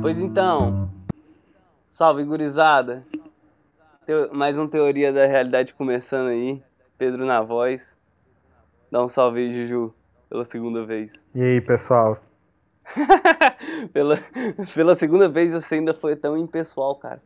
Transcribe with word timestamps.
Pois 0.00 0.18
então, 0.18 0.90
salve 1.94 2.24
gurizada. 2.24 3.04
Teo- 4.06 4.30
mais 4.34 4.56
um 4.58 4.66
Teoria 4.66 5.12
da 5.12 5.26
Realidade 5.26 5.74
começando 5.74 6.28
aí. 6.28 6.62
Pedro 6.98 7.24
na 7.24 7.42
voz. 7.42 7.82
Dá 8.90 9.04
um 9.04 9.08
salve 9.08 9.40
aí, 9.40 9.52
Juju, 9.54 9.94
pela 10.28 10.44
segunda 10.44 10.84
vez. 10.84 11.10
E 11.34 11.42
aí, 11.42 11.60
pessoal? 11.60 12.18
pela, 13.92 14.18
pela 14.74 14.94
segunda 14.94 15.28
vez 15.28 15.52
você 15.52 15.76
ainda 15.76 15.94
foi 15.94 16.16
tão 16.16 16.36
impessoal, 16.36 16.96
cara. 16.96 17.22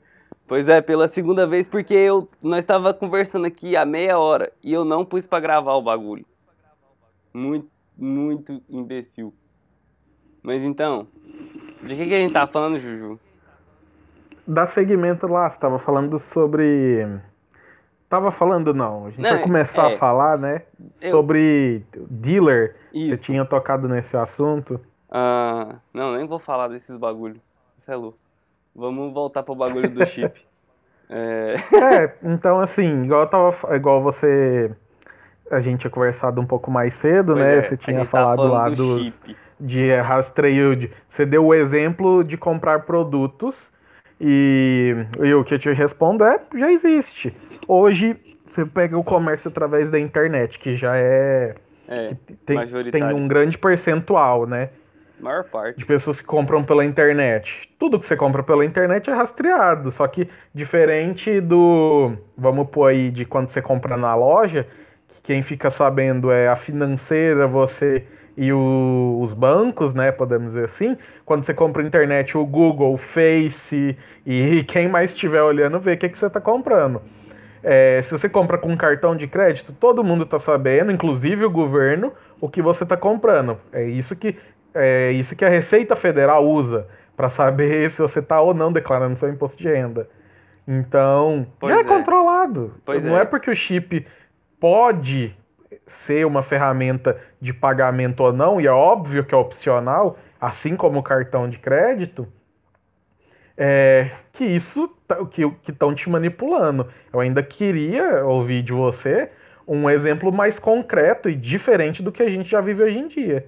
Pois 0.46 0.68
é, 0.68 0.82
pela 0.82 1.08
segunda 1.08 1.46
vez, 1.46 1.66
porque 1.66 1.94
eu, 1.94 2.28
nós 2.42 2.58
estava 2.60 2.92
conversando 2.92 3.46
aqui 3.46 3.76
há 3.76 3.86
meia 3.86 4.18
hora 4.18 4.52
e 4.62 4.72
eu 4.72 4.84
não 4.84 5.04
pus 5.04 5.26
pra 5.26 5.40
gravar 5.40 5.74
o 5.74 5.82
bagulho. 5.82 6.26
Muito, 7.32 7.70
muito 7.96 8.62
imbecil. 8.68 9.32
Mas 10.44 10.62
então, 10.62 11.06
de 11.82 11.96
que, 11.96 12.04
que 12.04 12.14
a 12.14 12.18
gente 12.18 12.32
tá 12.34 12.46
falando, 12.46 12.78
Juju? 12.78 13.18
Dá 14.46 14.66
segmento 14.66 15.26
lá, 15.26 15.48
você 15.50 15.58
tava 15.58 15.78
falando 15.78 16.18
sobre. 16.18 17.08
Tava 18.10 18.30
falando 18.30 18.74
não, 18.74 19.06
a 19.06 19.10
gente 19.10 19.22
Não, 19.22 19.30
vai 19.30 19.42
começar 19.42 19.90
é. 19.90 19.94
a 19.94 19.98
falar, 19.98 20.38
né? 20.38 20.62
Eu- 21.00 21.10
Sobre 21.12 21.82
dealer. 22.10 22.76
Isso. 22.92 23.16
Você 23.22 23.24
tinha 23.24 23.44
tocado 23.46 23.88
nesse 23.88 24.14
assunto. 24.16 24.78
Ah, 25.10 25.76
não, 25.92 26.14
nem 26.14 26.26
vou 26.26 26.38
falar 26.38 26.68
desses 26.68 26.96
bagulho. 26.96 27.40
Isso 27.80 27.90
é 27.90 27.96
louco. 27.96 28.18
Vamos 28.76 29.12
voltar 29.14 29.42
pro 29.42 29.54
bagulho 29.54 29.88
do 29.90 30.04
chip. 30.04 30.40
É, 31.06 31.54
É, 31.74 32.14
então 32.22 32.60
assim, 32.60 33.04
igual 33.04 33.20
eu 33.22 33.26
tava. 33.28 33.76
Igual 33.76 34.02
você. 34.02 34.74
A 35.50 35.60
gente 35.60 35.80
tinha 35.80 35.90
conversado 35.90 36.40
um 36.40 36.46
pouco 36.46 36.70
mais 36.70 36.94
cedo, 36.94 37.34
pois 37.34 37.44
né? 37.44 37.58
é, 37.58 37.62
você 37.62 37.76
tinha 37.76 37.98
tava 38.06 38.34
falado 38.34 38.50
lá 38.50 38.70
do 38.70 38.74
dos, 38.74 39.02
chip. 39.02 39.36
De 39.60 39.94
rastreio. 39.96 40.76
De, 40.76 40.90
você 41.08 41.24
deu 41.24 41.46
o 41.46 41.54
exemplo 41.54 42.22
de 42.24 42.36
comprar 42.36 42.80
produtos 42.80 43.54
e, 44.20 44.94
e 45.22 45.34
o 45.34 45.44
que 45.44 45.54
eu 45.54 45.58
te 45.58 45.72
respondo 45.72 46.24
é: 46.24 46.40
já 46.56 46.70
existe. 46.70 47.34
Hoje 47.66 48.16
você 48.46 48.64
pega 48.64 48.96
o 48.96 49.04
comércio 49.04 49.48
através 49.48 49.90
da 49.90 49.98
internet, 49.98 50.58
que 50.58 50.76
já 50.76 50.96
é. 50.96 51.54
É, 51.86 52.16
Tem, 52.46 52.90
tem 52.90 53.04
um 53.12 53.28
grande 53.28 53.58
percentual, 53.58 54.46
né? 54.46 54.70
maior 55.24 55.44
parte. 55.44 55.78
De 55.78 55.84
pessoas 55.84 56.20
que 56.20 56.26
compram 56.26 56.62
pela 56.62 56.84
internet. 56.84 57.68
Tudo 57.78 57.98
que 57.98 58.06
você 58.06 58.16
compra 58.16 58.42
pela 58.42 58.64
internet 58.64 59.10
é 59.10 59.14
rastreado. 59.14 59.90
Só 59.90 60.06
que 60.06 60.28
diferente 60.54 61.40
do. 61.40 62.12
Vamos 62.36 62.68
pôr 62.68 62.86
aí 62.90 63.10
de 63.10 63.24
quando 63.24 63.48
você 63.48 63.62
compra 63.62 63.96
na 63.96 64.14
loja, 64.14 64.66
que 65.08 65.22
quem 65.22 65.42
fica 65.42 65.70
sabendo 65.70 66.30
é 66.30 66.48
a 66.48 66.56
financeira, 66.56 67.46
você 67.46 68.04
e 68.36 68.52
o- 68.52 69.18
os 69.22 69.32
bancos, 69.32 69.94
né? 69.94 70.10
Podemos 70.12 70.48
dizer 70.52 70.64
assim. 70.66 70.96
Quando 71.24 71.44
você 71.44 71.54
compra 71.54 71.82
na 71.82 71.88
internet, 71.88 72.36
o 72.36 72.44
Google, 72.44 72.94
o 72.94 72.98
Face 72.98 73.96
e 74.26 74.64
quem 74.68 74.88
mais 74.88 75.12
estiver 75.12 75.42
olhando 75.42 75.78
vê 75.80 75.92
o 75.94 75.98
que, 75.98 76.08
que 76.08 76.18
você 76.18 76.26
está 76.26 76.40
comprando. 76.40 77.00
É, 77.62 78.02
se 78.02 78.10
você 78.10 78.28
compra 78.28 78.58
com 78.58 78.76
cartão 78.76 79.16
de 79.16 79.26
crédito, 79.26 79.72
todo 79.72 80.04
mundo 80.04 80.24
está 80.24 80.38
sabendo, 80.38 80.92
inclusive 80.92 81.44
o 81.46 81.50
governo, 81.50 82.12
o 82.38 82.48
que 82.48 82.60
você 82.60 82.82
está 82.84 82.96
comprando. 82.96 83.56
É 83.72 83.84
isso 83.84 84.14
que 84.14 84.36
é 84.74 85.12
isso 85.12 85.36
que 85.36 85.44
a 85.44 85.48
Receita 85.48 85.94
Federal 85.96 86.44
usa 86.44 86.86
para 87.16 87.30
saber 87.30 87.88
se 87.92 88.02
você 88.02 88.18
está 88.18 88.40
ou 88.40 88.52
não 88.52 88.72
declarando 88.72 89.16
seu 89.16 89.28
imposto 89.30 89.56
de 89.56 89.68
renda. 89.68 90.08
Então, 90.66 91.46
Pois 91.60 91.72
já 91.72 91.80
é, 91.80 91.82
é. 91.82 91.86
controlado. 91.86 92.74
Pois 92.84 93.04
não 93.04 93.16
é. 93.16 93.22
é. 93.22 93.24
porque 93.24 93.50
o 93.50 93.54
chip 93.56 94.04
pode 94.58 95.34
ser 95.86 96.26
uma 96.26 96.42
ferramenta 96.42 97.20
de 97.40 97.52
pagamento 97.52 98.20
ou 98.22 98.32
não, 98.32 98.60
e 98.60 98.66
é 98.66 98.70
óbvio 98.72 99.24
que 99.24 99.34
é 99.34 99.38
opcional, 99.38 100.18
assim 100.40 100.76
como 100.76 100.98
o 100.98 101.02
cartão 101.02 101.48
de 101.48 101.58
crédito, 101.58 102.26
é, 103.56 104.10
que 104.32 104.44
isso 104.44 104.88
tá- 105.06 105.24
que 105.26 105.42
estão 105.68 105.94
te 105.94 106.08
manipulando. 106.10 106.88
Eu 107.12 107.20
ainda 107.20 107.42
queria 107.42 108.24
ouvir 108.24 108.62
de 108.62 108.72
você 108.72 109.30
um 109.66 109.88
exemplo 109.88 110.32
mais 110.32 110.58
concreto 110.58 111.28
e 111.28 111.34
diferente 111.36 112.02
do 112.02 112.12
que 112.12 112.22
a 112.22 112.28
gente 112.28 112.50
já 112.50 112.60
vive 112.60 112.82
hoje 112.82 112.98
em 112.98 113.08
dia. 113.08 113.46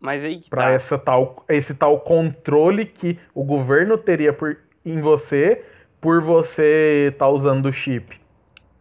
Mas 0.00 0.24
aí 0.24 0.40
que 0.40 0.50
Para 0.50 0.64
tá. 0.64 0.70
essa 0.70 0.98
tal, 0.98 1.44
esse 1.48 1.74
tal 1.74 1.98
controle 2.00 2.86
que 2.86 3.18
o 3.34 3.42
governo 3.42 3.96
teria 3.98 4.32
por, 4.32 4.58
em 4.84 5.00
você 5.00 5.64
por 6.00 6.20
você 6.20 7.10
estar 7.12 7.28
usando 7.28 7.66
o 7.66 7.72
chip. 7.72 8.20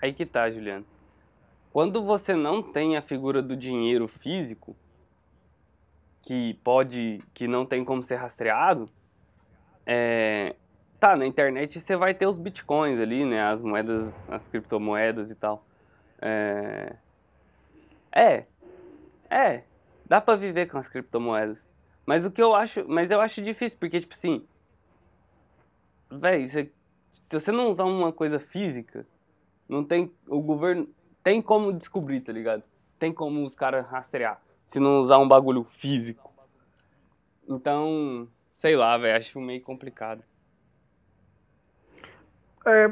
Aí 0.01 0.13
que 0.13 0.25
tá, 0.25 0.49
Juliano. 0.49 0.85
Quando 1.71 2.03
você 2.03 2.35
não 2.35 2.61
tem 2.61 2.97
a 2.97 3.01
figura 3.01 3.41
do 3.41 3.55
dinheiro 3.55 4.07
físico, 4.07 4.75
que 6.21 6.53
pode, 6.63 7.23
que 7.33 7.47
não 7.47 7.65
tem 7.65 7.83
como 7.85 8.03
ser 8.03 8.15
rastreado, 8.15 8.89
é, 9.85 10.55
tá, 10.99 11.15
na 11.15 11.25
internet 11.25 11.79
você 11.79 11.95
vai 11.95 12.13
ter 12.13 12.27
os 12.27 12.37
bitcoins 12.37 12.99
ali, 12.99 13.25
né, 13.25 13.41
as 13.41 13.63
moedas, 13.63 14.29
as 14.29 14.47
criptomoedas 14.47 15.31
e 15.31 15.35
tal. 15.35 15.65
É, 16.21 16.95
é, 18.11 18.45
é, 19.29 19.63
dá 20.05 20.19
pra 20.19 20.35
viver 20.35 20.69
com 20.69 20.77
as 20.77 20.89
criptomoedas. 20.89 21.57
Mas 22.05 22.25
o 22.25 22.31
que 22.31 22.41
eu 22.41 22.53
acho, 22.53 22.85
mas 22.87 23.09
eu 23.09 23.21
acho 23.21 23.41
difícil, 23.41 23.79
porque 23.79 24.01
tipo 24.01 24.13
assim, 24.13 24.45
véi, 26.09 26.49
se 26.49 26.69
você 27.31 27.51
não 27.51 27.69
usar 27.69 27.85
uma 27.85 28.11
coisa 28.11 28.39
física, 28.39 29.07
não 29.69 29.85
tem. 29.85 30.11
O 30.27 30.41
governo 30.41 30.87
tem 31.23 31.41
como 31.41 31.73
descobrir, 31.73 32.21
tá 32.21 32.31
ligado? 32.31 32.63
Tem 32.99 33.13
como 33.13 33.43
os 33.43 33.55
caras 33.55 33.85
rastrear. 33.87 34.39
Se 34.65 34.79
não 34.79 34.99
usar 35.01 35.17
um 35.17 35.27
bagulho 35.27 35.63
físico. 35.65 36.31
Então, 37.47 38.27
sei 38.53 38.75
lá, 38.75 38.97
velho, 38.97 39.17
acho 39.17 39.39
meio 39.41 39.61
complicado. 39.61 40.23
É, 42.65 42.89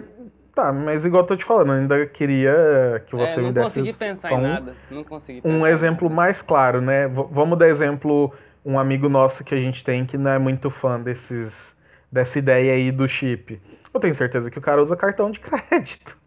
tá, 0.53 0.73
mas 0.73 1.05
igual 1.05 1.23
eu 1.23 1.27
tô 1.27 1.37
te 1.37 1.45
falando, 1.45 1.71
ainda 1.73 2.05
queria 2.07 3.03
que 3.07 3.15
você 3.15 3.33
é, 3.33 3.37
me 3.37 3.43
não 3.43 3.53
desse 3.53 3.63
consegui 3.63 3.93
pensar 3.93 4.29
só 4.29 4.35
em 4.35 4.39
um- 4.39 4.43
nada. 4.43 4.75
Não 4.89 5.03
consegui 5.03 5.41
um 5.47 5.65
em 5.65 5.69
exemplo 5.69 6.09
mais 6.09 6.41
claro, 6.41 6.81
né? 6.81 7.07
V- 7.07 7.27
vamos 7.31 7.57
dar 7.57 7.69
exemplo 7.69 8.33
um 8.65 8.77
amigo 8.79 9.07
nosso 9.07 9.43
que 9.43 9.53
a 9.53 9.57
gente 9.59 9.83
tem 9.83 10.05
que 10.05 10.17
não 10.17 10.31
é 10.31 10.39
muito 10.39 10.69
fã 10.69 10.99
desses 10.99 11.75
dessa 12.11 12.39
ideia 12.39 12.73
aí 12.73 12.91
do 12.91 13.07
chip. 13.07 13.61
Eu 13.93 13.99
tenho 13.99 14.15
certeza 14.15 14.49
que 14.49 14.57
o 14.57 14.61
cara 14.61 14.81
usa 14.81 14.95
cartão 14.95 15.29
de 15.29 15.39
crédito. 15.39 16.17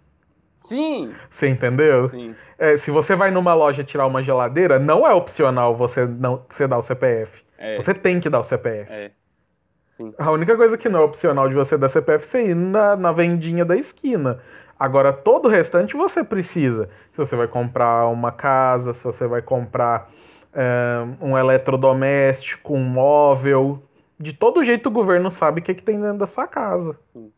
Sim! 0.67 1.12
Você 1.31 1.49
entendeu? 1.49 2.09
Sim. 2.09 2.34
É, 2.59 2.77
se 2.77 2.91
você 2.91 3.15
vai 3.15 3.31
numa 3.31 3.55
loja 3.55 3.83
tirar 3.84 4.06
uma 4.06 4.23
geladeira, 4.23 4.78
não 4.78 5.06
é 5.06 5.12
opcional 5.12 5.75
você 5.77 6.06
não 6.06 6.45
você 6.49 6.67
dar 6.67 6.78
o 6.78 6.83
CPF. 6.83 7.43
É, 7.59 7.77
Você 7.77 7.95
tem 7.95 8.19
que 8.21 8.28
dar 8.28 8.41
o 8.41 8.45
CPF. 8.45 8.93
é. 8.93 9.11
Sim. 9.97 10.12
A 10.19 10.31
única 10.31 10.56
coisa 10.56 10.77
que 10.78 10.89
não 10.89 11.01
é 11.01 11.05
opcional 11.05 11.49
de 11.49 11.55
você 11.55 11.77
dar 11.77 11.89
CPF 11.91 12.25
é 12.25 12.28
você 12.28 12.47
ir 12.49 12.56
na, 12.56 12.97
na 12.97 13.12
vendinha 13.12 13.65
da 13.65 13.77
esquina. 13.77 14.41
Agora, 14.78 15.12
todo 15.12 15.47
o 15.47 15.49
restante 15.51 15.95
você 15.95 16.25
precisa. 16.25 16.89
Se 17.12 17.19
você 17.19 17.37
vai 17.37 17.47
comprar 17.47 18.06
uma 18.09 18.33
casa, 18.33 18.95
se 18.95 19.05
você 19.05 19.27
vai 19.27 19.43
comprar 19.43 20.11
é, 20.53 21.05
um 21.21 21.37
eletrodoméstico, 21.37 22.75
um 22.75 22.83
móvel. 22.83 23.83
De 24.19 24.33
todo 24.33 24.65
jeito 24.65 24.87
o 24.89 24.93
governo 24.93 25.31
sabe 25.31 25.61
o 25.61 25.62
que, 25.62 25.75
que 25.75 25.83
tem 25.83 26.01
dentro 26.01 26.19
da 26.19 26.27
sua 26.27 26.47
casa. 26.47 26.97
Sim. 27.12 27.31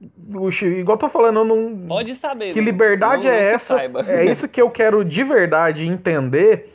Igual 0.00 0.94
eu 0.94 0.98
tô 0.98 1.08
falando, 1.08 1.38
eu 1.40 1.44
não. 1.44 1.86
Pode 1.86 2.14
saber. 2.14 2.52
Que 2.52 2.58
né? 2.60 2.64
liberdade 2.64 3.24
não 3.24 3.30
é 3.30 3.52
essa? 3.52 3.80
É 4.08 4.24
isso 4.24 4.48
que 4.48 4.60
eu 4.60 4.70
quero 4.70 5.04
de 5.04 5.22
verdade 5.24 5.86
entender. 5.86 6.70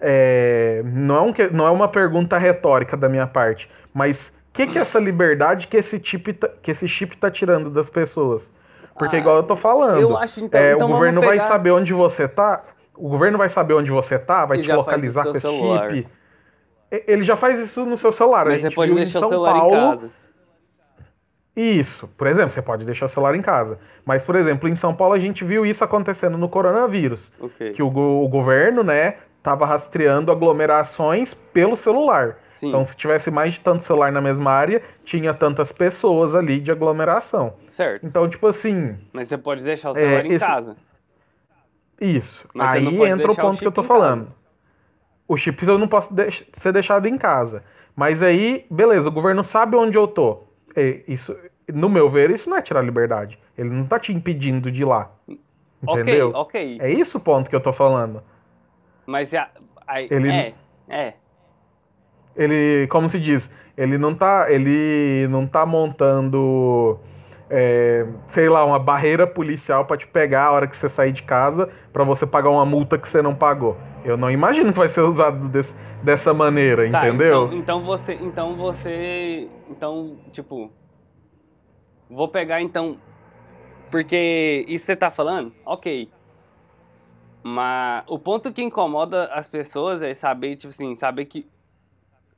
É, 0.00 0.82
não, 0.84 1.16
é 1.16 1.20
um 1.22 1.34
não 1.52 1.66
é 1.66 1.70
uma 1.70 1.88
pergunta 1.88 2.38
retórica 2.38 2.96
da 2.96 3.08
minha 3.08 3.26
parte, 3.26 3.68
mas 3.92 4.28
o 4.28 4.32
que, 4.52 4.66
que 4.68 4.78
é 4.78 4.82
essa 4.82 4.98
liberdade 5.00 5.66
que 5.66 5.76
esse, 5.76 6.00
chip 6.02 6.32
tá, 6.34 6.48
que 6.62 6.70
esse 6.70 6.86
chip 6.86 7.16
tá 7.16 7.28
tirando 7.30 7.68
das 7.68 7.90
pessoas? 7.90 8.48
Porque, 8.96 9.16
Ah, 9.16 9.18
igual 9.18 9.36
eu 9.36 9.42
tô 9.42 9.56
falando, 9.56 10.00
Eu 10.00 10.16
acho 10.16 10.40
então. 10.40 10.60
é, 10.60 10.72
então 10.74 10.88
o 10.88 10.92
governo 10.92 11.20
vai 11.20 11.30
pegar- 11.32 11.48
saber 11.48 11.70
onde 11.72 11.92
você 11.92 12.28
tá. 12.28 12.62
O 12.96 13.08
governo 13.08 13.38
vai 13.38 13.48
saber 13.48 13.74
onde 13.74 13.90
você 13.90 14.18
tá, 14.18 14.44
vai 14.44 14.58
E 14.58 14.62
te 14.62 14.72
localizar 14.72 15.22
com 15.24 15.30
esse 15.30 15.40
celular. 15.40 15.90
chip. 15.92 16.08
Ele 16.90 17.22
já 17.22 17.36
faz 17.36 17.58
isso 17.58 17.84
no 17.84 17.96
seu 17.96 18.10
celular. 18.12 18.46
Mas 18.46 18.60
você 18.60 18.70
pode 18.70 18.94
deixar 18.94 19.20
o 19.24 19.28
celular 19.28 19.52
Paulo, 19.52 19.74
em 19.76 19.78
casa. 19.90 20.10
Isso, 21.60 22.06
por 22.16 22.26
exemplo, 22.26 22.52
você 22.52 22.62
pode 22.62 22.84
deixar 22.84 23.06
o 23.06 23.08
celular 23.08 23.34
em 23.34 23.42
casa. 23.42 23.78
Mas, 24.04 24.22
por 24.24 24.36
exemplo, 24.36 24.68
em 24.68 24.76
São 24.76 24.94
Paulo 24.94 25.14
a 25.14 25.18
gente 25.18 25.44
viu 25.44 25.66
isso 25.66 25.82
acontecendo 25.82 26.38
no 26.38 26.48
coronavírus. 26.48 27.32
Ok. 27.40 27.72
Que 27.72 27.82
o, 27.82 27.90
go- 27.90 28.24
o 28.24 28.28
governo, 28.28 28.82
né, 28.84 29.16
tava 29.42 29.66
rastreando 29.66 30.30
aglomerações 30.30 31.34
pelo 31.34 31.76
celular. 31.76 32.36
Sim, 32.50 32.68
Então, 32.68 32.84
se 32.84 32.94
tivesse 32.96 33.30
mais 33.30 33.54
de 33.54 33.60
tanto 33.60 33.84
celular 33.84 34.12
na 34.12 34.20
mesma 34.20 34.50
área, 34.52 34.82
tinha 35.04 35.32
tantas 35.34 35.72
pessoas 35.72 36.34
ali 36.34 36.60
de 36.60 36.70
aglomeração. 36.70 37.54
certo. 37.66 38.06
Então, 38.06 38.28
tipo 38.28 38.46
assim, 38.46 38.96
Mas 39.12 39.28
você 39.28 39.36
pode 39.38 39.62
deixar 39.64 39.90
o 39.90 39.94
celular 39.94 40.24
em 40.26 40.34
esse- 40.34 40.46
casa. 40.46 40.76
isso. 42.00 42.46
Mas 42.54 42.70
Aí 42.70 42.86
entra 42.86 43.02
o 43.02 43.16
deixar 43.16 43.42
o 43.42 43.46
ponto 43.46 43.58
que 43.58 43.66
eu 43.66 43.72
tô 43.72 43.82
em 43.82 43.86
casa. 43.86 43.98
falando. 44.00 44.28
O 45.26 45.36
chip 45.36 45.66
eu 45.66 45.76
não 45.78 45.88
posso 45.88 46.12
deix- 46.14 46.44
ser 46.58 46.72
deixado 46.72 47.06
em 47.06 47.18
casa. 47.18 47.62
Mas 47.94 48.22
aí, 48.22 48.64
beleza, 48.70 49.08
o 49.08 49.12
governo 49.12 49.42
sabe 49.42 49.76
onde 49.76 49.96
eu 49.98 50.06
tô. 50.06 50.44
É, 50.80 51.00
isso, 51.08 51.36
no 51.72 51.88
meu 51.88 52.08
ver, 52.08 52.30
isso 52.30 52.48
não 52.48 52.56
é 52.56 52.62
tirar 52.62 52.82
liberdade. 52.82 53.38
Ele 53.56 53.70
não 53.70 53.84
tá 53.86 53.98
te 53.98 54.12
impedindo 54.12 54.70
de 54.70 54.82
ir 54.82 54.84
lá. 54.84 55.10
Entendeu? 55.82 56.30
Ok, 56.30 56.76
ok. 56.76 56.78
É 56.80 56.90
isso 56.90 57.18
o 57.18 57.20
ponto 57.20 57.48
que 57.50 57.56
eu 57.56 57.60
tô 57.60 57.72
falando. 57.72 58.22
Mas 59.06 59.32
é. 59.32 59.46
Aí, 59.86 60.06
Ele- 60.10 60.30
é, 60.30 60.54
é. 60.88 61.14
Ele, 62.36 62.86
como 62.88 63.08
se 63.08 63.18
diz, 63.18 63.50
Ele 63.76 63.96
não 63.98 64.12
tá, 64.14 64.50
ele 64.50 65.28
não 65.28 65.46
tá 65.46 65.64
montando, 65.64 66.98
é, 67.48 68.04
sei 68.32 68.48
lá, 68.48 68.64
uma 68.64 68.78
barreira 68.78 69.24
policial 69.24 69.84
para 69.84 69.96
te 69.96 70.06
pegar 70.06 70.46
a 70.46 70.50
hora 70.50 70.66
que 70.66 70.76
você 70.76 70.88
sair 70.88 71.12
de 71.12 71.22
casa 71.22 71.68
para 71.92 72.02
você 72.02 72.26
pagar 72.26 72.50
uma 72.50 72.66
multa 72.66 72.98
que 72.98 73.08
você 73.08 73.22
não 73.22 73.34
pagou. 73.36 73.76
Eu 74.08 74.16
não 74.16 74.30
imagino 74.30 74.72
que 74.72 74.78
vai 74.78 74.88
ser 74.88 75.02
usado 75.02 75.48
desse, 75.48 75.74
dessa 76.02 76.32
maneira, 76.32 76.90
Tá, 76.90 77.06
entendeu? 77.06 77.46
Então, 77.46 77.58
então 77.58 77.84
você, 77.84 78.14
então 78.14 78.56
você, 78.56 79.48
então 79.68 80.16
tipo, 80.32 80.72
vou 82.08 82.26
pegar 82.28 82.62
então, 82.62 82.96
porque 83.90 84.64
isso 84.66 84.86
você 84.86 84.96
tá 84.96 85.10
falando, 85.10 85.52
ok. 85.64 86.08
Mas 87.42 88.04
o 88.06 88.18
ponto 88.18 88.52
que 88.52 88.62
incomoda 88.62 89.26
as 89.26 89.46
pessoas 89.46 90.00
é 90.02 90.14
saber, 90.14 90.56
tipo 90.56 90.70
assim, 90.70 90.96
saber 90.96 91.26
que 91.26 91.46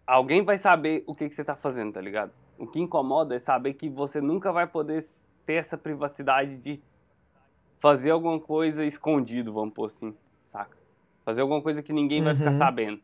alguém 0.05 0.45
vai 0.45 0.59
saber 0.59 1.05
o 1.07 1.15
que, 1.15 1.29
que 1.29 1.35
você 1.35 1.45
tá 1.45 1.55
fazendo, 1.55 1.93
tá 1.93 2.01
ligado? 2.01 2.33
O 2.59 2.67
que 2.67 2.81
incomoda 2.81 3.37
é 3.37 3.39
saber 3.39 3.75
que 3.75 3.89
você 3.89 4.21
nunca 4.21 4.53
vai 4.53 4.67
poder 4.67 5.07
ter 5.47 5.55
essa 5.55 5.79
privacidade 5.79 6.57
de 6.57 6.81
fazer 7.79 8.11
alguma 8.11 8.39
coisa 8.39 8.85
escondido, 8.85 9.53
vamos 9.53 9.73
pôr 9.73 9.87
assim? 9.87 10.15
Fazer 11.31 11.43
alguma 11.43 11.63
coisa 11.63 11.81
que 11.81 11.93
ninguém 11.93 12.23
vai 12.25 12.35
ficar 12.35 12.51
Uhum. 12.51 12.59
sabendo. 12.59 13.01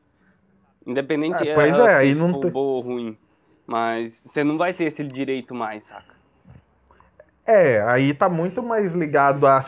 Independente 0.84 1.48
É, 1.48 1.54
pois 1.54 1.78
ela 1.78 1.90
é, 1.90 1.96
aí 1.96 2.12
se 2.12 2.20
não 2.20 2.30
for 2.32 2.40
tem- 2.42 2.50
boa 2.50 2.76
ou 2.78 2.80
ruim. 2.80 3.16
Mas 3.64 4.20
você 4.26 4.42
não 4.42 4.58
vai 4.58 4.74
ter 4.74 4.84
esse 4.84 5.04
direito 5.04 5.54
mais, 5.54 5.84
saca? 5.84 6.14
É, 7.46 7.80
aí 7.82 8.12
tá 8.12 8.28
muito 8.28 8.60
mais 8.60 8.92
ligado 8.92 9.46
a, 9.46 9.64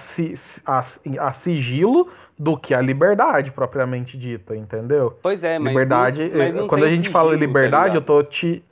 a, 0.67 0.85
a 1.21 1.33
sigilo 1.35 2.11
do 2.37 2.57
que 2.57 2.75
a 2.75 2.81
liberdade 2.81 3.53
propriamente 3.53 4.19
dita, 4.19 4.57
entendeu? 4.57 5.17
Pois 5.23 5.45
é, 5.45 5.57
mas. 5.61 5.73
liberdade, 5.73 6.29
não, 6.29 6.39
mas 6.39 6.55
não 6.55 6.69
quando 6.69 6.85
a 6.85 6.91
gente 6.91 7.09
fala 7.11 7.31
sigilo, 7.31 7.41
tá 7.41 7.47
liberdade, 7.47 7.95
eu 7.95 8.01
ligado? 8.01 8.07
tô 8.07 8.23
te 8.25 8.65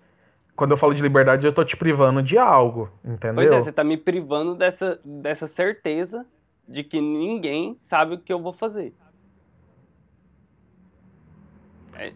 quando 0.56 0.70
eu 0.70 0.76
falo 0.78 0.94
de 0.94 1.02
liberdade, 1.02 1.46
eu 1.46 1.52
tô 1.52 1.62
te 1.64 1.76
privando 1.76 2.22
de 2.22 2.38
algo, 2.38 2.88
entendeu? 3.04 3.34
Pois 3.34 3.52
é, 3.52 3.60
você 3.60 3.70
tá 3.72 3.84
me 3.84 3.96
privando 3.98 4.54
dessa, 4.54 4.98
dessa 5.04 5.46
certeza 5.46 6.26
de 6.66 6.82
que 6.82 7.00
ninguém 7.00 7.78
sabe 7.82 8.14
o 8.14 8.18
que 8.18 8.32
eu 8.32 8.40
vou 8.40 8.52
fazer. 8.54 8.92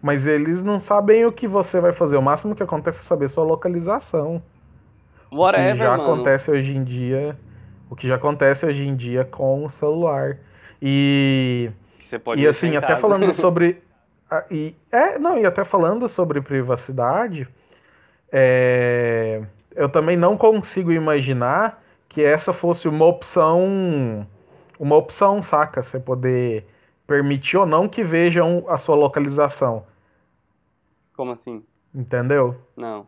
Mas 0.02 0.26
eles 0.26 0.62
não 0.62 0.78
sabem 0.78 1.24
o 1.24 1.32
que 1.32 1.46
você 1.46 1.80
vai 1.80 1.92
fazer. 1.92 2.16
O 2.16 2.22
máximo 2.22 2.54
que 2.54 2.62
acontece 2.62 3.00
é 3.00 3.02
saber 3.02 3.28
sua 3.28 3.44
localização. 3.44 4.36
o 4.36 5.30
que 5.30 5.36
Whatever, 5.36 5.76
já 5.76 5.96
mano. 5.96 6.02
acontece 6.02 6.50
hoje 6.50 6.76
em 6.76 6.84
dia, 6.84 7.36
o 7.88 7.96
que 7.96 8.08
já 8.08 8.16
acontece 8.16 8.66
hoje 8.66 8.86
em 8.86 8.94
dia 8.94 9.24
com 9.24 9.64
o 9.64 9.70
celular. 9.70 10.38
E 10.80 11.70
você 12.00 12.18
pode 12.18 12.42
e 12.42 12.46
assim, 12.46 12.76
até 12.76 12.88
casa. 12.88 13.00
falando 13.00 13.32
sobre. 13.34 13.82
e, 14.50 14.74
é, 14.90 15.18
não, 15.18 15.38
e 15.38 15.46
até 15.46 15.64
falando 15.64 16.08
sobre 16.08 16.40
privacidade, 16.40 17.48
é, 18.32 19.42
eu 19.74 19.88
também 19.88 20.16
não 20.16 20.36
consigo 20.36 20.92
imaginar 20.92 21.82
que 22.08 22.22
essa 22.22 22.52
fosse 22.52 22.88
uma 22.88 23.04
opção. 23.06 24.26
Uma 24.78 24.96
opção, 24.96 25.42
saca? 25.42 25.82
Você 25.82 26.00
poder 26.00 26.66
permitir 27.14 27.56
ou 27.56 27.66
não 27.66 27.88
que 27.88 28.04
vejam 28.04 28.64
a 28.68 28.78
sua 28.78 28.94
localização. 28.94 29.82
Como 31.16 31.32
assim? 31.32 31.64
Entendeu? 31.92 32.54
Não. 32.76 33.04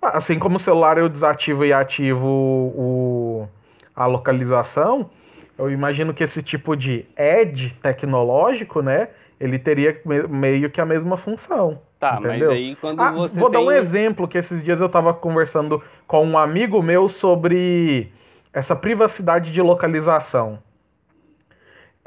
Ah, 0.00 0.16
Assim 0.16 0.38
como 0.38 0.56
o 0.56 0.58
celular 0.58 0.96
eu 0.96 1.06
desativo 1.06 1.62
e 1.62 1.70
ativo 1.70 2.26
o, 2.26 3.46
a 3.94 4.06
localização, 4.06 5.10
eu 5.58 5.70
imagino 5.70 6.14
que 6.14 6.24
esse 6.24 6.42
tipo 6.42 6.74
de 6.74 7.04
edge 7.14 7.74
tecnológico, 7.82 8.80
né, 8.80 9.08
ele 9.38 9.58
teria 9.58 10.00
me- 10.06 10.26
meio 10.26 10.70
que 10.70 10.80
a 10.80 10.86
mesma 10.86 11.18
função. 11.18 11.78
Tá, 12.00 12.16
Entendeu? 12.18 12.48
mas 12.48 12.50
aí 12.56 12.76
quando 12.76 13.02
Ah, 13.02 13.12
você 13.12 13.38
vou 13.38 13.50
tem... 13.50 13.60
dar 13.60 13.66
um 13.66 13.70
exemplo 13.70 14.26
que 14.26 14.38
esses 14.38 14.64
dias 14.64 14.80
eu 14.80 14.86
estava 14.86 15.12
conversando 15.12 15.82
com 16.06 16.24
um 16.24 16.38
amigo 16.38 16.82
meu 16.82 17.06
sobre 17.10 18.10
essa 18.50 18.74
privacidade 18.74 19.52
de 19.52 19.60
localização. 19.60 20.58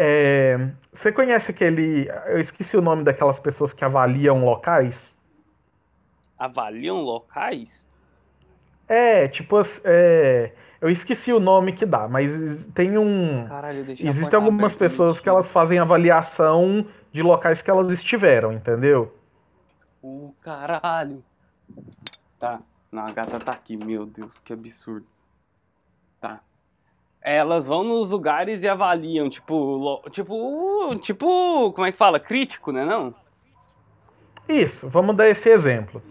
É, 0.02 0.70
você 0.94 1.12
conhece 1.12 1.52
aquele. 1.52 2.10
Eu 2.28 2.40
esqueci 2.40 2.78
o 2.78 2.82
nome 2.82 3.04
daquelas 3.04 3.38
pessoas 3.38 3.74
que 3.74 3.84
avaliam 3.84 4.46
locais? 4.46 5.14
Avaliam 6.38 7.02
locais? 7.02 7.86
É, 8.88 9.28
tipo, 9.28 9.58
é, 9.84 10.54
eu 10.80 10.90
esqueci 10.90 11.34
o 11.34 11.40
nome 11.40 11.74
que 11.74 11.86
dá, 11.86 12.08
mas 12.08 12.32
tem 12.74 12.98
um. 12.98 13.46
Caralho, 13.46 13.80
eu 13.80 13.86
deixei 13.86 14.08
a 14.08 14.10
Existem 14.10 14.40
algumas 14.40 14.74
pessoas 14.74 15.20
que 15.20 15.28
elas 15.28 15.52
fazem 15.52 15.78
avaliação 15.78 16.88
de 17.12 17.22
locais 17.22 17.62
que 17.62 17.70
elas 17.70 17.92
estiveram, 17.92 18.54
entendeu? 18.54 19.14
O 20.02 20.34
caralho. 20.42 21.22
Tá. 22.40 22.62
Não, 22.90 23.06
a 23.06 23.12
gata 23.12 23.38
tá 23.38 23.52
aqui. 23.52 23.76
Meu 23.76 24.06
Deus, 24.06 24.40
que 24.40 24.54
absurdo. 24.54 25.06
Elas 27.22 27.66
vão 27.66 27.84
nos 27.84 28.10
lugares 28.10 28.62
e 28.64 28.68
avaliam, 28.68 29.30
tipo, 29.30 30.02
tipo, 30.12 30.96
tipo, 31.02 31.74
como 31.74 31.86
é 31.86 31.92
que 31.92 31.98
fala? 31.98 32.20
Crítico, 32.20 32.72
né 32.72 32.86
não? 32.86 33.14
Isso, 34.48 34.88
vamos 34.90 35.16
dar 35.16 35.30
esse 35.30 35.50
exemplo. 35.50 36.02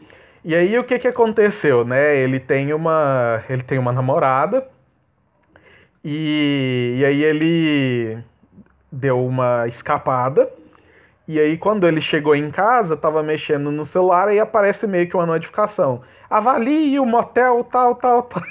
E 0.44 0.54
aí 0.54 0.78
o 0.78 0.84
que 0.84 0.98
que 0.98 1.08
aconteceu, 1.08 1.84
né? 1.84 2.16
Ele 2.16 2.38
tem 2.38 2.72
uma, 2.72 3.42
ele 3.48 3.62
tem 3.62 3.78
uma 3.78 3.92
namorada 3.92 4.68
e, 6.04 6.96
e 6.98 7.04
aí 7.04 7.24
ele 7.24 8.18
deu 8.92 9.24
uma 9.26 9.66
escapada. 9.66 10.48
E 11.26 11.38
aí 11.40 11.58
quando 11.58 11.86
ele 11.86 12.00
chegou 12.00 12.34
em 12.36 12.50
casa, 12.50 12.96
tava 12.96 13.22
mexendo 13.22 13.70
no 13.70 13.84
celular 13.84 14.32
e 14.32 14.38
aparece 14.38 14.86
meio 14.86 15.08
que 15.08 15.16
uma 15.16 15.26
notificação. 15.26 16.02
Avalie 16.30 17.00
o 17.00 17.06
motel 17.06 17.64
tal, 17.64 17.94
tal, 17.96 18.22
tal. 18.22 18.42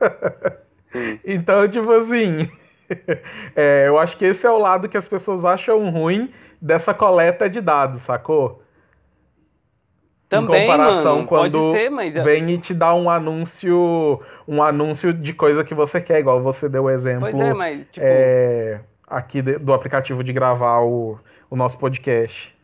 Sim. 0.90 1.20
Então, 1.24 1.68
tipo 1.68 1.90
assim, 1.92 2.50
é, 3.54 3.84
eu 3.86 3.98
acho 3.98 4.16
que 4.16 4.24
esse 4.24 4.46
é 4.46 4.50
o 4.50 4.58
lado 4.58 4.88
que 4.88 4.96
as 4.96 5.06
pessoas 5.06 5.44
acham 5.44 5.88
ruim 5.90 6.32
dessa 6.60 6.92
coleta 6.92 7.48
de 7.48 7.60
dados, 7.60 8.02
sacou? 8.02 8.62
Também, 10.28 10.60
comparação, 10.60 11.16
mano, 11.16 11.26
quando 11.26 11.58
pode 11.58 11.72
ser, 11.72 11.90
mas... 11.90 12.14
Vem 12.14 12.50
e 12.50 12.58
te 12.58 12.72
dá 12.72 12.94
um 12.94 13.10
anúncio, 13.10 14.20
um 14.46 14.62
anúncio 14.62 15.12
de 15.12 15.32
coisa 15.32 15.64
que 15.64 15.74
você 15.74 16.00
quer, 16.00 16.20
igual 16.20 16.40
você 16.40 16.68
deu 16.68 16.84
o 16.84 16.90
exemplo 16.90 17.22
Pois 17.22 17.40
é, 17.40 17.52
mas, 17.52 17.88
tipo... 17.90 18.06
é, 18.08 18.80
aqui 19.08 19.42
do 19.42 19.72
aplicativo 19.72 20.22
de 20.22 20.32
gravar 20.32 20.82
o, 20.82 21.18
o 21.50 21.56
nosso 21.56 21.76
podcast. 21.78 22.54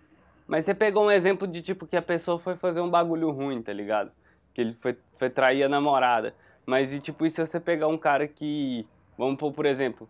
Mas 0.47 0.64
você 0.64 0.75
pegou 0.75 1.06
um 1.06 1.11
exemplo 1.11 1.45
de, 1.45 1.61
tipo, 1.61 1.88
que 1.88 1.97
a 1.97 2.02
pessoa 2.02 2.38
foi 2.38 2.54
fazer 2.54 2.80
um 2.80 2.88
bagulho 2.88 3.30
ruim, 3.30 3.61
tá 3.61 3.73
ligado? 3.73 4.12
Que 4.54 4.61
ele 4.61 4.76
foi, 4.80 4.97
foi 5.16 5.28
trair 5.28 5.64
a 5.64 5.68
namorada. 5.68 6.35
Mas, 6.66 6.92
e 6.92 6.99
tipo, 6.99 7.25
e 7.25 7.30
se 7.30 7.40
você 7.40 7.61
pegar 7.61 7.87
um 7.87 7.96
cara 7.96 8.26
que... 8.26 8.87
Vamos 9.16 9.37
pôr, 9.38 9.52
por 9.52 9.64
exemplo... 9.64 10.08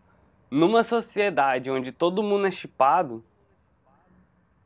Numa 0.50 0.82
sociedade 0.82 1.70
onde 1.70 1.92
todo 1.92 2.22
mundo 2.22 2.46
é 2.46 2.50
chipado... 2.50 3.22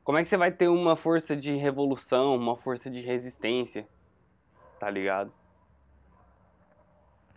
Como 0.02 0.18
é 0.18 0.23
que 0.23 0.28
você 0.28 0.37
vai 0.37 0.50
ter 0.50 0.68
uma 0.68 0.97
força 0.97 1.37
de 1.37 1.54
revolução, 1.56 2.35
uma 2.35 2.56
força 2.56 2.90
de 2.90 3.00
resistência? 3.00 3.87
Tá 4.78 4.88
ligado? 4.88 5.30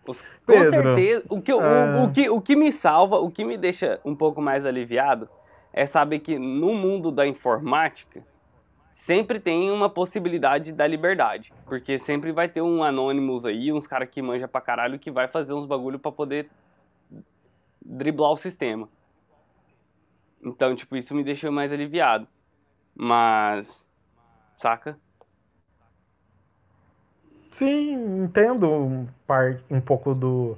Os- 0.06 0.20
com 0.20 0.26
Pedro, 0.46 0.70
certeza, 0.70 1.24
o 1.28 1.40
que, 1.40 1.52
o- 1.52 1.60
ah. 1.60 2.04
o, 2.04 2.12
que, 2.12 2.28
o 2.30 2.40
que 2.40 2.56
me 2.56 2.72
salva, 2.72 3.18
o 3.18 3.30
que 3.30 3.44
me 3.44 3.56
deixa 3.56 4.00
um 4.04 4.14
pouco 4.14 4.40
mais 4.40 4.66
aliviado 4.66 5.28
é 5.72 5.86
saber 5.86 6.20
que 6.20 6.38
no 6.38 6.74
mundo 6.74 7.10
da 7.12 7.26
informática 7.26 8.24
sempre 8.94 9.40
tem 9.40 9.70
uma 9.70 9.90
possibilidade 9.90 10.72
da 10.72 10.86
liberdade. 10.86 11.52
Porque 11.66 11.98
sempre 11.98 12.32
vai 12.32 12.48
ter 12.48 12.62
um 12.62 12.82
Anonymous 12.82 13.44
aí, 13.44 13.72
uns 13.72 13.86
caras 13.86 14.08
que 14.08 14.22
manja 14.22 14.48
pra 14.48 14.60
caralho 14.60 14.98
que 14.98 15.10
vai 15.10 15.28
fazer 15.28 15.52
uns 15.52 15.66
bagulho 15.66 15.98
pra 15.98 16.12
poder 16.12 16.48
driblar 17.84 18.30
o 18.30 18.36
sistema. 18.36 18.88
Então, 20.42 20.74
tipo, 20.74 20.96
isso 20.96 21.14
me 21.14 21.24
deixou 21.24 21.50
mais 21.52 21.72
aliviado. 21.72 22.26
Mas. 22.94 23.84
Saca? 24.54 24.96
Sim, 27.52 28.24
entendo 28.24 28.68
um, 28.70 29.06
par- 29.26 29.60
um 29.70 29.80
pouco 29.80 30.14
do, 30.14 30.56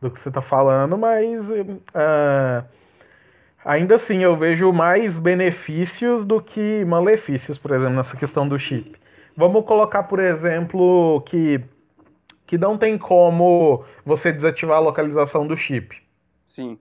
do 0.00 0.10
que 0.10 0.20
você 0.20 0.28
está 0.30 0.40
falando, 0.40 0.96
mas 0.96 1.46
ah, 1.94 2.64
ainda 3.64 3.94
assim 3.96 4.22
eu 4.22 4.36
vejo 4.36 4.72
mais 4.72 5.18
benefícios 5.18 6.24
do 6.24 6.40
que 6.40 6.84
malefícios, 6.84 7.56
por 7.58 7.70
exemplo, 7.72 7.94
nessa 7.94 8.16
questão 8.16 8.46
do 8.48 8.58
chip. 8.58 8.96
Vamos 9.36 9.64
colocar, 9.64 10.04
por 10.04 10.20
exemplo, 10.20 11.20
que, 11.26 11.60
que 12.46 12.56
não 12.58 12.78
tem 12.78 12.96
como 12.96 13.84
você 14.04 14.30
desativar 14.32 14.76
a 14.76 14.80
localização 14.80 15.46
do 15.46 15.56
chip, 15.56 15.96
Sim. 16.44 16.78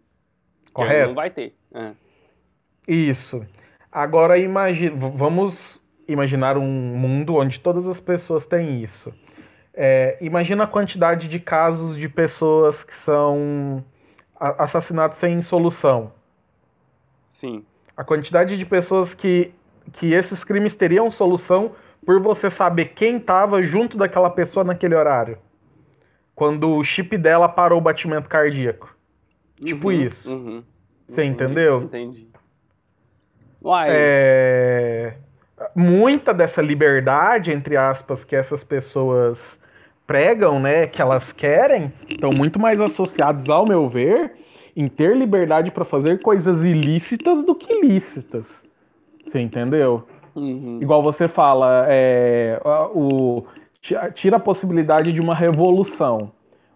Correto? 0.74 1.08
Não 1.10 1.16
vai 1.16 1.30
ter. 1.30 1.56
É. 1.74 1.92
Isso. 2.88 3.46
Agora 3.92 4.38
imagine, 4.38 4.90
v- 4.90 5.12
vamos 5.16 5.82
imaginar 6.08 6.58
um 6.58 6.68
mundo 6.68 7.36
onde 7.36 7.60
todas 7.60 7.88
as 7.88 8.00
pessoas 8.00 8.46
têm 8.46 8.84
isso. 8.84 9.14
É, 9.74 10.18
imagina 10.22 10.66
a 10.66 10.68
quantidade 10.68 11.28
de 11.28 11.40
casos 11.40 11.96
de 11.96 12.10
pessoas 12.10 12.84
que 12.84 12.94
são 12.96 13.84
a- 14.40 14.64
assassinatos 14.64 15.18
sem 15.20 15.42
solução. 15.42 16.12
Sim. 17.34 17.66
A 17.98 18.04
quantidade 18.04 18.56
de 18.56 18.66
pessoas 18.66 19.14
que, 19.14 19.52
que 19.94 20.14
esses 20.14 20.44
crimes 20.44 20.76
teriam 20.76 21.10
solução 21.10 21.72
por 22.06 22.22
você 22.22 22.50
saber 22.50 22.94
quem 22.94 23.20
tava 23.20 23.64
junto 23.64 23.98
daquela 23.98 24.30
pessoa 24.30 24.64
naquele 24.64 24.94
horário. 24.94 25.40
Quando 26.36 26.70
o 26.70 26.84
chip 26.84 27.18
dela 27.18 27.50
parou 27.50 27.80
o 27.80 27.82
batimento 27.82 28.30
cardíaco. 28.30 28.96
Tipo 29.56 29.88
Uhum, 29.88 29.94
isso. 29.94 30.32
Uhum. 30.32 30.64
Você 31.08 31.24
Entendi, 31.24 31.44
entendeu? 31.44 31.82
Entendi. 31.82 32.28
Uai, 33.62 33.88
É... 33.92 35.18
Muita 35.76 36.34
dessa 36.34 36.62
liberdade, 36.62 37.52
entre 37.52 37.78
aspas, 37.78 38.24
que 38.24 38.36
essas 38.36 38.64
pessoas 38.64 39.60
pregam, 40.06 40.60
né, 40.60 40.86
que 40.86 41.02
elas 41.02 41.32
querem, 41.32 41.92
estão 42.08 42.30
muito 42.38 42.60
mais 42.60 42.82
associados, 42.82 43.50
ao 43.50 43.66
meu 43.66 43.88
ver, 43.88 44.34
em 44.76 44.88
ter 44.88 45.16
liberdade 45.16 45.72
para 45.72 45.86
fazer 45.86 46.22
coisas 46.22 46.64
ilícitas 46.64 47.44
do 47.44 47.54
que 47.54 47.82
lícitas. 47.82 48.46
Você 49.26 49.40
entendeu? 49.40 50.04
uhum. 50.36 50.80
Igual 50.82 51.02
você 51.04 51.28
fala, 51.28 51.86
é, 51.88 52.60
o, 52.94 53.44
ti- 53.82 53.96
tira 54.14 54.38
a 54.38 54.40
possibilidade 54.40 55.12
de 55.12 55.22
uma 55.22 55.36
revolução. 55.36 56.32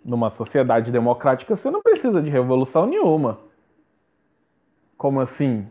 Numa 0.05 0.29
sociedade 0.29 0.89
democrática, 0.89 1.53
você 1.55 1.69
não 1.69 1.81
precisa 1.81 2.21
de 2.21 2.29
revolução 2.29 2.85
nenhuma. 2.85 3.39
Como 4.97 5.19
assim? 5.19 5.67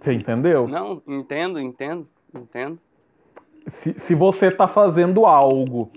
Você 0.00 0.12
entendeu? 0.12 0.66
Não, 0.66 1.00
entendo, 1.06 1.60
entendo, 1.60 2.08
entendo. 2.34 2.78
Se, 3.68 3.92
se 3.98 4.14
você 4.14 4.46
está 4.46 4.66
fazendo 4.66 5.24
algo 5.24 5.90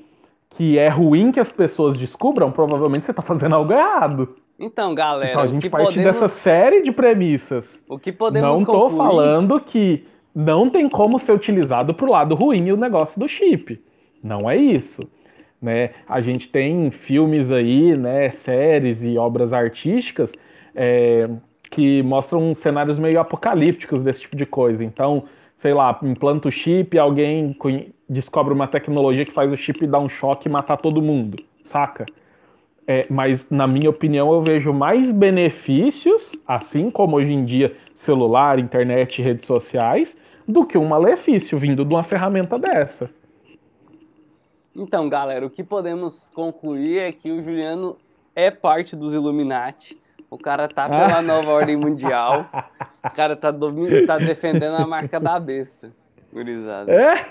que 0.52 0.78
é 0.78 0.88
ruim 0.88 1.32
que 1.32 1.40
as 1.40 1.52
pessoas 1.52 1.98
descubram, 1.98 2.52
provavelmente 2.52 3.06
você 3.06 3.12
está 3.12 3.24
fazendo 3.24 3.56
algo 3.56 3.74
errado. 3.74 4.36
Então, 4.64 4.96
galera, 4.96 5.32
então 5.32 5.42
a 5.42 5.46
o 5.46 5.50
gente 5.50 5.62
que 5.64 5.70
parte 5.70 5.88
podemos, 5.88 6.06
dessa 6.06 6.28
série 6.30 6.82
de 6.82 6.92
premissas. 6.92 7.80
o 7.88 8.00
que 8.00 8.14
podemos 8.14 8.60
não 8.60 8.66
tô 8.66 8.72
concluir... 8.72 8.98
falando 8.98 9.60
que 9.60 10.06
não 10.34 10.70
tem 10.70 10.90
como 10.90 11.20
ser 11.20 11.34
utilizado 11.34 11.94
pro 11.94 12.10
lado 12.10 12.34
ruim 12.34 12.72
o 12.72 12.78
negócio 12.78 13.20
do 13.20 13.28
chip. 13.28 13.80
Não 14.24 14.50
é 14.50 14.56
isso. 14.56 15.02
Né? 15.62 15.92
A 16.08 16.22
gente 16.22 16.50
tem 16.50 16.92
filmes 16.92 17.52
aí, 17.52 17.96
né, 17.96 18.32
séries 18.32 19.04
e 19.04 19.18
obras 19.18 19.52
artísticas 19.54 20.32
é, 20.74 21.30
que 21.70 22.02
mostram 22.04 22.54
cenários 22.54 22.98
meio 22.98 23.20
apocalípticos 23.20 24.02
desse 24.02 24.22
tipo 24.22 24.36
de 24.36 24.46
coisa. 24.46 24.84
Então, 24.84 25.26
sei 25.60 25.74
lá, 25.74 26.00
implanta 26.04 26.48
o 26.48 26.52
chip, 26.52 26.98
alguém 26.98 27.56
descobre 28.08 28.54
uma 28.54 28.68
tecnologia 28.68 29.26
que 29.26 29.32
faz 29.32 29.52
o 29.52 29.58
chip 29.58 29.86
dar 29.88 30.00
um 30.00 30.10
choque 30.10 30.48
e 30.48 30.52
matar 30.52 30.78
todo 30.78 31.02
mundo, 31.02 31.42
saca? 31.66 32.06
É, 32.88 33.06
mas, 33.10 33.46
na 33.50 33.66
minha 33.66 33.90
opinião, 33.90 34.34
eu 34.34 34.42
vejo 34.42 34.74
mais 34.74 35.12
benefícios, 35.12 36.34
assim 36.46 36.92
como 36.92 37.16
hoje 37.16 37.32
em 37.32 37.46
dia 37.46 37.76
celular, 37.96 38.60
internet 38.60 39.22
redes 39.22 39.48
sociais, 39.48 40.16
do 40.48 40.66
que 40.66 40.78
um 40.78 40.86
malefício 40.86 41.58
vindo 41.58 41.86
de 41.86 41.94
uma 41.94 42.04
ferramenta 42.04 42.60
dessa. 42.60 43.10
Então, 44.76 45.08
galera, 45.08 45.46
o 45.46 45.50
que 45.50 45.64
podemos 45.64 46.30
concluir 46.32 47.00
é 47.00 47.12
que 47.12 47.32
o 47.32 47.42
Juliano 47.44 47.96
é 48.36 48.52
parte 48.52 48.96
dos 48.96 49.14
Illuminati. 49.14 49.98
O 50.30 50.38
cara 50.38 50.68
tá 50.68 50.90
pela 50.90 51.22
nova 51.24 51.52
ordem 51.52 51.78
mundial. 51.78 52.50
O 53.04 53.10
cara 53.12 53.36
tá, 53.36 53.54
tá 54.08 54.18
defendendo 54.18 54.76
a 54.76 54.86
marca 54.86 55.20
da 55.20 55.40
besta. 55.40 55.92
Gurizada. 56.34 56.92
É? 56.92 57.26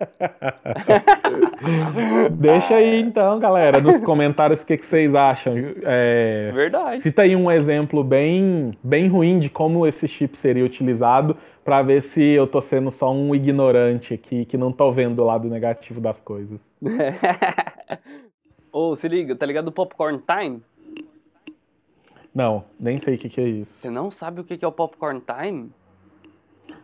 Deixa 2.32 2.74
aí 2.74 3.00
então, 3.00 3.38
galera, 3.38 3.80
nos 3.80 4.02
comentários 4.02 4.62
o 4.62 4.66
que, 4.66 4.78
que 4.78 4.86
vocês 4.86 5.14
acham. 5.14 5.54
É, 5.82 6.50
Verdade. 6.52 7.02
cita 7.02 7.22
aí 7.22 7.36
um 7.36 7.50
exemplo 7.50 8.02
bem, 8.02 8.76
bem 8.82 9.08
ruim 9.08 9.38
de 9.38 9.48
como 9.48 9.86
esse 9.86 10.08
chip 10.08 10.36
seria 10.36 10.64
utilizado 10.64 11.36
para 11.64 11.82
ver 11.82 12.02
se 12.02 12.22
eu 12.22 12.46
tô 12.46 12.62
sendo 12.62 12.90
só 12.90 13.12
um 13.12 13.34
ignorante 13.34 14.14
aqui 14.14 14.44
que 14.44 14.56
não 14.56 14.72
tô 14.72 14.90
vendo 14.90 15.20
o 15.20 15.26
lado 15.26 15.48
negativo 15.48 16.00
das 16.00 16.18
coisas. 16.20 16.58
Ô, 18.72 18.94
se 18.94 19.08
liga, 19.08 19.34
tá 19.34 19.44
ligado 19.44 19.68
o 19.68 19.72
Popcorn 19.72 20.20
Time? 20.26 20.62
Não, 22.34 22.64
nem 22.78 23.00
sei 23.00 23.16
o 23.16 23.18
que, 23.18 23.28
que 23.28 23.40
é 23.40 23.48
isso. 23.48 23.70
Você 23.74 23.90
não 23.90 24.10
sabe 24.10 24.40
o 24.40 24.44
que 24.44 24.56
que 24.56 24.64
é 24.64 24.68
o 24.68 24.72
Popcorn 24.72 25.20
Time? 25.20 25.70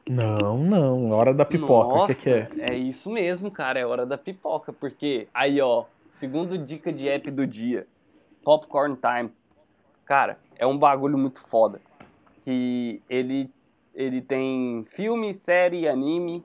Não, 0.08 0.58
não, 0.58 1.10
hora 1.10 1.34
da 1.34 1.44
pipoca, 1.44 1.96
Nossa, 1.96 2.14
que, 2.14 2.22
que 2.22 2.30
é? 2.62 2.70
é 2.70 2.78
isso 2.78 3.10
mesmo, 3.10 3.50
cara, 3.50 3.80
é 3.80 3.84
hora 3.84 4.06
da 4.06 4.16
pipoca, 4.16 4.72
porque 4.72 5.26
aí, 5.34 5.60
ó, 5.60 5.84
segundo 6.12 6.56
dica 6.56 6.92
de 6.92 7.08
app 7.08 7.28
do 7.30 7.46
dia, 7.46 7.86
Popcorn 8.44 8.96
Time. 8.96 9.32
Cara, 10.04 10.38
é 10.56 10.64
um 10.64 10.78
bagulho 10.78 11.18
muito 11.18 11.40
foda, 11.40 11.80
que 12.42 13.02
ele 13.08 13.50
ele 13.92 14.20
tem 14.20 14.84
filme, 14.86 15.32
série, 15.32 15.88
anime 15.88 16.44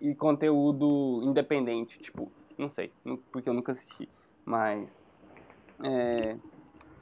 e 0.00 0.16
conteúdo 0.16 1.20
independente, 1.22 2.00
tipo, 2.00 2.30
não 2.58 2.68
sei, 2.68 2.92
porque 3.30 3.48
eu 3.48 3.54
nunca 3.54 3.70
assisti, 3.70 4.08
mas 4.44 4.90
é, 5.82 6.36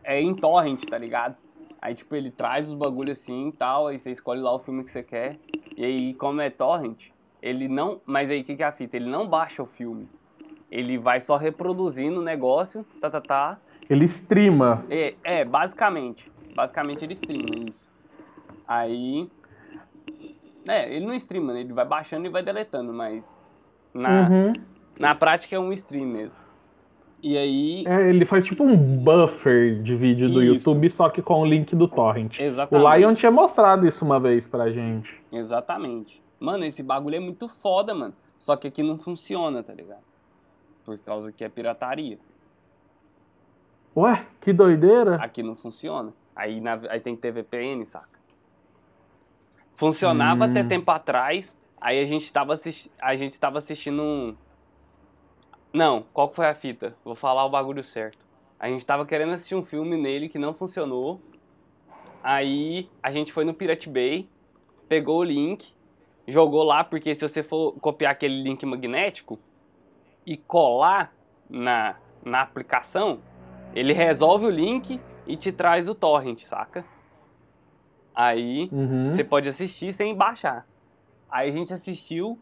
é 0.04 0.20
em 0.20 0.34
torrent, 0.34 0.84
tá 0.84 0.98
ligado? 0.98 1.36
Aí, 1.80 1.94
tipo, 1.94 2.14
ele 2.14 2.30
traz 2.30 2.68
os 2.68 2.74
bagulhos 2.74 3.18
assim 3.18 3.48
e 3.48 3.52
tal, 3.52 3.86
aí 3.86 3.98
você 3.98 4.10
escolhe 4.10 4.40
lá 4.40 4.54
o 4.54 4.58
filme 4.58 4.84
que 4.84 4.90
você 4.90 5.02
quer. 5.02 5.38
E 5.80 5.84
aí, 5.86 6.12
como 6.12 6.42
é 6.42 6.50
torrent, 6.50 7.06
ele 7.40 7.66
não. 7.66 8.02
Mas 8.04 8.28
aí, 8.28 8.42
o 8.42 8.44
que, 8.44 8.54
que 8.54 8.62
é 8.62 8.66
a 8.66 8.70
fita? 8.70 8.98
Ele 8.98 9.08
não 9.08 9.26
baixa 9.26 9.62
o 9.62 9.66
filme. 9.66 10.06
Ele 10.70 10.98
vai 10.98 11.22
só 11.22 11.38
reproduzindo 11.38 12.20
o 12.20 12.22
negócio, 12.22 12.84
tá, 13.00 13.08
tá, 13.08 13.18
tá. 13.18 13.58
Ele 13.88 14.04
streama. 14.04 14.82
É, 14.90 15.14
é, 15.24 15.42
basicamente. 15.42 16.30
Basicamente 16.54 17.02
ele 17.02 17.14
streama 17.14 17.70
isso. 17.70 17.90
Aí. 18.68 19.30
É, 20.68 20.94
ele 20.94 21.06
não 21.06 21.14
streama, 21.14 21.54
né? 21.54 21.60
Ele 21.60 21.72
vai 21.72 21.86
baixando 21.86 22.26
e 22.26 22.28
vai 22.28 22.42
deletando, 22.42 22.92
mas. 22.92 23.34
Na, 23.94 24.28
Uhum. 24.28 24.52
na 24.98 25.14
prática 25.14 25.56
é 25.56 25.58
um 25.58 25.72
stream 25.72 26.06
mesmo. 26.08 26.38
E 27.22 27.36
aí. 27.36 27.84
É, 27.86 28.08
ele 28.08 28.24
faz 28.24 28.44
tipo 28.46 28.64
um 28.64 28.76
buffer 28.76 29.82
de 29.82 29.94
vídeo 29.94 30.30
do 30.30 30.42
Isso. 30.42 30.70
YouTube, 30.70 30.90
só 30.90 31.08
que 31.10 31.20
com 31.20 31.40
o 31.40 31.44
link 31.44 31.74
do 31.76 31.86
torrent. 31.86 32.38
O 32.38 32.42
Exatamente. 32.42 32.98
Lion 32.98 33.14
tinha 33.14 33.30
mostrado 33.30 33.86
isso 33.86 34.04
uma 34.04 34.18
vez 34.18 34.46
pra 34.48 34.70
gente. 34.70 35.12
Exatamente. 35.30 36.22
Mano, 36.38 36.64
esse 36.64 36.82
bagulho 36.82 37.16
é 37.16 37.20
muito 37.20 37.46
foda, 37.48 37.94
mano. 37.94 38.14
Só 38.38 38.56
que 38.56 38.68
aqui 38.68 38.82
não 38.82 38.96
funciona, 38.98 39.62
tá 39.62 39.74
ligado? 39.74 40.02
Por 40.84 40.98
causa 40.98 41.30
que 41.30 41.44
é 41.44 41.48
pirataria. 41.50 42.18
Ué, 43.94 44.24
que 44.40 44.52
doideira. 44.52 45.16
Aqui 45.16 45.42
não 45.42 45.54
funciona. 45.54 46.12
Aí, 46.34 46.58
na- 46.60 46.80
aí 46.88 47.00
tem 47.00 47.14
que 47.14 47.20
ter 47.20 47.32
VPN, 47.32 47.84
saca? 47.84 48.18
Funcionava 49.76 50.46
Hum. 50.46 50.50
até 50.50 50.62
tempo 50.64 50.90
atrás. 50.90 51.54
Aí 51.80 52.00
a 52.00 52.04
gente 52.04 52.32
tava, 52.32 52.54
assisti 52.54 52.90
a 53.00 53.16
gente 53.16 53.38
tava 53.38 53.58
assistindo 53.58 54.02
um. 54.02 54.34
Não, 55.72 56.04
qual 56.12 56.32
foi 56.32 56.46
a 56.46 56.54
fita? 56.54 56.94
Vou 57.04 57.14
falar 57.14 57.44
o 57.44 57.50
bagulho 57.50 57.84
certo. 57.84 58.18
A 58.58 58.68
gente 58.68 58.84
tava 58.84 59.06
querendo 59.06 59.32
assistir 59.32 59.54
um 59.54 59.64
filme 59.64 59.96
nele 59.96 60.28
que 60.28 60.38
não 60.38 60.52
funcionou. 60.52 61.20
Aí 62.22 62.88
a 63.02 63.10
gente 63.10 63.32
foi 63.32 63.44
no 63.44 63.54
Pirate 63.54 63.88
Bay, 63.88 64.28
pegou 64.88 65.20
o 65.20 65.24
link, 65.24 65.72
jogou 66.26 66.62
lá, 66.62 66.84
porque 66.84 67.14
se 67.14 67.26
você 67.26 67.42
for 67.42 67.72
copiar 67.80 68.12
aquele 68.12 68.42
link 68.42 68.64
magnético 68.66 69.38
e 70.26 70.36
colar 70.36 71.12
na, 71.48 71.96
na 72.24 72.42
aplicação, 72.42 73.20
ele 73.74 73.92
resolve 73.92 74.46
o 74.46 74.50
link 74.50 75.00
e 75.26 75.36
te 75.36 75.52
traz 75.52 75.88
o 75.88 75.94
torrent, 75.94 76.42
saca? 76.44 76.84
Aí 78.14 78.68
Uhum. 78.72 79.12
você 79.12 79.24
pode 79.24 79.48
assistir 79.48 79.92
sem 79.92 80.14
baixar. 80.14 80.66
Aí 81.30 81.48
a 81.48 81.52
gente 81.52 81.72
assistiu, 81.72 82.38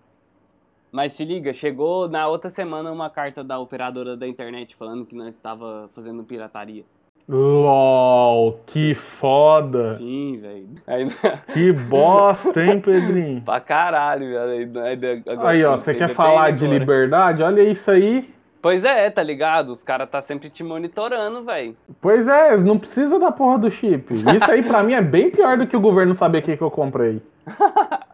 mas 0.91 1.13
se 1.13 1.25
liga, 1.25 1.53
chegou 1.53 2.09
na 2.09 2.27
outra 2.29 2.51
semana 2.51 2.91
uma 2.91 3.11
carta 3.11 3.43
da 3.45 3.59
operadora 3.59 4.17
da 4.17 4.27
internet 4.27 4.75
falando 4.77 5.05
que 5.07 5.15
nós 5.15 5.35
estava 5.35 5.89
fazendo 5.95 6.23
pirataria. 6.25 6.85
LOL, 7.29 8.61
que 8.67 8.95
foda. 9.21 9.95
Sim, 9.95 10.39
velho. 10.41 10.69
Aí, 10.87 11.07
Que 11.53 11.73
bosta, 11.73 12.63
hein, 12.63 12.81
Pedrinho? 12.81 13.43
pra 13.45 13.61
caralho, 13.61 14.31
velho. 14.31 14.81
Aí, 14.81 15.23
agora 15.29 15.49
Aí, 15.51 15.65
ó, 15.65 15.77
você 15.77 15.95
quer 15.95 16.15
falar 16.15 16.53
de 16.53 16.65
agora. 16.65 16.79
liberdade? 16.79 17.43
Olha 17.43 17.63
isso 17.63 17.91
aí. 17.91 18.33
Pois 18.63 18.83
é, 18.83 19.09
tá 19.11 19.23
ligado? 19.23 19.73
Os 19.73 19.83
caras 19.83 20.09
tá 20.09 20.21
sempre 20.23 20.51
te 20.51 20.65
monitorando, 20.65 21.45
velho. 21.45 21.77
Pois 22.01 22.27
é, 22.27 22.57
não 22.57 22.79
precisa 22.79 23.19
da 23.19 23.31
porra 23.31 23.59
do 23.59 23.71
chip. 23.71 24.13
Isso 24.15 24.51
aí 24.51 24.63
pra 24.63 24.83
mim 24.83 24.95
é 24.95 25.03
bem 25.03 25.31
pior 25.31 25.59
do 25.59 25.67
que 25.67 25.77
o 25.77 25.81
governo 25.81 26.15
saber 26.15 26.39
o 26.39 26.43
que, 26.43 26.57
que 26.57 26.63
eu 26.63 26.71
comprei. 26.71 27.23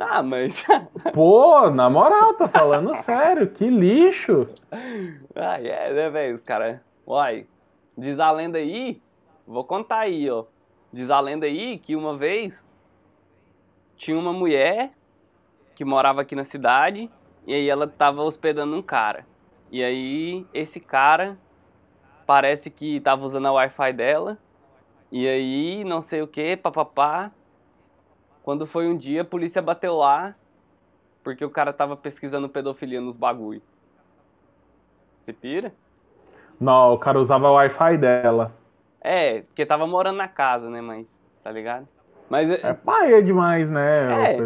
Ah, 0.00 0.22
mas. 0.22 0.64
Pô, 1.14 1.70
na 1.70 1.88
moral, 1.88 2.34
tô 2.34 2.46
falando 2.48 2.94
sério, 3.04 3.48
que 3.50 3.68
lixo. 3.68 4.48
ah, 5.34 5.60
é, 5.60 5.92
né, 5.92 6.10
velho? 6.10 6.34
Os 6.34 6.42
caras. 6.42 6.80
Uai, 7.06 7.46
diz 7.96 8.18
a 8.20 8.30
lenda 8.30 8.58
aí. 8.58 9.00
Vou 9.46 9.64
contar 9.64 10.00
aí, 10.00 10.28
ó. 10.30 10.44
Diz 10.92 11.10
a 11.10 11.20
lenda 11.20 11.46
aí 11.46 11.78
que 11.78 11.94
uma 11.94 12.16
vez 12.16 12.64
tinha 13.96 14.18
uma 14.18 14.32
mulher 14.32 14.92
que 15.74 15.84
morava 15.84 16.22
aqui 16.22 16.34
na 16.34 16.44
cidade 16.44 17.10
e 17.46 17.54
aí 17.54 17.68
ela 17.68 17.86
tava 17.86 18.22
hospedando 18.22 18.74
um 18.76 18.82
cara. 18.82 19.26
E 19.70 19.82
aí 19.82 20.46
esse 20.52 20.80
cara 20.80 21.38
parece 22.26 22.70
que 22.70 23.00
tava 23.00 23.24
usando 23.24 23.46
a 23.46 23.52
Wi-Fi 23.52 23.92
dela. 23.92 24.38
E 25.12 25.28
aí 25.28 25.84
não 25.84 26.02
sei 26.02 26.22
o 26.22 26.26
que, 26.26 26.56
papapá. 26.56 27.30
Quando 28.46 28.64
foi 28.64 28.86
um 28.86 28.96
dia, 28.96 29.22
a 29.22 29.24
polícia 29.24 29.60
bateu 29.60 29.96
lá 29.96 30.32
porque 31.24 31.44
o 31.44 31.50
cara 31.50 31.72
tava 31.72 31.96
pesquisando 31.96 32.48
pedofilia 32.48 33.00
nos 33.00 33.16
bagulho. 33.16 33.60
Se 35.24 35.32
pira? 35.32 35.74
Não, 36.60 36.94
o 36.94 36.98
cara 36.98 37.18
usava 37.18 37.50
o 37.50 37.54
Wi-Fi 37.54 37.98
dela. 37.98 38.54
É, 39.00 39.40
porque 39.42 39.66
tava 39.66 39.84
morando 39.88 40.18
na 40.18 40.28
casa, 40.28 40.70
né, 40.70 40.80
mas, 40.80 41.08
tá 41.42 41.50
ligado? 41.50 41.88
Mas, 42.30 42.48
É 42.48 42.72
paia 42.72 43.20
demais, 43.20 43.68
né, 43.68 44.36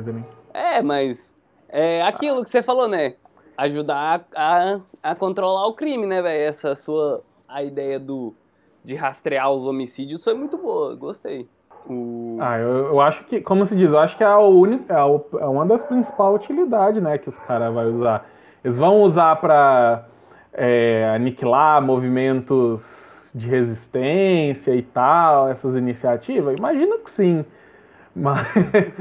É. 0.55 0.79
é, 0.79 0.83
mas, 0.83 1.37
é 1.69 2.01
aquilo 2.01 2.43
que 2.43 2.49
você 2.49 2.63
falou, 2.63 2.89
né? 2.89 3.17
Ajudar 3.55 4.25
a, 4.35 4.77
a, 4.77 4.81
a 5.11 5.15
controlar 5.15 5.67
o 5.67 5.75
crime, 5.75 6.07
né, 6.07 6.23
velho? 6.23 6.49
Essa 6.49 6.75
sua, 6.75 7.23
a 7.47 7.63
ideia 7.63 8.01
do, 8.01 8.35
de 8.83 8.95
rastrear 8.95 9.53
os 9.53 9.67
homicídios 9.67 10.25
foi 10.25 10.33
muito 10.33 10.57
boa, 10.57 10.97
gostei. 10.97 11.47
O... 11.89 12.37
Ah, 12.41 12.59
eu, 12.59 12.87
eu 12.89 13.01
acho 13.01 13.25
que, 13.25 13.41
como 13.41 13.67
se 13.67 13.75
diz, 13.77 13.91
eu 13.91 13.99
acho 13.99 14.17
que 14.17 14.23
é, 14.23 14.27
a 14.27 14.39
única, 14.39 14.95
é, 14.95 14.99
é 14.99 15.47
uma 15.47 15.67
das 15.67 15.83
principais 15.83 16.35
utilidades, 16.37 17.03
né, 17.03 17.19
que 17.19 17.29
os 17.29 17.37
caras 17.41 17.73
vão 17.73 17.95
usar. 17.97 18.27
Eles 18.65 18.77
vão 18.77 19.03
usar 19.03 19.37
pra 19.37 20.05
é, 20.53 21.11
aniquilar 21.15 21.81
movimentos 21.83 23.33
de 23.35 23.49
resistência 23.49 24.75
e 24.75 24.83
tal, 24.83 25.49
essas 25.49 25.75
iniciativas? 25.77 26.57
Imagino 26.57 26.99
que 26.99 27.11
sim. 27.11 27.45
Mas, 28.15 28.45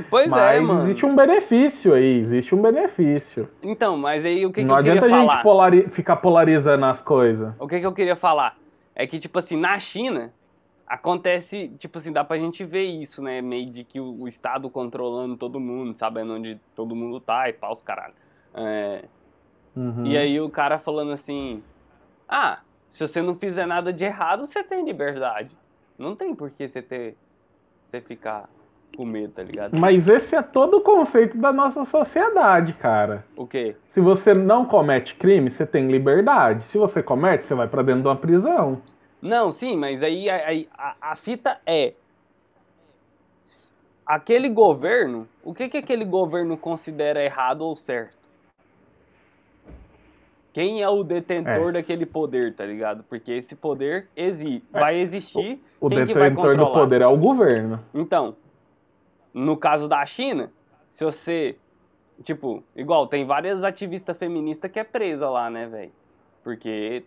Pois 0.07 0.31
mas 0.31 0.55
é, 0.55 0.59
mano. 0.59 0.83
existe 0.83 1.03
um 1.03 1.15
benefício 1.15 1.95
aí, 1.95 2.19
existe 2.19 2.53
um 2.53 2.61
benefício. 2.61 3.49
Então, 3.63 3.97
mas 3.97 4.23
aí 4.23 4.45
o 4.45 4.49
que, 4.53 4.61
que 4.61 4.67
Não 4.67 4.75
eu 4.75 4.83
queria 4.83 4.91
adianta 5.01 5.15
a 5.15 5.17
falar? 5.17 5.33
gente 5.37 5.43
polari- 5.43 5.87
ficar 5.89 6.15
polarizando 6.17 6.85
as 6.85 7.01
coisas. 7.01 7.51
O 7.59 7.67
que, 7.67 7.79
que 7.79 7.85
eu 7.87 7.91
queria 7.93 8.15
falar? 8.15 8.55
É 8.95 9.07
que, 9.07 9.17
tipo 9.19 9.39
assim, 9.39 9.57
na 9.57 9.79
China, 9.79 10.31
acontece, 10.89 11.69
tipo 11.77 11.99
assim, 11.99 12.11
dá 12.11 12.23
pra 12.23 12.37
gente 12.37 12.65
ver 12.65 12.83
isso, 12.83 13.21
né? 13.21 13.41
Meio 13.41 13.69
de 13.69 13.83
que 13.83 13.99
o, 13.99 14.23
o 14.23 14.27
Estado 14.27 14.69
controlando 14.69 15.37
todo 15.37 15.59
mundo, 15.59 15.93
sabendo 15.93 16.33
onde 16.33 16.59
todo 16.75 16.95
mundo 16.95 17.19
tá 17.19 17.47
e 17.47 17.53
pau, 17.53 17.71
os 17.71 17.81
caralho. 17.81 18.15
É, 18.55 19.05
Uhum. 19.75 20.05
E 20.05 20.17
aí 20.17 20.39
o 20.41 20.49
cara 20.49 20.77
falando 20.77 21.11
assim, 21.11 21.63
ah, 22.27 22.59
se 22.91 23.07
você 23.07 23.21
não 23.21 23.35
fizer 23.35 23.65
nada 23.65 23.93
de 23.93 24.03
errado, 24.03 24.45
você 24.45 24.63
tem 24.63 24.83
liberdade. 24.83 25.55
Não 25.97 26.15
tem 26.15 26.33
por 26.35 26.49
que 26.49 26.67
você 26.67 26.81
ter, 26.81 27.15
você 27.89 28.01
ficar 28.01 28.49
com 28.95 29.05
medo, 29.05 29.33
tá 29.33 29.43
ligado? 29.43 29.79
Mas 29.79 30.09
esse 30.09 30.35
é 30.35 30.41
todo 30.41 30.77
o 30.77 30.81
conceito 30.81 31.37
da 31.37 31.53
nossa 31.53 31.85
sociedade, 31.85 32.73
cara. 32.73 33.25
O 33.37 33.45
quê? 33.45 33.75
Se 33.91 34.01
você 34.01 34.33
não 34.33 34.65
comete 34.65 35.15
crime, 35.15 35.49
você 35.49 35.65
tem 35.65 35.87
liberdade. 35.89 36.65
Se 36.65 36.77
você 36.77 37.01
comete, 37.01 37.45
você 37.45 37.53
vai 37.53 37.67
pra 37.67 37.81
dentro 37.81 38.01
de 38.01 38.07
uma 38.07 38.15
prisão. 38.15 38.81
Não, 39.21 39.51
sim, 39.51 39.75
mas 39.75 40.01
aí, 40.01 40.29
aí 40.29 40.69
a, 40.77 41.11
a 41.11 41.15
fita 41.15 41.59
é. 41.65 41.93
Aquele 44.05 44.49
governo, 44.49 45.27
o 45.43 45.53
que, 45.53 45.69
que 45.69 45.77
aquele 45.77 46.05
governo 46.05 46.57
considera 46.57 47.23
errado 47.23 47.61
ou 47.61 47.75
certo? 47.75 48.17
Quem 50.51 50.81
é 50.81 50.89
o 50.89 51.03
detentor 51.03 51.69
É. 51.69 51.73
daquele 51.73 52.05
poder, 52.05 52.55
tá 52.55 52.65
ligado? 52.65 53.03
Porque 53.03 53.31
esse 53.31 53.55
poder 53.55 54.07
exi 54.15 54.63
vai 54.71 54.99
existir. 54.99 55.61
O 55.79 55.87
vai 55.87 56.05
detentor 56.05 56.57
do 56.57 56.71
poder 56.73 57.01
é 57.01 57.07
o 57.07 57.17
governo. 57.17 57.79
Então, 57.93 58.35
no 59.33 59.55
caso 59.57 59.87
da 59.87 60.03
China, 60.05 60.51
se 60.89 61.05
você. 61.05 61.55
Tipo, 62.23 62.63
igual, 62.75 63.07
tem 63.07 63.25
várias 63.25 63.63
ativistas 63.63 64.17
feministas 64.17 64.69
que 64.69 64.79
é 64.79 64.83
presa 64.83 65.29
lá, 65.29 65.49
né, 65.49 65.67
velho? 65.67 65.91
Porque, 66.43 67.05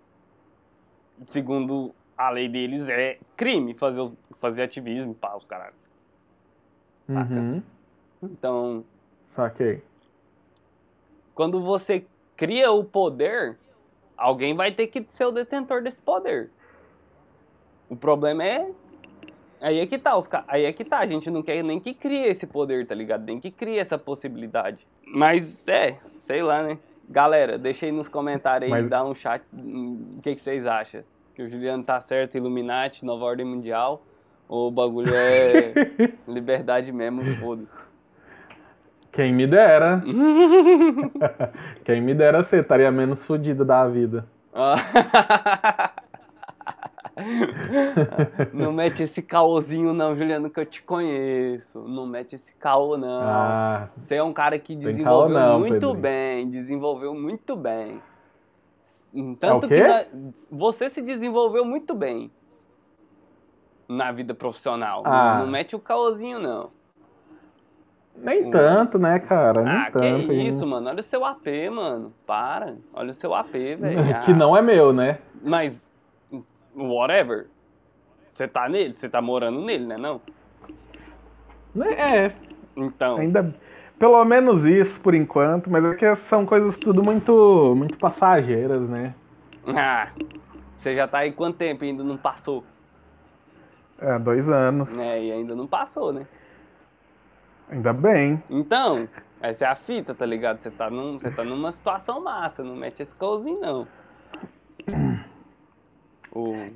segundo 1.26 1.92
a 2.16 2.31
lei 2.31 2.49
deles, 2.49 2.88
é 2.88 3.19
crime 3.37 3.75
fazer, 3.75 4.11
fazer 4.40 4.62
ativismo, 4.62 5.14
pá, 5.14 5.35
os 5.37 5.47
caralho. 5.47 5.75
Saca? 7.07 7.35
Uhum. 7.35 7.62
Então, 8.22 8.85
Saquei. 9.35 9.83
quando 11.35 11.61
você 11.61 12.05
cria 12.37 12.70
o 12.70 12.85
poder, 12.85 13.59
alguém 14.16 14.55
vai 14.55 14.72
ter 14.72 14.87
que 14.87 15.05
ser 15.11 15.25
o 15.25 15.33
detentor 15.33 15.83
desse 15.83 16.01
poder. 16.01 16.51
O 17.88 17.96
problema 17.96 18.44
é. 18.44 18.72
Aí 19.61 19.79
é 19.79 19.87
que 19.87 19.96
tá, 19.98 20.16
os 20.16 20.27
ca... 20.27 20.44
aí 20.48 20.64
é 20.64 20.72
que 20.72 20.85
tá, 20.85 20.98
a 20.98 21.07
gente 21.07 21.31
não 21.31 21.42
quer 21.42 21.62
nem 21.62 21.79
que 21.79 21.94
crie 21.94 22.25
esse 22.25 22.46
poder, 22.46 22.87
tá 22.87 22.94
ligado? 22.94 23.25
Nem 23.25 23.38
que 23.38 23.51
crie 23.51 23.79
essa 23.79 23.96
possibilidade. 23.96 24.87
Mas 25.07 25.66
é, 25.68 25.98
sei 26.20 26.42
lá, 26.42 26.62
né? 26.62 26.79
Galera, 27.09 27.59
deixa 27.59 27.87
aí 27.87 27.92
nos 27.92 28.09
comentários 28.09 28.72
aí, 28.72 28.81
Mas- 28.83 28.90
dá 28.90 29.05
um 29.05 29.14
chat, 29.14 29.42
hum, 29.53 30.16
o 30.18 30.22
que, 30.22 30.35
que 30.35 30.40
vocês 30.40 30.66
acham? 30.66 31.05
Que 31.35 31.42
o 31.42 31.49
Juliano 31.49 31.83
tá 31.83 32.01
certo, 32.01 32.37
Illuminati, 32.37 33.05
Nova 33.05 33.25
Ordem 33.25 33.47
Mundial, 33.47 34.03
ou 34.49 34.68
o 34.68 34.71
bagulho 34.71 35.14
é 35.14 35.73
liberdade 36.29 36.92
mesmo, 36.92 37.25
foda-se. 37.37 37.83
Quem 39.12 39.33
me 39.33 39.47
dera. 39.47 40.03
Quem 41.85 42.01
me 42.01 42.14
dera 42.14 42.45
ser, 42.45 42.62
estaria 42.62 42.90
menos 42.90 43.18
fudido 43.25 43.64
da 43.64 43.87
vida. 43.87 44.27
Não 48.53 48.73
mete 48.73 49.03
esse 49.03 49.23
caôzinho 49.23 49.92
não, 49.92 50.16
Juliano, 50.16 50.49
que 50.49 50.59
eu 50.59 50.66
te 50.66 50.83
conheço. 50.83 51.81
Não 51.87 52.07
mete 52.07 52.37
esse 52.37 52.55
caô 52.57 52.97
não. 52.97 53.21
Ah, 53.23 53.88
Você 53.99 54.14
é 54.16 54.23
um 54.23 54.33
cara 54.33 54.59
que 54.59 54.75
desenvolveu 54.75 55.05
caô 55.05 55.29
não, 55.29 55.59
muito 55.59 55.75
Pedrinho. 55.75 55.95
bem, 55.95 56.51
desenvolveu 56.51 57.14
muito 57.14 57.55
bem. 57.55 58.01
Tanto 59.38 59.64
É 59.64 59.66
o 59.66 59.68
quê? 59.68 59.75
que 59.83 59.88
na- 59.88 60.33
você 60.51 60.88
se 60.88 61.03
desenvolveu 61.03 61.64
muito 61.64 61.94
bem 61.94 62.31
na 63.88 64.11
vida 64.11 64.33
profissional. 64.35 65.03
Não- 65.03 65.12
Ah. 65.12 65.38
Não, 65.40 65.46
mete 65.46 65.77
o 65.77 65.79
caôzinho 65.81 66.38
não. 66.38 66.70
nem 68.16 68.51
tanto, 68.51 68.98
né, 68.98 69.18
cara? 69.18 69.62
Nem 69.62 69.72
ah, 69.72 69.87
que 69.87 69.92
tanto. 69.92 70.33
hein? 70.33 70.46
isso, 70.46 70.66
mano. 70.66 70.88
Olha 70.88 71.01
o 71.01 71.03
seu 71.03 71.25
AP, 71.25 71.46
mano. 71.70 72.12
Para. 72.27 72.77
Olha 72.92 73.11
o 73.11 73.14
seu 73.14 73.35
AP, 73.35 73.53
velho. 73.77 74.22
Que 74.25 74.33
Ah. 74.33 74.37
não 74.37 74.57
é 74.57 74.62
meu, 74.62 74.92
né? 74.92 75.18
Mas, 75.42 75.83
whatever. 76.75 77.48
Você 78.31 78.46
tá 78.48 78.66
nele, 78.68 78.94
você 78.94 79.09
tá 79.11 79.20
morando 79.20 79.61
nele, 79.61 79.85
né 79.87 79.96
não? 79.98 80.20
É, 81.96 82.33
Então, 82.77 83.16
ainda. 83.18 83.55
Pelo 84.03 84.25
menos 84.25 84.65
isso 84.65 84.99
por 84.99 85.15
enquanto, 85.15 85.71
mas 85.71 85.85
é 85.85 85.95
que 85.95 86.17
são 86.27 86.45
coisas 86.45 86.77
tudo 86.77 87.05
muito, 87.05 87.73
muito 87.77 87.97
passageiras, 87.97 88.83
né? 88.88 89.15
ah, 89.65 90.09
você 90.77 90.97
já 90.97 91.07
tá 91.07 91.19
aí 91.19 91.31
quanto 91.31 91.59
tempo 91.59 91.85
e 91.85 91.91
ainda 91.91 92.03
não 92.03 92.17
passou? 92.17 92.65
É, 94.01 94.19
dois 94.19 94.49
anos. 94.49 94.99
É, 94.99 95.23
e 95.23 95.31
ainda 95.31 95.55
não 95.55 95.69
passou, 95.69 96.12
né? 96.12 96.27
Ainda 97.71 97.93
bem. 97.93 98.43
Então, 98.51 99.09
essa 99.41 99.67
é 99.67 99.69
a 99.69 99.77
fita, 99.77 100.12
tá 100.12 100.27
ligado? 100.27 100.59
Você 100.59 100.73
tá, 100.73 100.91
num, 100.91 101.21
você 101.21 101.31
tá 101.31 101.45
numa 101.45 101.71
situação 101.71 102.21
massa, 102.21 102.65
não 102.65 102.75
mete 102.75 103.05
esse 103.05 103.15
cozinho, 103.15 103.61
não. 103.61 103.87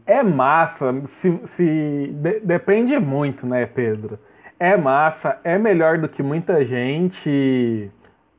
É 0.07 0.23
massa, 0.23 0.95
se, 1.07 1.41
se 1.49 2.07
de- 2.07 2.39
depende 2.39 2.97
muito, 3.01 3.45
né, 3.45 3.67
Pedro? 3.67 4.17
É 4.59 4.77
massa, 4.77 5.39
é 5.45 5.59
melhor 5.59 5.99
do 5.99 6.09
que 6.09 6.23
muita 6.23 6.65
gente 6.65 7.91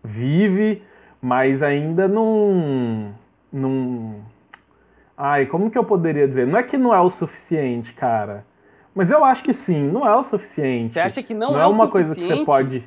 vive, 0.04 0.82
mas 1.22 1.62
ainda 1.62 2.08
não, 2.08 3.14
não. 3.54 4.16
Ai, 5.16 5.46
como 5.46 5.70
que 5.70 5.78
eu 5.78 5.84
poderia 5.84 6.28
dizer? 6.28 6.48
Não 6.48 6.58
é 6.58 6.64
que 6.64 6.78
não 6.78 6.94
é 6.94 7.00
o 7.00 7.12
suficiente, 7.12 7.94
cara. 7.94 8.46
Mas 8.96 9.12
eu 9.12 9.24
acho 9.24 9.44
que 9.44 9.54
sim, 9.54 9.88
não 9.92 10.08
é 10.08 10.16
o 10.16 10.24
suficiente. 10.24 10.94
Você 10.94 11.00
acha 11.00 11.22
que 11.22 11.34
não, 11.36 11.52
não 11.52 11.60
é, 11.60 11.64
é 11.64 11.68
uma 11.68 11.88
coisa 11.88 12.16
que 12.16 12.26
você 12.26 12.44
pode. 12.44 12.84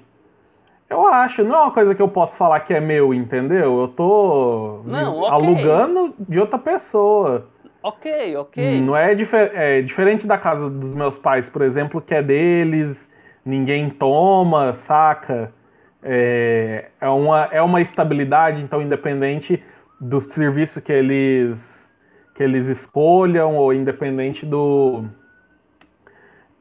Eu 0.89 1.07
acho, 1.07 1.45
não 1.45 1.55
é 1.55 1.61
uma 1.63 1.71
coisa 1.71 1.95
que 1.95 2.03
eu 2.03 2.09
posso 2.09 2.37
falar 2.37 2.59
que 2.61 2.75
é 2.75 2.81
meu, 2.81 3.15
entendeu? 3.15 3.81
Eu 3.81 3.89
tô 3.89 4.81
Não, 4.85 5.13
vi- 5.15 5.21
ok. 5.21 5.29
alugando 5.31 6.15
de 6.19 6.41
outra 6.41 6.59
pessoa. 6.59 7.47
Ok, 7.81 8.37
ok. 8.37 8.81
Não 8.81 8.97
é, 8.97 9.15
difer- 9.15 9.53
é 9.55 9.81
diferente 9.83 10.27
da 10.27 10.37
casa 10.37 10.69
dos 10.69 10.93
meus 10.95 11.17
pais, 11.17 11.49
por 11.49 11.63
exemplo, 11.63 12.01
que 12.01 12.13
é 12.13 12.23
deles, 12.23 13.09
ninguém 13.45 13.91
toma, 13.91 14.75
saca? 14.75 15.53
É, 16.03 16.87
é, 17.01 17.09
uma, 17.09 17.45
é 17.53 17.61
uma 17.63 17.81
estabilidade, 17.81 18.61
então, 18.63 18.81
independente 18.81 19.63
do 20.01 20.21
serviço 20.21 20.81
que 20.81 20.93
eles, 20.93 21.91
que 22.35 22.43
eles 22.43 22.67
escolham, 22.69 23.57
ou 23.57 23.73
independente 23.75 24.47
do, 24.47 25.05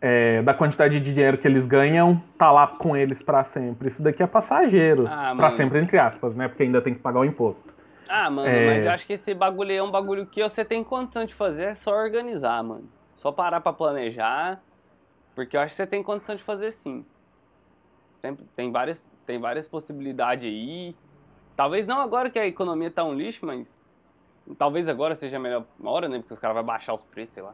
é, 0.02 0.42
da 0.42 0.54
quantidade 0.54 1.00
de 1.00 1.14
dinheiro 1.14 1.38
que 1.38 1.48
eles 1.48 1.66
ganham, 1.66 2.22
tá 2.38 2.52
lá 2.52 2.68
com 2.68 2.96
eles 2.96 3.22
pra 3.22 3.44
sempre. 3.44 3.90
Isso 3.90 4.02
daqui 4.02 4.22
é 4.24 4.28
passageiro. 4.28 5.06
Ah, 5.08 5.34
pra 5.36 5.46
mano. 5.48 5.56
sempre, 5.56 5.80
entre 5.80 5.98
aspas, 5.98 6.36
né? 6.36 6.48
Porque 6.48 6.64
ainda 6.64 6.82
tem 6.82 6.94
que 6.94 7.00
pagar 7.00 7.20
o 7.20 7.26
imposto. 7.26 7.74
Ah, 8.08 8.30
mano, 8.30 8.50
É. 8.50 8.66
mas 8.66 8.86
eu 8.86 8.92
acho 8.92 9.06
que 9.06 9.14
esse 9.14 9.34
bagulho 9.34 9.72
é 9.72 9.84
um 9.84 9.92
bagulho 9.92 10.26
que 10.26 10.42
você 10.42 10.66
tem 10.66 10.84
condição 10.84 11.26
de 11.26 11.34
fazer, 11.34 11.64
é 11.64 11.74
só 11.76 11.92
organizar, 11.96 12.64
mano. 12.64 12.86
Só 13.16 13.32
parar 13.32 13.62
pra 13.62 13.72
planejar, 13.72 14.60
porque 15.46 15.56
eu 15.56 15.62
acho 15.62 15.72
que 15.74 15.78
você 15.78 15.88
tem 15.88 16.04
condição 16.04 16.36
de 16.36 16.44
fazer 16.44 16.74
sim. 16.74 17.06
Sempre 18.22 18.46
tem 18.56 18.72
várias, 18.72 19.02
tem 19.26 19.40
várias 19.40 19.66
possibilidades 19.68 20.46
aí. 20.46 20.94
Talvez 21.56 21.88
não 21.88 22.02
agora 22.02 22.30
que 22.30 22.38
a 22.38 22.46
economia 22.46 22.92
tá 22.92 23.04
um 23.06 23.14
lixo, 23.14 23.46
mas 23.46 23.66
talvez 24.58 24.90
agora 24.90 25.16
seja 25.16 25.38
a 25.38 25.40
melhor 25.40 25.66
hora, 25.82 26.10
né? 26.10 26.20
Porque 26.20 26.34
os 26.34 26.40
caras 26.40 26.58
vão 26.58 26.66
baixar 26.66 26.94
os 26.94 27.04
preços, 27.04 27.34
sei 27.34 27.44
lá. 27.44 27.54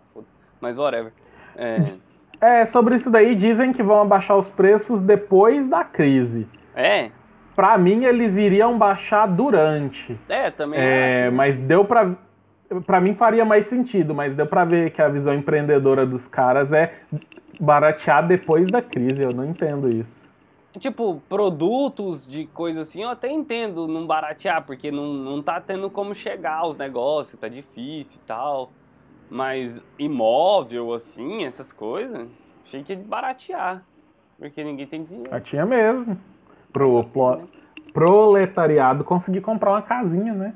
Mas 0.59 0.77
whatever. 0.77 1.13
É, 1.55 1.77
É, 2.41 2.65
sobre 2.65 2.95
isso 2.95 3.09
daí 3.09 3.33
dizem 3.33 3.71
que 3.71 3.81
vão 3.81 4.01
abaixar 4.01 4.37
os 4.37 4.49
preços 4.49 5.01
depois 5.01 5.69
da 5.69 5.83
crise. 5.83 6.47
é 6.75 7.09
Pra 7.55 7.77
mim, 7.77 8.03
eles 8.03 8.35
iriam 8.35 8.77
baixar 8.77 9.25
durante. 9.27 10.19
É, 10.27 10.51
também 10.51 10.77
É, 10.77 11.27
acho. 11.27 11.35
mas 11.35 11.57
deu 11.59 11.85
pra. 11.85 12.13
Pra 12.85 12.99
mim 12.99 13.13
faria 13.13 13.45
mais 13.45 13.67
sentido, 13.67 14.13
mas 14.15 14.35
deu 14.35 14.47
pra 14.47 14.65
ver 14.65 14.91
que 14.91 15.01
a 15.01 15.07
visão 15.07 15.33
empreendedora 15.33 16.05
dos 16.05 16.27
caras 16.27 16.71
é 16.73 16.93
baratear 17.59 18.27
depois 18.27 18.67
da 18.67 18.81
crise. 18.81 19.21
Eu 19.21 19.31
não 19.31 19.45
entendo 19.45 19.89
isso. 19.89 20.25
Tipo, 20.79 21.21
produtos 21.29 22.27
de 22.27 22.47
coisa 22.47 22.81
assim, 22.81 23.03
eu 23.03 23.09
até 23.09 23.29
entendo 23.31 23.87
não 23.87 24.05
baratear, 24.05 24.65
porque 24.65 24.91
não, 24.91 25.13
não 25.13 25.41
tá 25.41 25.61
tendo 25.61 25.89
como 25.89 26.13
chegar 26.13 26.57
aos 26.57 26.77
negócios, 26.77 27.39
tá 27.39 27.47
difícil 27.47 28.19
e 28.21 28.27
tal. 28.27 28.71
Mas 29.29 29.81
imóvel, 29.97 30.93
assim, 30.93 31.45
essas 31.45 31.71
coisas, 31.71 32.27
achei 32.63 32.83
que 32.83 32.93
ia 32.93 32.99
baratear. 32.99 33.83
Porque 34.37 34.63
ninguém 34.63 34.85
tem 34.85 35.03
dinheiro. 35.03 35.29
Já 35.29 35.39
tinha 35.39 35.65
mesmo. 35.65 36.17
Pro 36.73 37.05
plo- 37.05 37.47
proletariado 37.93 39.03
conseguir 39.05 39.39
comprar 39.41 39.71
uma 39.71 39.81
casinha, 39.81 40.33
né? 40.33 40.53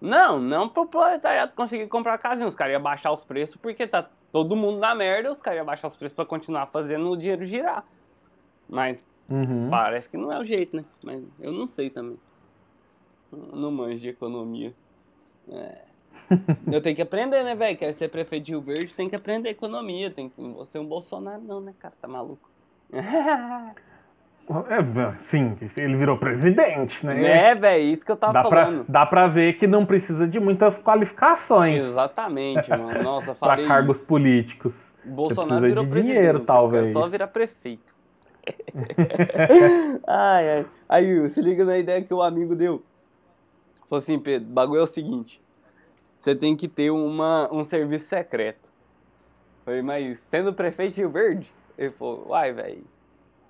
Não, 0.00 0.38
não 0.40 0.68
pro 0.68 0.86
proletariado 0.86 1.52
conseguir 1.54 1.86
comprar 1.88 2.16
casinha. 2.18 2.48
Os 2.48 2.54
caras 2.54 2.72
iam 2.72 2.82
baixar 2.82 3.12
os 3.12 3.24
preços 3.24 3.56
porque 3.56 3.86
tá 3.86 4.08
todo 4.32 4.56
mundo 4.56 4.78
na 4.78 4.94
merda, 4.94 5.30
os 5.30 5.40
caras 5.40 5.58
iam 5.58 5.66
baixar 5.66 5.88
os 5.88 5.96
preços 5.96 6.16
pra 6.16 6.24
continuar 6.24 6.66
fazendo 6.68 7.10
o 7.10 7.16
dinheiro 7.16 7.44
girar. 7.44 7.84
Mas 8.68 9.04
Uhum. 9.28 9.68
parece 9.70 10.08
que 10.08 10.16
não 10.16 10.32
é 10.32 10.38
o 10.40 10.44
jeito, 10.44 10.74
né? 10.76 10.84
Mas 11.04 11.22
eu 11.38 11.52
não 11.52 11.66
sei 11.66 11.88
também. 11.88 12.18
Não 13.30 13.70
manjo 13.70 14.00
de 14.00 14.08
economia. 14.08 14.74
É. 15.48 15.82
Eu 16.72 16.80
tenho 16.82 16.96
que 16.96 17.02
aprender, 17.02 17.44
né, 17.44 17.54
velho? 17.54 17.78
Quero 17.78 17.92
ser 17.94 18.08
prefeito 18.08 18.44
de 18.46 18.52
Rio 18.52 18.60
Verde, 18.60 18.92
tem 18.94 19.08
que 19.08 19.14
aprender 19.14 19.50
economia. 19.50 20.10
Tem 20.10 20.28
que... 20.28 20.40
Você 20.42 20.78
é 20.78 20.80
um 20.80 20.86
Bolsonaro, 20.86 21.40
não, 21.42 21.60
né, 21.60 21.72
cara? 21.78 21.94
Tá 22.00 22.08
maluco? 22.08 22.48
É, 24.48 25.12
sim, 25.22 25.56
ele 25.76 25.96
virou 25.96 26.18
presidente, 26.18 27.06
né? 27.06 27.50
É, 27.50 27.54
velho, 27.54 27.84
isso 27.84 28.04
que 28.04 28.10
eu 28.10 28.16
tava 28.16 28.32
Dá 28.32 28.42
pra, 28.42 28.64
falando. 28.64 28.84
dá 28.88 29.06
pra 29.06 29.28
ver 29.28 29.52
que 29.58 29.66
não 29.66 29.86
precisa 29.86 30.26
de 30.26 30.40
muitas 30.40 30.76
qualificações 30.80 31.84
Exatamente, 31.84 32.68
mano. 32.76 33.00
Nossa, 33.02 33.32
para 33.34 33.50
falei 33.52 33.68
cargos 33.68 33.98
isso. 33.98 34.06
políticos. 34.06 34.72
Bolsonaro 35.04 35.60
virou 35.66 35.84
de 35.84 35.90
presidente. 35.90 36.14
dinheiro, 36.16 36.40
talvez. 36.40 36.92
só 36.92 37.06
virar 37.08 37.28
prefeito. 37.28 37.94
ai, 40.06 40.48
ai. 40.58 40.66
Aí, 40.88 41.28
se 41.28 41.40
liga 41.40 41.64
na 41.64 41.78
ideia 41.78 42.02
que 42.02 42.12
o 42.12 42.20
amigo 42.22 42.54
deu. 42.56 42.82
Falou 43.88 43.98
assim, 43.98 44.18
Pedro, 44.18 44.48
o 44.48 44.52
bagulho 44.52 44.80
é 44.80 44.82
o 44.82 44.86
seguinte. 44.86 45.40
Você 46.18 46.34
tem 46.34 46.56
que 46.56 46.68
ter 46.68 46.90
uma, 46.90 47.48
um 47.52 47.64
serviço 47.64 48.06
secreto. 48.08 48.68
Falei, 49.64 49.82
mas 49.82 50.18
sendo 50.18 50.52
prefeito 50.52 50.94
de 50.94 51.00
Rio 51.00 51.10
Verde? 51.10 51.52
Ele 51.78 51.90
falou, 51.90 52.26
uai, 52.28 52.52
velho, 52.52 52.84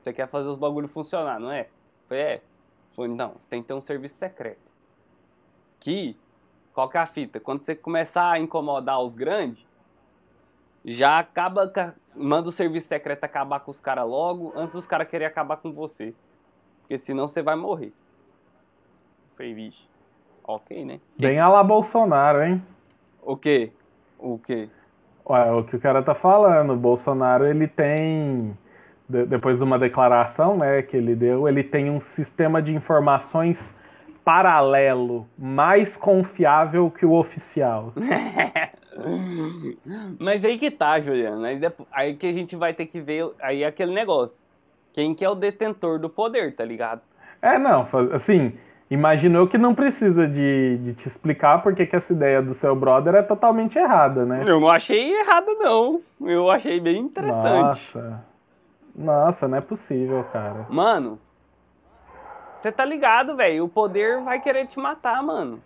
você 0.03 0.13
quer 0.13 0.29
fazer 0.29 0.49
os 0.49 0.59
bagulhos 0.59 0.91
funcionar, 0.91 1.39
não 1.39 1.51
é? 1.53 1.69
Falei, 2.09 2.23
é. 2.23 2.43
Falei, 2.95 3.11
então, 3.13 3.33
você 3.41 3.49
tem 3.51 3.63
que 3.63 3.69
ter 3.69 3.75
um 3.75 3.81
serviço 3.81 4.17
secreto. 4.17 4.61
Que, 5.79 6.17
qual 6.75 6.89
que 6.89 6.97
é 6.99 7.01
a 7.01 7.07
fita? 7.07 7.39
Quando 7.41 7.63
você 7.63 7.75
começar 7.75 8.31
a 8.31 8.39
incomodar 8.39 9.01
os 9.01 9.15
grandes, 9.15 9.65
já 10.85 11.19
acaba, 11.19 11.69
ca- 11.69 11.95
manda 12.15 12.49
o 12.49 12.53
serviço 12.53 12.89
secreto 12.89 13.25
acabar 13.25 13.61
com 13.61 13.71
os 13.71 13.81
caras 13.81 14.07
logo, 14.09 14.53
antes 14.57 14.75
dos 14.75 14.87
caras 14.87 15.09
querem 15.09 15.27
acabar 15.27 15.57
com 15.59 15.73
você. 15.73 16.15
Porque 16.81 16.99
senão 16.99 17.29
você 17.29 17.43
vai 17.43 17.57
morrer. 17.57 17.93
Falei, 19.37 19.55
vixe. 19.55 19.89
Ok, 20.45 20.85
né? 20.85 21.01
Bem 21.19 21.39
a 21.39 21.49
la 21.49 21.63
Bolsonaro, 21.63 22.43
hein? 22.43 22.63
O 23.23 23.37
quê? 23.37 23.71
O 24.19 24.39
quê? 24.39 24.69
Ué, 25.29 25.53
o 25.53 25.65
que 25.65 25.77
o 25.77 25.81
cara 25.81 26.03
tá 26.03 26.15
falando, 26.15 26.73
o 26.73 26.77
Bolsonaro 26.77 27.47
ele 27.47 27.69
tem, 27.69 28.57
de- 29.11 29.27
depois 29.27 29.59
de 29.59 29.65
uma 29.65 29.79
declaração 29.79 30.57
né, 30.57 30.83
que 30.83 30.97
ele 30.97 31.15
deu, 31.15 31.49
ele 31.49 31.63
tem 31.63 31.91
um 31.91 32.01
sistema 32.01 32.63
de 32.63 32.73
informações 32.75 33.73
paralelo, 34.25 35.27
mais 35.39 35.97
confiável 35.97 36.91
que 36.91 37.05
o 37.05 37.13
oficial. 37.13 37.93
Mas 40.19 40.45
aí 40.45 40.59
que 40.59 40.71
tá, 40.71 41.01
Juliano. 41.01 41.45
Aí, 41.45 41.61
aí 41.93 42.15
que 42.15 42.27
a 42.27 42.33
gente 42.33 42.55
vai 42.57 42.75
ter 42.75 42.87
que 42.87 43.01
ver. 43.01 43.31
Aí 43.41 43.63
é 43.63 43.67
aquele 43.67 43.93
negócio. 43.93 44.41
Quem 44.93 45.15
que 45.15 45.25
é 45.25 45.29
o 45.31 45.35
detentor 45.35 45.99
do 45.99 46.09
poder, 46.09 46.55
tá 46.55 46.65
ligado? 46.65 47.01
É, 47.41 47.59
não, 47.59 47.87
assim, 48.13 48.53
imagino 48.91 49.39
eu 49.39 49.49
que 49.49 49.57
não 49.57 49.75
precisa 49.75 50.27
de, 50.29 50.79
de 50.79 50.95
te 50.95 51.07
explicar 51.09 51.63
porque 51.63 51.87
que 51.87 51.97
essa 51.97 52.13
ideia 52.13 52.43
do 52.43 52.55
seu 52.55 52.75
brother 52.77 53.15
é 53.15 53.23
totalmente 53.23 53.79
errada, 53.79 54.27
né? 54.27 54.43
Eu 54.47 54.61
não 54.61 54.69
achei 54.69 55.15
errado, 55.19 55.47
não. 55.59 56.01
Eu 56.21 56.51
achei 56.51 56.79
bem 56.81 56.99
interessante. 56.99 57.95
Nossa, 57.95 58.25
nossa, 58.95 59.49
não 59.49 59.59
é 59.59 59.61
possível, 59.61 60.25
cara. 60.33 60.67
Mano, 60.69 61.19
você 62.55 62.71
tá 62.71 62.85
ligado, 62.85 63.37
velho? 63.37 63.65
O 63.65 63.69
poder 63.69 64.21
vai 64.21 64.41
querer 64.41 64.67
te 64.67 64.79
matar, 64.79 65.23
mano. 65.23 65.61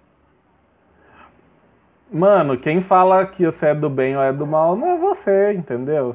Mano, 2.11 2.57
quem 2.57 2.83
fala 2.83 3.27
que 3.27 3.45
você 3.45 3.69
é 3.69 3.75
do 3.75 3.91
bem 3.91 4.17
ou 4.17 4.23
é 4.23 4.33
do 4.33 4.47
mal 4.47 4.77
não 4.77 4.89
é 4.89 4.99
você, 4.99 5.53
entendeu? 5.53 6.15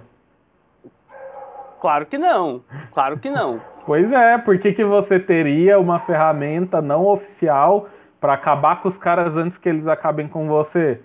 Claro 1.80 2.06
que 2.06 2.18
não. 2.18 2.62
Claro 2.92 3.20
que 3.20 3.30
não. 3.30 3.62
Pois 3.86 4.12
é, 4.12 4.38
por 4.38 4.60
que, 4.60 4.72
que 4.72 4.84
você 4.84 5.20
teria 5.20 5.80
uma 5.80 6.00
ferramenta 6.02 6.80
não 6.80 7.08
oficial 7.08 7.90
pra 8.22 8.34
acabar 8.34 8.84
com 8.84 8.88
os 8.88 9.00
caras 9.00 9.36
antes 9.36 9.58
que 9.58 9.68
eles 9.68 9.88
acabem 9.88 10.28
com 10.28 10.48
você? 10.48 11.02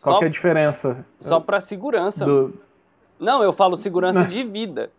Qual 0.00 0.14
Só, 0.14 0.18
que 0.20 0.26
é 0.26 0.28
a 0.28 0.30
diferença? 0.30 1.04
só 1.18 1.40
pra 1.40 1.58
segurança. 1.58 2.24
do... 2.24 2.54
Não, 3.18 3.42
eu 3.42 3.52
falo 3.52 3.76
segurança 3.76 4.24
de 4.24 4.44
vida. 4.44 4.90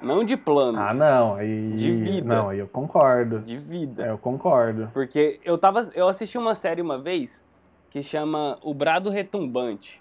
Não 0.00 0.22
de 0.24 0.36
planos. 0.36 0.80
Ah, 0.80 0.94
não, 0.94 1.34
aí. 1.34 1.72
De 1.72 1.92
vida. 1.92 2.28
Não, 2.34 2.48
aí 2.50 2.58
eu 2.60 2.68
concordo. 2.68 3.40
De 3.40 3.56
vida. 3.58 4.06
É, 4.06 4.10
eu 4.10 4.18
concordo. 4.18 4.88
Porque 4.94 5.40
eu 5.44 5.58
tava. 5.58 5.90
Eu 5.94 6.06
assisti 6.08 6.38
uma 6.38 6.54
série 6.54 6.80
uma 6.80 6.98
vez 6.98 7.44
que 7.90 8.02
chama 8.02 8.58
O 8.62 8.72
Brado 8.72 9.10
Retumbante. 9.10 10.00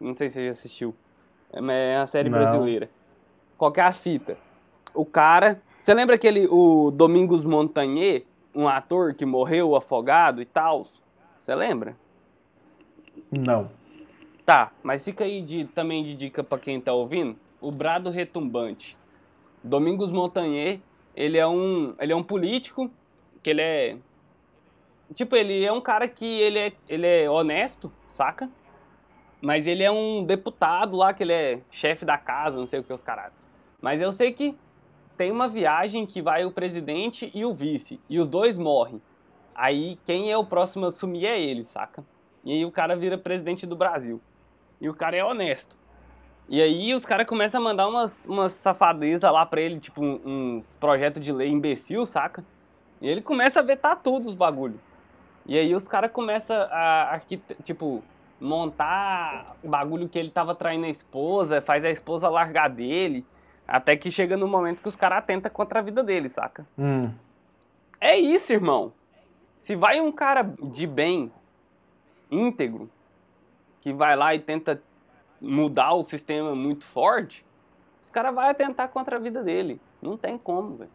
Não 0.00 0.14
sei 0.14 0.28
se 0.28 0.36
você 0.36 0.44
já 0.46 0.50
assistiu. 0.50 0.94
É 1.52 1.60
uma- 1.60 1.72
é 1.72 1.98
uma 1.98 2.06
série 2.06 2.30
Não. 2.30 2.38
brasileira. 2.38 2.88
Qual 3.58 3.72
é 3.76 3.80
a 3.82 3.92
fita? 3.92 4.36
O 4.94 5.04
cara. 5.04 5.60
Você 5.78 5.92
lembra 5.92 6.14
aquele. 6.14 6.46
O 6.50 6.90
Domingos 6.90 7.44
Montagnier, 7.44 8.24
um 8.54 8.66
ator 8.66 9.12
que 9.14 9.26
morreu 9.26 9.76
afogado 9.76 10.40
e 10.40 10.46
tal? 10.46 10.86
Você 11.38 11.54
lembra? 11.54 11.94
Não. 13.30 13.68
Tá, 14.46 14.72
mas 14.82 15.04
fica 15.04 15.24
aí 15.24 15.42
de, 15.42 15.64
também 15.66 16.02
de 16.02 16.14
dica 16.14 16.42
pra 16.42 16.58
quem 16.58 16.80
tá 16.80 16.92
ouvindo. 16.92 17.36
O 17.60 17.70
Brado 17.70 18.10
Retumbante. 18.10 18.96
Domingos 19.62 20.10
Montagnier, 20.10 20.80
ele 21.14 21.38
é 21.38 21.46
um, 21.46 21.94
ele 21.98 22.12
é 22.12 22.16
um 22.16 22.22
político 22.22 22.90
que 23.42 23.50
ele 23.50 23.62
é 23.62 23.96
tipo, 25.14 25.36
ele 25.36 25.64
é 25.64 25.72
um 25.72 25.80
cara 25.80 26.08
que 26.08 26.24
ele 26.24 26.58
é, 26.58 26.72
ele 26.88 27.06
é 27.06 27.30
honesto, 27.30 27.92
saca? 28.08 28.50
Mas 29.40 29.66
ele 29.66 29.82
é 29.82 29.90
um 29.90 30.24
deputado 30.24 30.96
lá 30.96 31.12
que 31.12 31.22
ele 31.22 31.32
é 31.32 31.60
chefe 31.70 32.04
da 32.04 32.16
casa, 32.16 32.56
não 32.56 32.66
sei 32.66 32.80
o 32.80 32.84
que 32.84 32.92
os 32.92 33.02
caras. 33.02 33.32
Mas 33.80 34.00
eu 34.00 34.12
sei 34.12 34.32
que 34.32 34.56
tem 35.16 35.30
uma 35.30 35.48
viagem 35.48 36.06
que 36.06 36.22
vai 36.22 36.44
o 36.44 36.52
presidente 36.52 37.30
e 37.34 37.44
o 37.44 37.52
vice, 37.52 38.00
e 38.08 38.18
os 38.18 38.28
dois 38.28 38.56
morrem. 38.56 39.02
Aí 39.54 39.98
quem 40.04 40.30
é 40.30 40.36
o 40.36 40.46
próximo 40.46 40.84
a 40.84 40.88
assumir 40.88 41.26
é 41.26 41.40
ele, 41.40 41.64
saca? 41.64 42.04
E 42.44 42.52
aí 42.52 42.64
o 42.64 42.72
cara 42.72 42.96
vira 42.96 43.18
presidente 43.18 43.66
do 43.66 43.76
Brasil. 43.76 44.20
E 44.80 44.88
o 44.88 44.94
cara 44.94 45.16
é 45.16 45.24
honesto. 45.24 45.76
E 46.52 46.60
aí 46.60 46.92
os 46.92 47.06
caras 47.06 47.26
começam 47.26 47.62
a 47.62 47.64
mandar 47.64 47.88
umas, 47.88 48.26
umas 48.26 48.52
safadezas 48.52 49.32
lá 49.32 49.46
pra 49.46 49.58
ele, 49.58 49.80
tipo 49.80 50.04
um- 50.04 50.20
uns 50.58 50.74
projetos 50.74 51.22
de 51.24 51.32
lei 51.32 51.48
imbecil, 51.48 52.04
saca? 52.04 52.44
E 53.00 53.08
ele 53.08 53.22
começa 53.22 53.60
a 53.60 53.62
vetar 53.62 53.96
tudo 53.96 54.28
os 54.28 54.34
bagulho. 54.34 54.78
E 55.46 55.56
aí 55.58 55.74
os 55.74 55.88
caras 55.88 56.10
começam 56.12 56.54
a, 56.70 57.12
arquite- 57.14 57.56
tipo, 57.64 58.04
montar 58.38 59.56
o 59.64 59.68
bagulho 59.68 60.10
que 60.10 60.18
ele 60.18 60.28
tava 60.28 60.54
traindo 60.54 60.84
a 60.84 60.90
esposa, 60.90 61.62
faz 61.62 61.82
a 61.86 61.90
esposa 61.90 62.28
largar 62.28 62.68
dele, 62.68 63.24
até 63.66 63.96
que 63.96 64.10
chega 64.10 64.36
no 64.36 64.46
momento 64.46 64.82
que 64.82 64.88
os 64.88 64.94
caras 64.96 65.20
atentam 65.20 65.50
contra 65.50 65.78
a 65.78 65.82
vida 65.82 66.02
dele, 66.02 66.28
saca? 66.28 66.66
Hum. 66.78 67.10
É 67.98 68.18
isso, 68.18 68.52
irmão. 68.52 68.92
Se 69.58 69.74
vai 69.74 70.02
um 70.02 70.12
cara 70.12 70.42
de 70.62 70.86
bem, 70.86 71.32
íntegro, 72.30 72.90
que 73.80 73.90
vai 73.90 74.14
lá 74.16 74.34
e 74.34 74.38
tenta 74.38 74.82
mudar 75.42 75.92
o 75.94 76.04
sistema 76.04 76.54
muito 76.54 76.84
forte, 76.86 77.44
os 78.00 78.10
caras 78.10 78.34
vão 78.34 78.44
atentar 78.44 78.88
contra 78.88 79.16
a 79.16 79.18
vida 79.18 79.42
dele. 79.42 79.80
Não 80.00 80.16
tem 80.16 80.38
como, 80.38 80.76
velho. 80.76 80.90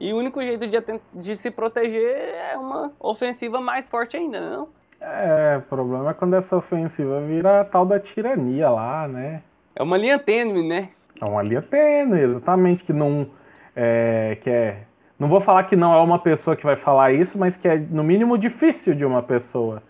E 0.00 0.12
o 0.14 0.16
único 0.16 0.42
jeito 0.42 0.66
de, 0.66 0.78
de 1.12 1.36
se 1.36 1.50
proteger 1.50 2.34
é 2.34 2.56
uma 2.56 2.90
ofensiva 2.98 3.60
mais 3.60 3.86
forte 3.86 4.16
ainda, 4.16 4.40
não? 4.40 4.68
É, 4.98 5.58
o 5.58 5.62
problema 5.68 6.10
é 6.10 6.14
quando 6.14 6.34
essa 6.34 6.56
ofensiva 6.56 7.20
vira 7.20 7.60
a 7.60 7.64
tal 7.64 7.84
da 7.84 8.00
tirania 8.00 8.70
lá, 8.70 9.06
né? 9.06 9.42
É 9.76 9.82
uma 9.82 9.98
linha 9.98 10.18
tênue, 10.18 10.66
né? 10.66 10.90
É 11.20 11.24
uma 11.24 11.42
linha 11.42 11.60
tênue, 11.60 12.20
exatamente, 12.20 12.82
que 12.84 12.92
não 12.92 13.28
é, 13.76 14.38
que 14.42 14.48
é. 14.48 14.84
Não 15.18 15.28
vou 15.28 15.40
falar 15.40 15.64
que 15.64 15.76
não 15.76 15.92
é 15.92 15.98
uma 15.98 16.18
pessoa 16.18 16.56
que 16.56 16.64
vai 16.64 16.76
falar 16.76 17.12
isso, 17.12 17.38
mas 17.38 17.56
que 17.56 17.68
é 17.68 17.76
no 17.76 18.02
mínimo 18.02 18.38
difícil 18.38 18.94
de 18.94 19.04
uma 19.04 19.22
pessoa 19.22 19.82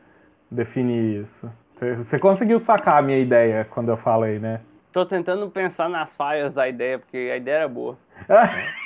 definir 0.50 1.22
isso. 1.22 1.50
Você- 1.99 2.19
conseguiu 2.19 2.59
sacar 2.61 2.99
a 2.99 3.03
minha 3.03 3.19
ideia 3.19 3.64
quando 3.71 3.88
eu 3.90 3.97
falei, 3.97 4.38
né? 4.38 4.61
Tô 4.93 5.07
tentando 5.07 5.49
pensar 5.51 5.88
nas 5.88 6.14
falhas 6.16 6.55
da 6.55 6.69
ideia, 6.69 6.99
porque 6.99 7.31
a 7.33 7.37
ideia 7.37 7.57
era 7.59 7.69
boa. 7.69 7.97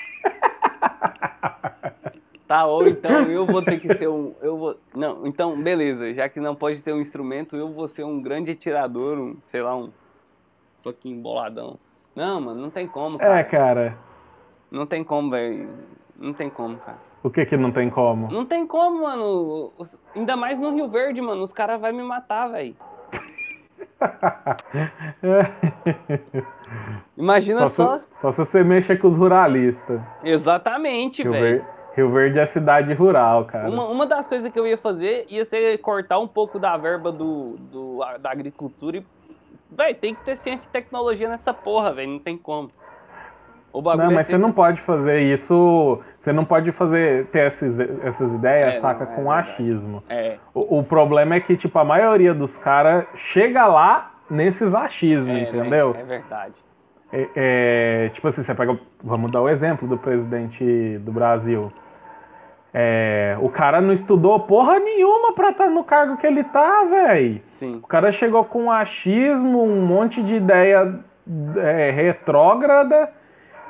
Tá, 2.47 2.67
ou 2.67 2.87
então 2.87 3.23
eu 3.31 3.47
vou 3.47 3.63
ter 3.63 3.81
que 3.81 3.93
ser 3.95 4.07
um. 4.07 4.35
Eu 4.43 4.59
vou, 4.59 4.77
não, 4.95 5.27
então, 5.27 5.61
beleza. 5.61 6.13
Já 6.13 6.29
que 6.29 6.39
não 6.39 6.55
pode 6.55 6.83
ter 6.83 6.93
um 6.93 7.01
instrumento, 7.01 7.57
eu 7.57 7.73
vou 7.73 7.89
ser 7.89 8.05
um 8.05 8.21
grande 8.21 8.51
atirador, 8.53 9.17
um, 9.19 9.37
sei 9.47 9.63
lá, 9.63 9.75
um. 9.75 9.91
Fucking 10.83 11.23
boladão. 11.23 11.79
Não, 12.15 12.43
mano, 12.43 12.61
não 12.61 12.69
tem 12.71 12.87
como, 12.87 13.19
cara. 13.19 13.41
É, 13.41 13.45
cara. 13.45 13.97
Não 14.71 14.85
tem 14.85 15.03
como, 15.03 15.31
velho. 15.31 15.71
Não 16.19 16.35
tem 16.35 16.51
como, 16.51 16.77
cara. 16.77 16.99
O 17.25 17.31
que 17.31 17.45
que 17.47 17.57
não 17.57 17.73
tem 17.73 17.89
como? 17.91 18.31
Não 18.31 18.45
tem 18.45 18.67
como, 18.67 19.03
mano. 19.03 19.73
Ainda 20.15 20.37
mais 20.37 20.59
no 20.59 20.71
Rio 20.75 20.89
Verde, 20.89 21.21
mano. 21.23 21.43
Os 21.43 21.53
caras 21.55 21.81
vão 21.81 21.91
me 21.93 22.03
matar, 22.03 22.49
velho. 22.49 22.77
Imagina 27.17 27.69
só, 27.69 27.71
só. 27.71 27.99
Se, 27.99 28.05
só 28.21 28.33
se 28.33 28.39
você 28.39 28.65
mexa 28.65 28.97
com 28.97 29.09
os 29.09 29.17
ruralistas. 29.17 30.01
Exatamente, 30.23 31.27
velho. 31.27 31.65
Rio 31.97 32.11
Verde 32.11 32.41
é 32.41 32.47
cidade 32.47 32.93
rural, 32.93 33.45
cara. 33.45 33.71
Uma, 33.71 33.85
uma 33.89 34.05
das 34.07 34.27
coisas 34.27 34.51
que 34.51 34.59
eu 34.59 34.67
ia 34.67 34.77
fazer 34.77 35.27
ia 35.31 35.45
ser 35.45 35.79
cortar 35.79 36.19
um 36.19 36.27
pouco 36.27 36.59
da 36.59 36.77
verba 36.77 37.13
do, 37.13 37.57
do- 37.57 38.01
da 38.21 38.31
agricultura 38.31 38.97
e. 38.99 39.07
Véi, 39.71 39.95
tem 39.95 40.15
que 40.15 40.23
ter 40.25 40.37
ciência 40.37 40.69
e 40.69 40.71
tecnologia 40.71 41.29
nessa 41.29 41.55
porra, 41.55 41.93
velho. 41.93 42.11
Não 42.11 42.19
tem 42.19 42.37
como. 42.37 42.71
O 43.75 43.83
bagulho 43.83 44.05
Não, 44.05 44.13
é 44.13 44.15
mas 44.15 44.27
você 44.27 44.33
ciência- 44.33 44.47
não 44.47 44.53
pode 44.55 44.81
fazer 44.83 45.19
isso. 45.21 46.01
Você 46.21 46.33
não 46.33 46.45
pode 46.45 46.71
fazer 46.73 47.27
ter 47.27 47.41
essas, 47.41 47.79
essas 48.05 48.33
ideias, 48.33 48.75
É, 48.75 48.79
saca, 48.79 49.05
não, 49.05 49.13
é 49.13 49.17
com 49.17 49.23
verdade. 49.25 49.51
achismo. 49.51 50.03
É, 50.09 50.37
O, 50.55 50.79
o 50.79 50.85
problema 50.85 51.35
é 51.35 51.41
que, 51.41 51.57
tipo, 51.57 51.77
a 51.79 51.85
maioria 51.85 52.33
dos 52.33 52.57
caras 52.57 53.05
chega 53.17 53.67
lá 53.67 54.13
nesses 54.31 54.75
achismos, 54.75 55.29
é, 55.29 55.33
né? 55.33 55.43
entendeu? 55.43 55.95
É 55.99 56.03
verdade. 56.05 56.55
É, 57.13 57.29
é, 57.37 58.09
tipo 58.15 58.27
assim, 58.29 58.43
você 58.43 58.55
pega. 58.55 58.79
Vamos 59.03 59.31
dar 59.31 59.41
o 59.43 59.49
exemplo 59.49 59.87
do 59.89 59.99
presidente 59.99 60.99
do 61.01 61.13
Brasil. 61.13 61.73
É, 62.73 63.37
o 63.41 63.49
cara 63.49 63.81
não 63.81 63.93
estudou 63.93 64.39
porra 64.41 64.79
nenhuma 64.81 65.33
pra 65.33 65.51
estar 65.51 65.69
no 65.69 65.85
cargo 65.85 66.17
que 66.17 66.27
ele 66.27 66.43
tá, 66.43 66.85
velho. 66.85 67.41
Sim. 67.51 67.77
O 67.83 67.87
cara 67.87 68.11
chegou 68.11 68.45
com 68.45 68.71
achismo, 68.71 69.63
um 69.63 69.85
monte 69.87 70.23
de 70.23 70.35
ideia 70.35 70.99
é, 71.57 71.91
retrógrada 71.93 73.11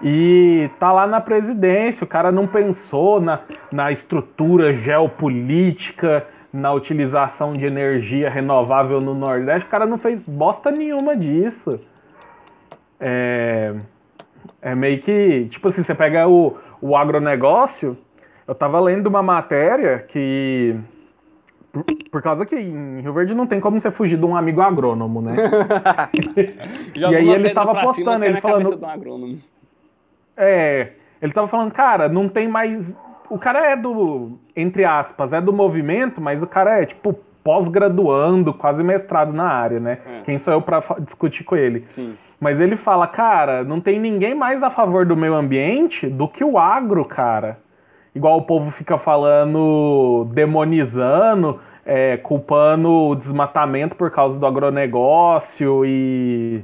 e 0.02 0.70
tá 0.78 0.92
lá 0.92 1.07
na 1.07 1.20
presidência. 1.20 2.04
O 2.04 2.09
cara 2.09 2.30
não 2.33 2.46
pensou 2.46 3.20
na, 3.20 3.40
na 3.70 3.92
estrutura 3.92 4.72
geopolítica, 4.72 6.26
na 6.52 6.72
utilização 6.72 7.52
de 7.54 7.64
energia 7.64 8.30
renovável 8.30 9.00
no 9.00 9.14
Nordeste. 9.14 9.66
O 9.66 9.70
cara 9.70 9.87
não 9.87 9.98
fez 9.98 10.20
bosta 10.28 10.70
nenhuma 10.70 11.16
disso. 11.16 11.80
É, 13.00 13.74
é 14.62 14.74
meio 14.74 15.00
que, 15.00 15.46
tipo 15.46 15.68
assim, 15.68 15.83
você 15.83 15.94
pega 15.94 16.28
o, 16.28 16.57
o 16.80 16.96
agronegócio. 16.96 17.96
Eu 18.46 18.54
tava 18.54 18.78
lendo 18.78 19.07
uma 19.07 19.22
matéria 19.22 19.98
que 20.00 20.76
por, 21.74 21.85
por 22.09 22.22
causa 22.22 22.46
que 22.46 22.54
em 22.54 23.00
Rio 23.00 23.12
Verde 23.12 23.35
não 23.35 23.48
tem 23.48 23.59
como 23.59 23.80
você 23.80 23.90
fugir 23.90 24.16
de 24.16 24.24
um 24.24 24.37
amigo 24.37 24.61
agrônomo, 24.61 25.20
né? 25.20 25.35
E 26.94 27.04
aí 27.04 27.28
ele 27.28 27.50
tava 27.50 27.74
postando, 27.83 28.24
ele 28.24 28.40
falando- 28.40 28.62
cabeça 28.62 28.76
de 28.76 28.85
um 28.85 28.88
agrônomo. 28.88 29.38
É, 30.36 30.88
ele 31.22 31.32
tava 31.32 31.48
falando, 31.48 31.72
cara, 31.72 32.08
não 32.08 32.28
tem 32.28 32.48
mais. 32.48 32.94
O 33.30 33.38
cara 33.38 33.70
é 33.72 33.76
do, 33.76 34.38
entre 34.54 34.84
aspas, 34.84 35.32
é 35.32 35.40
do 35.40 35.52
movimento, 35.52 36.20
mas 36.20 36.42
o 36.42 36.46
cara 36.46 36.80
é, 36.82 36.86
tipo, 36.86 37.14
pós-graduando, 37.42 38.52
quase 38.54 38.82
mestrado 38.82 39.32
na 39.32 39.48
área, 39.48 39.80
né? 39.80 39.98
É. 40.06 40.20
Quem 40.24 40.38
sou 40.38 40.52
eu 40.54 40.62
pra 40.62 40.80
fa- 40.80 40.98
discutir 41.00 41.44
com 41.44 41.56
ele? 41.56 41.84
Sim. 41.86 42.14
Mas 42.40 42.60
ele 42.60 42.76
fala, 42.76 43.06
cara, 43.06 43.64
não 43.64 43.80
tem 43.80 43.98
ninguém 43.98 44.34
mais 44.34 44.62
a 44.62 44.70
favor 44.70 45.06
do 45.06 45.16
meio 45.16 45.34
ambiente 45.34 46.06
do 46.06 46.28
que 46.28 46.44
o 46.44 46.58
agro, 46.58 47.04
cara. 47.04 47.58
Igual 48.14 48.38
o 48.38 48.42
povo 48.42 48.70
fica 48.70 48.98
falando, 48.98 50.26
demonizando, 50.32 51.58
é, 51.86 52.16
culpando 52.18 52.90
o 52.90 53.14
desmatamento 53.14 53.96
por 53.96 54.10
causa 54.10 54.38
do 54.38 54.46
agronegócio 54.46 55.84
e, 55.84 56.62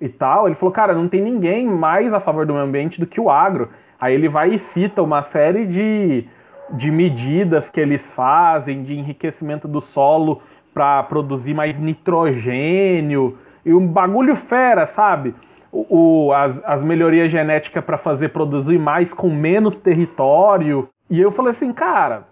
e 0.00 0.08
tal. 0.08 0.46
Ele 0.46 0.54
falou, 0.54 0.72
cara, 0.72 0.94
não 0.94 1.08
tem 1.08 1.22
ninguém 1.22 1.66
mais 1.66 2.12
a 2.12 2.20
favor 2.20 2.46
do 2.46 2.52
meio 2.54 2.64
ambiente 2.64 3.00
do 3.00 3.06
que 3.06 3.20
o 3.20 3.30
agro. 3.30 3.70
Aí 4.00 4.14
ele 4.14 4.28
vai 4.28 4.54
e 4.54 4.58
cita 4.58 5.02
uma 5.02 5.22
série 5.22 5.66
de, 5.66 6.24
de 6.72 6.90
medidas 6.90 7.70
que 7.70 7.80
eles 7.80 8.12
fazem 8.12 8.82
de 8.82 8.94
enriquecimento 8.98 9.66
do 9.66 9.80
solo 9.80 10.42
para 10.74 11.02
produzir 11.04 11.54
mais 11.54 11.78
nitrogênio 11.78 13.38
e 13.64 13.72
um 13.72 13.86
bagulho 13.86 14.36
fera, 14.36 14.86
sabe? 14.86 15.34
O, 15.72 16.26
o- 16.28 16.32
as, 16.32 16.60
as 16.64 16.84
melhorias 16.84 17.30
genéticas 17.30 17.84
para 17.84 17.98
fazer 17.98 18.28
produzir 18.28 18.78
mais 18.78 19.12
com 19.14 19.28
menos 19.30 19.78
território. 19.78 20.88
E 21.08 21.20
eu 21.20 21.32
falei 21.32 21.52
assim, 21.52 21.72
cara, 21.72 22.24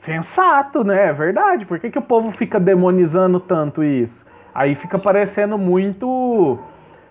sensato, 0.00 0.84
né? 0.84 1.08
É 1.08 1.12
verdade. 1.12 1.64
Por 1.66 1.78
que, 1.78 1.90
que 1.90 1.98
o 1.98 2.02
povo 2.02 2.30
fica 2.32 2.60
demonizando 2.60 3.40
tanto 3.40 3.82
isso? 3.82 4.24
Aí 4.54 4.74
fica 4.74 4.98
parecendo 4.98 5.58
muito 5.58 6.58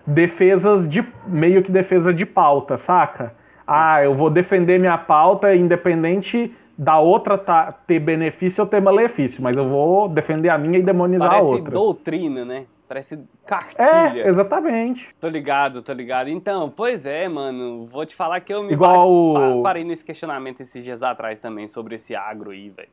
defesas 0.06 0.88
de. 0.88 1.04
meio 1.26 1.62
que 1.62 1.70
defesa 1.72 2.12
de 2.12 2.24
pauta, 2.26 2.76
saca? 2.78 3.34
Ah, 3.66 4.02
eu 4.04 4.14
vou 4.14 4.28
defender 4.30 4.78
minha 4.78 4.98
pauta 4.98 5.54
independente 5.54 6.54
da 6.76 6.98
outra 6.98 7.38
tá- 7.38 7.72
ter 7.86 7.98
benefício 8.00 8.62
ou 8.62 8.68
ter 8.68 8.80
malefício, 8.82 9.42
mas 9.42 9.56
eu 9.56 9.68
vou 9.68 10.08
defender 10.08 10.48
a 10.50 10.58
minha 10.58 10.78
e 10.78 10.82
demonizar 10.82 11.26
a 11.28 11.30
Parece 11.30 11.46
outra. 11.46 11.70
doutrina, 11.70 12.44
né? 12.44 12.66
Parece 12.86 13.18
cartilha. 13.46 14.22
É, 14.24 14.28
exatamente. 14.28 15.08
Tô 15.18 15.28
ligado, 15.28 15.80
tô 15.82 15.92
ligado. 15.94 16.28
Então, 16.28 16.68
pois 16.76 17.06
é, 17.06 17.26
mano. 17.28 17.86
Vou 17.86 18.04
te 18.04 18.14
falar 18.14 18.40
que 18.40 18.52
eu 18.52 18.62
me 18.62 18.72
Igual 18.74 18.92
pa- 18.94 19.04
o- 19.06 19.34
pa- 19.62 19.62
parei 19.62 19.84
nesse 19.84 20.04
questionamento 20.04 20.60
esses 20.60 20.84
dias 20.84 21.02
atrás 21.02 21.40
também 21.40 21.66
sobre 21.68 21.94
esse 21.94 22.14
agro 22.14 22.50
aí, 22.50 22.68
velho. 22.68 22.88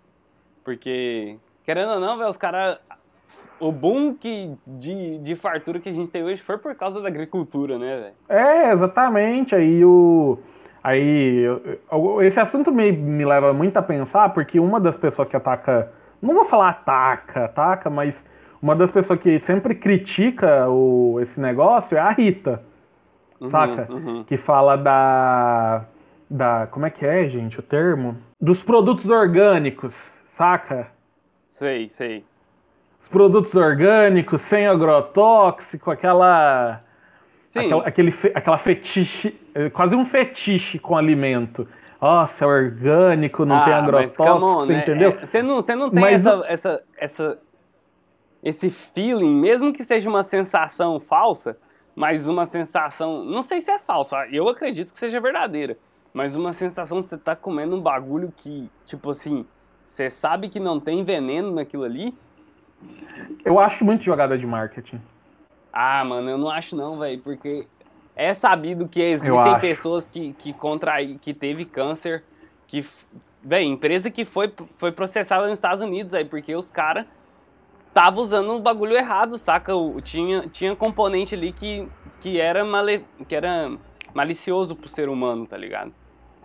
Porque, 0.63 1.35
querendo 1.65 1.91
ou 1.93 1.99
não, 1.99 2.17
velho, 2.17 2.29
os 2.29 2.37
caras. 2.37 2.77
O 3.61 3.71
boom 3.71 4.15
que, 4.15 4.51
de, 4.65 5.19
de 5.19 5.35
fartura 5.35 5.79
que 5.79 5.87
a 5.87 5.93
gente 5.93 6.09
tem 6.09 6.23
hoje 6.23 6.41
foi 6.41 6.57
por 6.57 6.73
causa 6.75 6.99
da 6.99 7.07
agricultura, 7.07 7.77
né, 7.77 7.99
velho? 7.99 8.41
É, 8.41 8.71
exatamente. 8.73 9.53
Aí 9.55 9.85
o. 9.85 10.39
Aí. 10.83 11.43
Esse 12.21 12.39
assunto 12.39 12.71
me, 12.71 12.91
me 12.91 13.23
leva 13.23 13.53
muito 13.53 13.77
a 13.77 13.81
pensar, 13.81 14.29
porque 14.33 14.59
uma 14.59 14.79
das 14.79 14.97
pessoas 14.97 15.27
que 15.27 15.35
ataca. 15.35 15.91
Não 16.21 16.33
vou 16.33 16.45
falar 16.45 16.69
ataca, 16.69 17.45
ataca, 17.45 17.89
mas 17.89 18.27
uma 18.61 18.75
das 18.75 18.91
pessoas 18.91 19.19
que 19.19 19.39
sempre 19.39 19.75
critica 19.75 20.67
o, 20.69 21.19
esse 21.21 21.39
negócio 21.39 21.97
é 21.97 22.01
a 22.01 22.09
Rita, 22.11 22.61
Uhum, 23.41 23.49
Saca? 23.49 23.87
uhum. 23.91 24.23
que 24.23 24.37
fala 24.37 24.75
da. 24.75 25.85
Da. 26.29 26.67
Como 26.67 26.85
é 26.85 26.89
que 26.91 27.05
é, 27.05 27.27
gente, 27.27 27.59
o 27.59 27.63
termo? 27.63 28.15
Dos 28.39 28.59
produtos 28.63 29.09
orgânicos, 29.09 29.93
saca? 30.33 30.87
Sei, 31.51 31.89
sei. 31.89 32.23
Os 33.01 33.07
produtos 33.07 33.55
orgânicos, 33.55 34.41
sem 34.41 34.67
agrotóxico, 34.67 35.89
aquela. 35.91 36.81
Sim. 37.47 37.65
Aquela, 37.65 37.87
aquele 37.87 38.13
aquela 38.33 38.57
fetiche, 38.57 39.37
é, 39.53 39.69
quase 39.69 39.95
um 39.95 40.05
fetiche 40.05 40.79
com 40.79 40.95
alimento. 40.95 41.67
Nossa, 41.99 42.45
é 42.45 42.47
orgânico, 42.47 43.45
não 43.45 43.63
tem 43.63 43.73
Ah, 43.73 43.81
mas 43.81 43.83
agrotóxico, 43.83 44.23
come 44.25 44.43
on, 44.43 44.59
você 44.65 44.73
né? 44.73 44.81
entendeu? 44.81 45.09
É, 45.21 45.25
Você 45.25 45.43
não, 45.43 45.55
você 45.55 45.75
não 45.75 45.89
tem 45.89 45.99
Mas 46.01 46.25
essa, 46.25 46.45
essa, 46.47 46.83
essa, 46.97 47.39
esse 48.41 48.69
feeling, 48.71 49.35
mesmo 49.35 49.71
que 49.71 49.83
seja 49.83 50.09
uma 50.09 50.23
sensação 50.23 50.99
falsa, 50.99 51.57
mas 51.95 52.27
uma 52.27 52.45
sensação, 52.45 53.23
não 53.23 53.43
sei 53.43 53.61
se 53.61 53.69
é 53.69 53.77
falsa, 53.77 54.25
eu 54.31 54.47
acredito 54.49 54.93
que 54.93 54.97
seja 54.97 55.19
verdadeira, 55.19 55.77
mas 56.13 56.35
uma 56.35 56.53
sensação 56.53 57.01
de 57.01 57.07
você 57.07 57.17
tá 57.17 57.35
comendo 57.35 57.75
um 57.75 57.81
bagulho 57.81 58.33
que, 58.35 58.67
tipo 58.85 59.11
assim, 59.11 59.45
você 59.85 60.09
sabe 60.09 60.49
que 60.49 60.59
não 60.59 60.79
tem 60.79 61.03
veneno 61.03 61.51
naquilo 61.51 61.83
ali. 61.83 62.15
Eu 63.43 63.59
acho 63.59 63.83
muito 63.83 64.03
jogada 64.03 64.37
de 64.37 64.45
marketing. 64.45 65.01
Ah, 65.73 66.03
mano, 66.03 66.29
eu 66.29 66.37
não 66.37 66.49
acho 66.49 66.75
não, 66.75 66.99
velho, 66.99 67.21
porque 67.21 67.67
é 68.15 68.33
sabido 68.33 68.87
que 68.87 69.01
existem 69.01 69.59
pessoas 69.59 70.05
que, 70.05 70.33
que 70.33 70.53
contraí, 70.53 71.17
que 71.17 71.33
teve 71.33 71.65
câncer, 71.65 72.23
que, 72.67 72.85
velho, 73.43 73.65
empresa 73.65 74.11
que 74.11 74.25
foi, 74.25 74.53
foi 74.77 74.91
processada 74.91 75.47
nos 75.47 75.53
Estados 75.53 75.81
Unidos, 75.81 76.13
aí, 76.13 76.25
porque 76.25 76.55
os 76.55 76.69
caras 76.69 77.05
estavam 77.87 78.21
usando 78.21 78.51
o 78.51 78.59
bagulho 78.59 78.95
errado, 78.95 79.37
saca? 79.37 79.75
O, 79.75 80.01
tinha, 80.01 80.47
tinha 80.47 80.75
componente 80.75 81.35
ali 81.35 81.51
que, 81.51 81.87
que, 82.19 82.39
era 82.39 82.63
male, 82.63 83.05
que 83.27 83.35
era 83.35 83.71
malicioso 84.13 84.75
pro 84.75 84.89
ser 84.89 85.09
humano, 85.09 85.45
tá 85.45 85.57
ligado? 85.57 85.93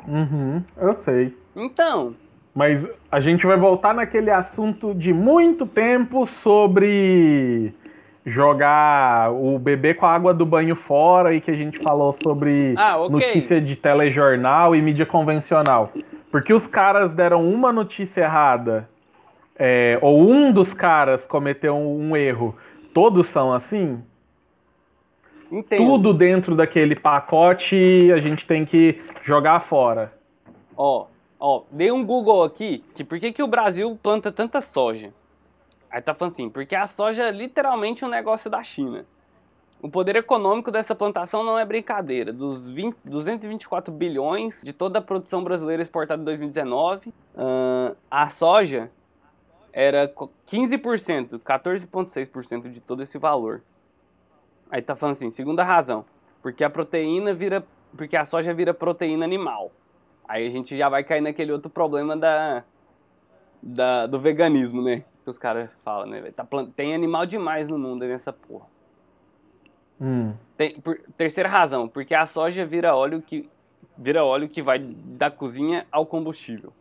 Uhum, 0.07 0.63
eu 0.77 0.95
sei. 0.95 1.37
Então, 1.55 2.15
Mas 2.57 2.89
a 3.13 3.21
gente 3.21 3.47
vai 3.47 3.59
voltar 3.59 3.95
naquele 3.95 4.31
assunto 4.31 4.95
de 4.95 5.13
muito 5.13 5.67
tempo 5.67 6.27
sobre 6.27 7.75
jogar 8.25 9.31
o 9.31 9.59
bebê 9.59 9.93
com 9.93 10.07
a 10.07 10.15
água 10.15 10.33
do 10.33 10.47
banho 10.47 10.75
fora 10.75 11.35
e 11.35 11.41
que 11.43 11.51
a 11.51 11.55
gente 11.55 11.79
falou 11.79 12.15
sobre 12.15 12.73
Ah, 12.79 12.97
ok. 12.97 13.11
notícia 13.11 13.61
de 13.61 13.77
telejornal 13.77 14.75
e 14.75 14.81
mídia 14.81 15.05
convencional. 15.05 15.93
Porque 16.31 16.55
os 16.55 16.67
caras 16.67 17.15
deram 17.15 17.47
uma 17.47 17.71
notícia 17.71 18.23
errada, 18.23 18.89
é, 19.59 19.99
ou 20.01 20.27
um 20.27 20.51
dos 20.51 20.73
caras 20.73 21.27
cometeu 21.27 21.77
um 21.77 22.17
erro, 22.17 22.57
todos 22.95 23.29
são 23.29 23.53
assim? 23.53 24.03
entendo. 25.53 25.85
Tudo 25.85 26.15
dentro 26.15 26.55
daquele 26.57 26.97
pacote 26.97 28.11
a 28.15 28.19
gente 28.19 28.47
tem 28.47 28.65
que 28.65 28.99
jogar 29.23 29.61
fora. 29.61 30.11
Ó, 30.77 31.07
Ó, 31.39 31.65
dei 31.71 31.93
um 31.93 32.05
Google 32.05 32.43
aqui, 32.43 32.83
que 32.95 33.05
por 33.05 33.21
que, 33.21 33.33
que 33.33 33.43
o 33.43 33.47
Brasil 33.47 33.99
planta 34.03 34.33
tanta 34.33 34.61
soja? 34.61 35.13
Aí 35.91 36.01
tá 36.01 36.15
falando 36.15 36.33
assim, 36.33 36.51
porque 36.51 36.75
a 36.75 36.87
soja 36.87 37.25
é 37.25 37.31
literalmente 37.31 38.05
um 38.05 38.09
negócio 38.09 38.51
da 38.51 38.63
China. 38.63 39.05
O 39.83 39.91
poder 39.91 40.17
econômico 40.17 40.71
dessa 40.71 40.95
plantação 40.95 41.45
não 41.45 41.59
é 41.59 41.65
brincadeira. 41.65 42.33
Dos 42.33 42.69
20, 42.69 42.97
224 43.05 43.93
bilhões 43.93 44.61
de 44.65 44.73
toda 44.73 44.99
a 44.99 45.03
produção 45.03 45.45
brasileira 45.45 45.83
exportada 45.83 46.21
em 46.21 46.25
2019, 46.25 47.11
uh, 47.11 47.97
a 48.11 48.29
soja 48.29 48.91
era 49.73 50.09
15%, 50.51 51.39
14,6% 51.39 52.71
de 52.71 52.81
todo 52.81 53.03
esse 53.03 53.19
valor. 53.19 53.63
Aí 54.71 54.81
tá 54.81 54.97
falando 54.97 55.13
assim, 55.13 55.31
segunda 55.31 55.63
razão, 55.63 56.05
porque 56.43 56.65
a 56.65 56.71
proteína 56.71 57.35
vira, 57.35 57.65
porque 57.95 58.17
a 58.17 58.25
soja 58.25 58.55
vira 58.55 58.73
proteína 58.73 59.25
animal. 59.25 59.71
Aí 60.29 60.47
a 60.47 60.51
gente 60.51 60.77
já 60.77 60.89
vai 60.89 61.05
cair 61.05 61.21
naquele 61.21 61.53
outro 61.53 61.71
problema 61.71 62.17
da, 62.17 62.65
da 63.63 64.07
do 64.07 64.19
veganismo, 64.19 64.83
né? 64.83 65.05
Que 65.23 65.31
os 65.31 65.39
caras 65.39 65.71
falam, 65.85 66.07
né? 66.09 66.33
Tá, 66.33 66.47
tem 66.75 66.95
animal 66.95 67.27
demais 67.27 67.69
no 67.69 67.79
mundo 67.79 68.05
nessa 68.05 68.33
porra. 68.33 68.67
Hum. 70.01 70.35
Tem, 70.57 70.79
por, 70.81 70.99
terceira 71.17 71.49
razão, 71.49 71.89
porque 71.89 72.15
a 72.15 72.27
soja 72.27 72.65
vira 72.67 72.95
óleo 72.95 73.23
que 73.23 73.49
vira 73.97 74.25
óleo 74.25 74.49
que 74.49 74.61
vai 74.61 74.79
da 74.79 75.31
cozinha 75.31 75.87
ao 75.91 76.05
combustível. 76.05 76.73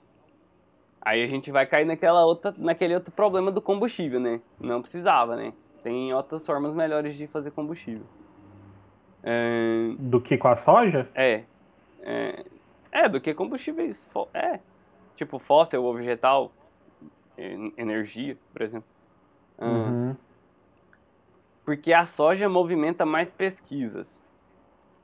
Aí 1.01 1.23
a 1.23 1.27
gente 1.27 1.51
vai 1.51 1.65
cair 1.65 1.86
naquela 1.86 2.25
outra, 2.25 2.53
naquele 2.58 2.95
outro 2.95 3.13
problema 3.13 3.51
do 3.51 3.62
combustível, 3.62 4.19
né? 4.19 4.41
Não 4.60 4.81
precisava, 4.81 5.36
né? 5.36 5.53
Tem 5.84 6.12
outras 6.13 6.43
formas 6.45 6.73
melhores 6.73 7.15
de 7.15 7.27
fazer 7.27 7.51
combustível. 7.51 8.05
É... 9.23 9.93
Do 9.99 10.19
que 10.19 10.36
com 10.36 10.47
a 10.47 10.58
soja? 10.58 11.08
É. 11.13 11.43
É, 12.01 12.43
é 12.95 13.10
do 13.10 13.19
que 13.19 13.34
combustíveis. 13.34 14.10
É. 14.34 14.60
Tipo 15.17 15.38
fóssil 15.38 15.84
ou 15.84 15.93
vegetal. 15.93 16.51
Energia, 17.38 18.38
por 18.53 18.62
exemplo. 18.62 18.88
Uhum. 19.60 20.15
Porque 21.65 21.91
a 21.91 22.05
soja 22.05 22.47
movimenta 22.47 23.05
mais 23.05 23.29
pesquisas. 23.29 24.23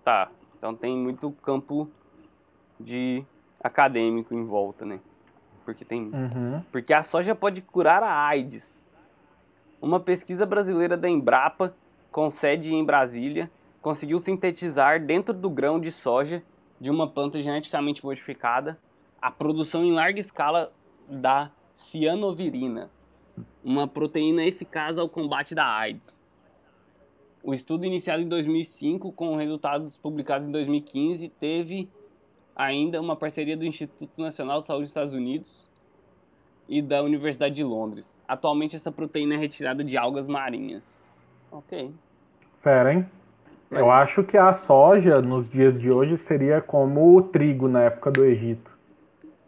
Tá. 0.06 0.32
Então 0.58 0.74
tem 0.74 0.96
muito 0.96 1.32
campo 1.44 1.90
de 2.80 3.26
acadêmico 3.62 4.34
em 4.34 4.46
volta, 4.46 4.86
né? 4.86 5.02
Porque 5.66 5.84
tem. 5.84 6.04
Uhum. 6.04 6.64
Porque 6.72 6.94
a 6.94 7.04
soja 7.04 7.36
pode 7.36 7.62
curar 7.62 8.02
a 8.02 8.26
AIDS. 8.28 8.82
Uma 9.82 10.00
pesquisa 10.00 10.46
brasileira 10.46 10.96
da 10.96 11.10
Embrapa, 11.10 11.76
com 12.10 12.30
sede 12.30 12.74
em 12.74 12.86
Brasília, 12.86 13.52
conseguiu 13.82 14.20
sintetizar 14.20 15.04
dentro 15.04 15.34
do 15.34 15.50
grão 15.50 15.80
de 15.80 15.92
soja 15.92 16.42
de 16.82 16.90
uma 16.90 17.08
planta 17.08 17.40
geneticamente 17.40 18.04
modificada 18.04 18.80
a 19.22 19.30
produção 19.30 19.86
em 19.86 19.94
larga 19.94 20.20
escala 20.20 20.74
da 21.08 21.52
cianovirina, 21.76 22.90
uma 23.64 23.88
proteína 23.88 24.44
eficaz 24.44 24.98
ao 24.98 25.08
combate 25.08 25.54
da 25.54 25.64
AIDS. 25.64 26.20
O 27.44 27.54
estudo 27.54 27.86
iniciado 27.86 28.24
em 28.24 28.28
2005, 28.28 29.12
com 29.12 29.36
resultados 29.36 29.96
publicados 29.96 30.48
em 30.48 30.52
2015, 30.52 31.30
teve 31.30 31.88
ainda 32.56 33.00
uma 33.00 33.16
parceria 33.16 33.56
do 33.56 33.64
Instituto 33.64 34.20
Nacional 34.20 34.62
de 34.62 34.68
Saúde 34.68 34.84
dos 34.84 34.90
Estados 34.90 35.14
Unidos 35.14 35.70
e 36.68 36.82
da 36.82 37.04
Universidade 37.04 37.54
de 37.54 37.64
Londres. 37.64 38.16
Atualmente 38.28 38.76
essa 38.76 38.92
proteína 38.92 39.36
é 39.36 39.38
retirada 39.38 39.84
de 39.84 39.98
algas 39.98 40.28
marinhas. 40.28 41.00
Ok. 41.52 41.94
Fera, 42.60 42.94
hein? 42.94 43.06
Eu 43.72 43.90
acho 43.90 44.24
que 44.26 44.38
a 44.38 44.54
soja 44.54 45.22
nos 45.22 45.50
dias 45.50 45.80
de 45.80 45.90
hoje 45.90 46.18
seria 46.18 46.62
como 46.62 47.18
o 47.18 47.24
trigo 47.24 47.70
na 47.70 47.84
época 47.84 48.12
do 48.12 48.26
Egito. 48.26 48.70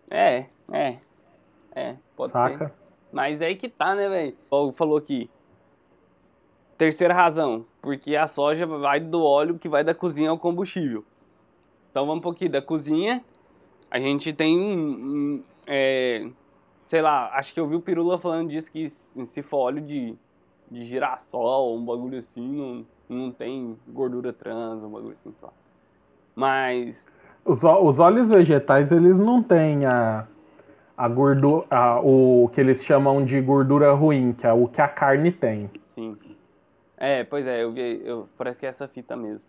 É, 0.09 0.45
é. 0.71 0.97
É, 1.75 1.97
pode 2.15 2.31
Saca? 2.31 2.67
ser. 2.69 2.73
Mas 3.11 3.41
é 3.41 3.47
aí 3.47 3.55
que 3.57 3.67
tá, 3.67 3.93
né, 3.93 4.07
velho? 4.07 4.35
O 4.49 4.71
falou 4.71 4.97
aqui. 4.97 5.29
Terceira 6.77 7.13
razão, 7.13 7.65
porque 7.81 8.15
a 8.15 8.25
soja 8.25 8.65
vai 8.65 8.99
do 8.99 9.21
óleo 9.21 9.59
que 9.59 9.67
vai 9.67 9.83
da 9.83 9.93
cozinha 9.93 10.29
ao 10.29 10.39
combustível. 10.39 11.03
Então 11.91 12.05
vamos 12.05 12.19
um 12.19 12.23
pouquinho 12.23 12.51
da 12.51 12.61
cozinha. 12.61 13.23
A 13.91 13.99
gente 13.99 14.31
tem, 14.33 15.43
é, 15.67 16.27
sei 16.85 17.01
lá, 17.01 17.29
acho 17.37 17.53
que 17.53 17.59
eu 17.59 17.67
vi 17.67 17.75
o 17.75 17.81
Pirula 17.81 18.17
falando 18.17 18.49
disso 18.49 18.71
que 18.71 18.89
se 18.89 19.43
for 19.43 19.57
óleo 19.57 19.81
de, 19.81 20.15
de 20.71 20.85
girassol, 20.85 21.77
um 21.77 21.85
bagulho 21.85 22.17
assim, 22.17 22.47
não, 22.47 22.85
não 23.13 23.31
tem 23.31 23.77
gordura 23.87 24.33
trans, 24.33 24.83
um 24.83 24.89
bagulho 24.89 25.13
assim, 25.13 25.33
lá. 25.41 25.49
Mas... 26.35 27.07
Os, 27.45 27.63
os 27.63 27.99
óleos 27.99 28.29
vegetais, 28.29 28.91
eles 28.91 29.15
não 29.17 29.43
têm 29.43 29.85
a, 29.85 30.27
a 30.97 31.07
gordura, 31.07 31.65
a, 31.69 31.99
o 31.99 32.49
que 32.53 32.61
eles 32.61 32.83
chamam 32.83 33.23
de 33.23 33.39
gordura 33.41 33.93
ruim, 33.93 34.33
que 34.33 34.47
é 34.47 34.53
o 34.53 34.67
que 34.67 34.81
a 34.81 34.87
carne 34.87 35.31
tem. 35.31 35.69
Sim. 35.85 36.17
É, 36.97 37.23
pois 37.23 37.45
é, 37.45 37.63
eu 37.63 37.71
vi, 37.71 38.01
eu, 38.05 38.29
parece 38.37 38.59
que 38.59 38.65
é 38.65 38.69
essa 38.69 38.87
fita 38.87 39.15
mesmo. 39.15 39.41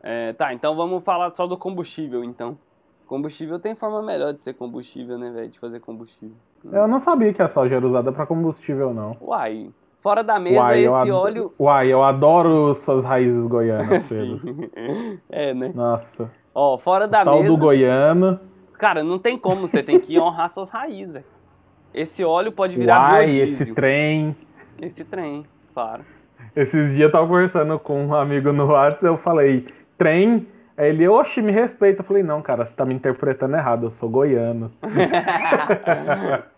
É, 0.00 0.32
tá, 0.34 0.52
então 0.52 0.76
vamos 0.76 1.02
falar 1.02 1.34
só 1.34 1.46
do 1.46 1.56
combustível, 1.56 2.22
então. 2.22 2.58
Combustível 3.06 3.58
tem 3.58 3.74
forma 3.74 4.02
melhor 4.02 4.32
de 4.32 4.42
ser 4.42 4.54
combustível, 4.54 5.18
né, 5.18 5.30
velho? 5.30 5.48
De 5.48 5.58
fazer 5.58 5.80
combustível. 5.80 6.36
Eu 6.64 6.88
não 6.88 7.00
sabia 7.00 7.32
que 7.32 7.42
a 7.42 7.48
soja 7.48 7.76
era 7.76 7.86
usada 7.86 8.12
para 8.12 8.26
combustível, 8.26 8.94
não. 8.94 9.16
Uai. 9.20 9.70
Fora 10.04 10.22
da 10.22 10.38
mesa, 10.38 10.60
Uai, 10.60 10.84
esse 10.84 11.10
óleo. 11.10 11.54
Uai, 11.58 11.90
eu 11.90 12.04
adoro 12.04 12.74
suas 12.74 13.02
raízes 13.02 13.46
goianas, 13.46 14.02
Sim. 14.04 14.38
É, 15.30 15.54
né? 15.54 15.72
Nossa. 15.74 16.30
Ó, 16.54 16.76
fora 16.76 17.08
da 17.08 17.24
Tal 17.24 17.38
mesa. 17.38 17.50
do 17.50 17.56
goiano. 17.56 18.38
Cara, 18.74 19.02
não 19.02 19.18
tem 19.18 19.38
como, 19.38 19.66
você 19.66 19.82
tem 19.82 19.98
que 19.98 20.20
honrar 20.20 20.50
suas 20.50 20.68
raízes, 20.68 21.14
velho. 21.14 21.24
Esse 21.94 22.22
óleo 22.22 22.52
pode 22.52 22.76
virar 22.76 23.14
Uai, 23.14 23.30
esse 23.30 23.72
trem. 23.72 24.36
Esse 24.78 25.04
trem, 25.04 25.46
claro. 25.72 26.04
Esses 26.54 26.90
dias 26.90 27.06
eu 27.06 27.10
tava 27.10 27.26
conversando 27.26 27.78
com 27.78 28.04
um 28.04 28.14
amigo 28.14 28.52
no 28.52 28.66
WhatsApp, 28.66 29.06
eu 29.06 29.16
falei, 29.16 29.66
trem. 29.96 30.46
Aí 30.76 30.90
ele, 30.90 31.08
oxe, 31.08 31.40
me 31.40 31.50
respeita. 31.50 32.02
Eu 32.02 32.04
falei, 32.04 32.22
não, 32.22 32.42
cara, 32.42 32.66
você 32.66 32.74
tá 32.74 32.84
me 32.84 32.92
interpretando 32.92 33.56
errado, 33.56 33.86
eu 33.86 33.90
sou 33.90 34.10
goiano. 34.10 34.70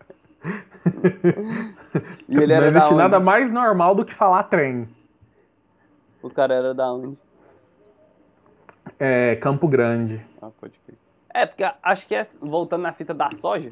e 2.27 2.35
ele 2.35 2.53
era 2.53 2.71
não 2.71 2.77
existe 2.77 2.95
nada 2.95 3.19
mais 3.19 3.51
normal 3.51 3.95
do 3.95 4.05
que 4.05 4.13
falar 4.13 4.43
trem. 4.43 4.87
O 6.21 6.29
cara 6.29 6.53
era 6.53 6.73
da 6.73 6.93
onde? 6.93 7.17
É, 8.99 9.35
Campo 9.37 9.67
Grande. 9.67 10.25
Ah, 10.41 10.49
pode 10.59 10.79
crer. 10.79 10.97
É, 11.33 11.45
porque 11.45 11.63
acho 11.83 12.07
que, 12.07 12.15
é, 12.15 12.25
voltando 12.41 12.81
na 12.81 12.93
fita 12.93 13.13
da 13.13 13.31
soja, 13.31 13.71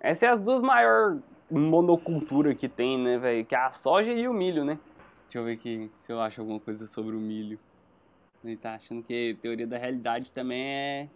essas 0.00 0.18
são 0.18 0.30
as 0.30 0.40
duas 0.40 0.62
maiores 0.62 1.20
monoculturas 1.50 2.56
que 2.56 2.68
tem, 2.68 2.98
né, 2.98 3.18
velho? 3.18 3.44
Que 3.44 3.54
é 3.54 3.58
a 3.58 3.70
soja 3.70 4.12
e 4.12 4.26
o 4.26 4.32
milho, 4.32 4.64
né? 4.64 4.78
Deixa 5.24 5.38
eu 5.38 5.44
ver 5.44 5.52
aqui 5.52 5.90
se 5.98 6.12
eu 6.12 6.20
acho 6.20 6.40
alguma 6.40 6.60
coisa 6.60 6.86
sobre 6.86 7.14
o 7.14 7.20
milho. 7.20 7.58
Ele 8.44 8.56
tá 8.56 8.74
achando 8.74 9.02
que 9.02 9.36
teoria 9.40 9.66
da 9.66 9.78
realidade 9.78 10.32
também 10.32 10.62
é 10.62 11.08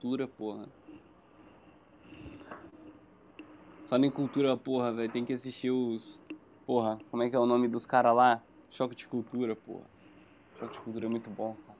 cultura, 0.00 0.26
porra. 0.26 0.66
Falando 3.90 4.04
em 4.04 4.10
cultura, 4.10 4.56
porra, 4.56 4.92
velho, 4.92 5.10
tem 5.10 5.24
que 5.24 5.32
assistir 5.32 5.72
os. 5.72 6.16
Porra, 6.64 6.96
como 7.10 7.24
é 7.24 7.28
que 7.28 7.34
é 7.34 7.38
o 7.40 7.44
nome 7.44 7.66
dos 7.66 7.84
caras 7.84 8.14
lá? 8.14 8.40
Choque 8.70 8.94
de 8.94 9.08
cultura, 9.08 9.56
porra. 9.56 9.82
Choque 10.60 10.74
de 10.74 10.78
cultura 10.78 11.06
é 11.06 11.08
muito 11.08 11.28
bom, 11.28 11.56
cara. 11.66 11.78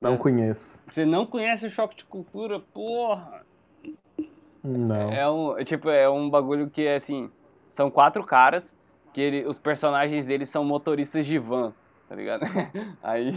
Não 0.00 0.14
é. 0.14 0.16
conheço. 0.16 0.78
Você 0.86 1.04
não 1.04 1.26
conhece 1.26 1.66
o 1.66 1.70
choque 1.70 1.96
de 1.96 2.04
cultura, 2.04 2.60
porra? 2.60 3.44
Não. 4.62 5.10
É 5.10 5.28
um, 5.28 5.64
tipo, 5.64 5.90
é 5.90 6.08
um 6.08 6.30
bagulho 6.30 6.70
que 6.70 6.82
é 6.82 6.94
assim. 6.94 7.28
São 7.68 7.90
quatro 7.90 8.22
caras, 8.22 8.72
que 9.12 9.20
ele, 9.20 9.44
os 9.44 9.58
personagens 9.58 10.24
deles 10.24 10.48
são 10.50 10.64
motoristas 10.64 11.26
de 11.26 11.36
van 11.36 11.74
tá 12.08 12.16
ligado? 12.16 12.42
Aí 13.02 13.32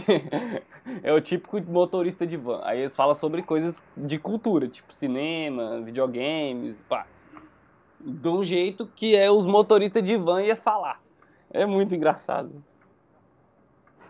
é 1.02 1.12
o 1.12 1.20
típico 1.20 1.60
motorista 1.62 2.26
de 2.26 2.36
van. 2.36 2.60
Aí 2.64 2.80
eles 2.80 2.94
falam 2.94 3.14
sobre 3.14 3.40
coisas 3.40 3.80
de 3.96 4.18
cultura, 4.18 4.66
tipo 4.66 4.92
cinema, 4.92 5.80
videogames, 5.80 6.76
pá. 6.88 7.06
De 8.04 8.28
um 8.28 8.44
jeito 8.44 8.86
que 8.86 9.16
é 9.16 9.30
os 9.30 9.46
motoristas 9.46 10.02
de 10.02 10.16
van 10.16 10.42
ia 10.42 10.56
falar. 10.56 11.00
É 11.50 11.64
muito 11.64 11.94
engraçado. 11.94 12.62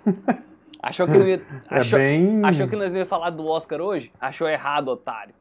Achou 0.82 1.06
que, 1.06 1.16
ia, 1.16 1.42
é 1.70 1.78
achou, 1.78 1.98
bem... 1.98 2.44
achou 2.44 2.68
que 2.68 2.76
nós 2.76 2.92
ia 2.92 3.06
falar 3.06 3.30
do 3.30 3.46
Oscar 3.46 3.80
hoje? 3.80 4.12
Achou 4.20 4.46
errado, 4.46 4.88
otário. 4.88 5.34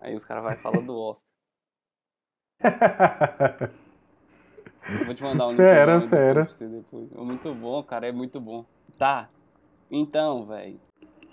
Aí 0.00 0.16
os 0.16 0.24
caras 0.24 0.42
vão 0.42 0.56
falar 0.56 0.80
do 0.80 0.98
Oscar. 0.98 1.28
Vou 5.04 5.14
te 5.14 5.22
mandar 5.22 5.48
um 5.48 5.56
fera, 5.56 6.00
fera. 6.08 6.40
pra 6.40 6.50
você 6.50 6.66
depois. 6.66 7.12
É 7.12 7.20
muito 7.20 7.54
bom, 7.54 7.82
cara, 7.82 8.08
é 8.08 8.12
muito 8.12 8.40
bom. 8.40 8.64
Tá. 8.98 9.28
Então, 9.90 10.46
velho. 10.46 10.80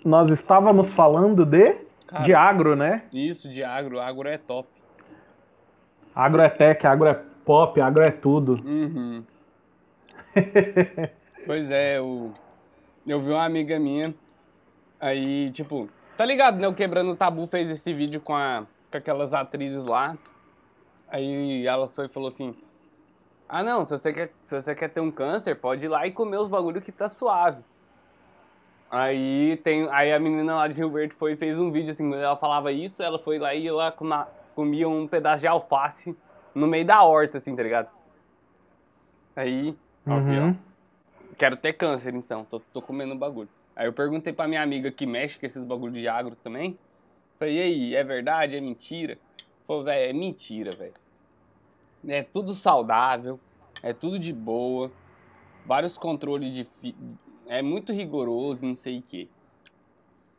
Nós 0.04 0.30
estávamos 0.30 0.92
falando 0.92 1.46
de 1.46 1.64
cara, 2.06 2.24
de 2.24 2.34
agro, 2.34 2.76
né? 2.76 2.96
Isso, 3.12 3.48
de 3.48 3.64
agro. 3.64 3.98
Agro 3.98 4.28
é 4.28 4.36
top. 4.38 4.68
Agro 6.14 6.42
é 6.42 6.48
tech, 6.48 6.86
agro 6.86 7.08
é 7.08 7.14
pop, 7.44 7.80
agro 7.80 8.02
é 8.02 8.10
tudo. 8.10 8.54
Uhum. 8.64 9.24
pois 11.46 11.70
é, 11.70 11.98
eu, 11.98 12.32
eu 13.06 13.20
vi 13.20 13.30
uma 13.30 13.44
amiga 13.44 13.78
minha, 13.78 14.14
aí, 15.00 15.50
tipo, 15.50 15.88
tá 16.16 16.24
ligado, 16.24 16.58
né? 16.58 16.68
O 16.68 16.74
Quebrando 16.74 17.12
o 17.12 17.16
Tabu 17.16 17.46
fez 17.46 17.70
esse 17.70 17.92
vídeo 17.92 18.20
com 18.20 18.34
a, 18.34 18.64
com 18.90 18.98
aquelas 18.98 19.32
atrizes 19.32 19.84
lá. 19.84 20.16
Aí 21.08 21.66
ela 21.66 21.88
foi 21.88 22.06
e 22.06 22.08
falou 22.08 22.28
assim: 22.28 22.54
Ah, 23.48 23.62
não, 23.62 23.84
se 23.84 23.96
você, 23.96 24.12
quer, 24.12 24.32
se 24.44 24.62
você 24.62 24.74
quer 24.74 24.88
ter 24.88 25.00
um 25.00 25.10
câncer, 25.10 25.56
pode 25.56 25.84
ir 25.84 25.88
lá 25.88 26.06
e 26.06 26.12
comer 26.12 26.38
os 26.38 26.48
bagulho 26.48 26.80
que 26.80 26.92
tá 26.92 27.08
suave. 27.08 27.64
Aí, 28.90 29.56
tem, 29.62 29.88
aí 29.90 30.12
a 30.12 30.18
menina 30.18 30.56
lá 30.56 30.66
de 30.66 30.74
Rio 30.74 30.90
Verde 30.90 31.14
foi 31.14 31.32
e 31.32 31.36
fez 31.36 31.56
um 31.56 31.70
vídeo 31.70 31.92
assim, 31.92 32.08
quando 32.08 32.20
ela 32.20 32.36
falava 32.36 32.72
isso, 32.72 33.00
ela 33.00 33.20
foi 33.20 33.38
lá 33.38 33.54
e 33.54 33.68
ela 33.68 33.92
comia 34.60 34.86
um 34.86 35.08
pedaço 35.08 35.40
de 35.40 35.46
alface 35.46 36.14
no 36.54 36.66
meio 36.66 36.84
da 36.84 37.02
horta, 37.02 37.38
assim, 37.38 37.56
tá 37.56 37.62
ligado? 37.62 37.88
Aí, 39.34 39.74
uhum. 40.06 40.50
ó, 40.50 40.54
quero 41.38 41.56
ter 41.56 41.72
câncer 41.72 42.14
então, 42.14 42.44
tô, 42.44 42.60
tô 42.60 42.82
comendo 42.82 43.14
bagulho. 43.14 43.48
Aí 43.74 43.86
eu 43.86 43.92
perguntei 43.94 44.34
pra 44.34 44.46
minha 44.46 44.60
amiga 44.60 44.90
que 44.90 45.06
mexe 45.06 45.38
com 45.38 45.46
esses 45.46 45.64
bagulho 45.64 45.94
de 45.94 46.06
agro 46.06 46.36
também. 46.36 46.78
Falei, 47.38 47.56
e 47.56 47.62
aí, 47.62 47.96
é 47.96 48.04
verdade? 48.04 48.54
É 48.54 48.60
mentira? 48.60 49.16
Falei, 49.66 49.84
velho, 49.84 50.10
é 50.10 50.12
mentira, 50.12 50.70
velho. 50.76 50.92
É 52.06 52.22
tudo 52.22 52.52
saudável, 52.52 53.40
é 53.82 53.94
tudo 53.94 54.18
de 54.18 54.32
boa, 54.32 54.92
vários 55.64 55.96
controles 55.96 56.52
de. 56.52 56.64
Fi... 56.64 56.94
É 57.46 57.62
muito 57.62 57.94
rigoroso, 57.94 58.66
não 58.66 58.76
sei 58.76 58.98
o 58.98 59.02
quê. 59.08 59.26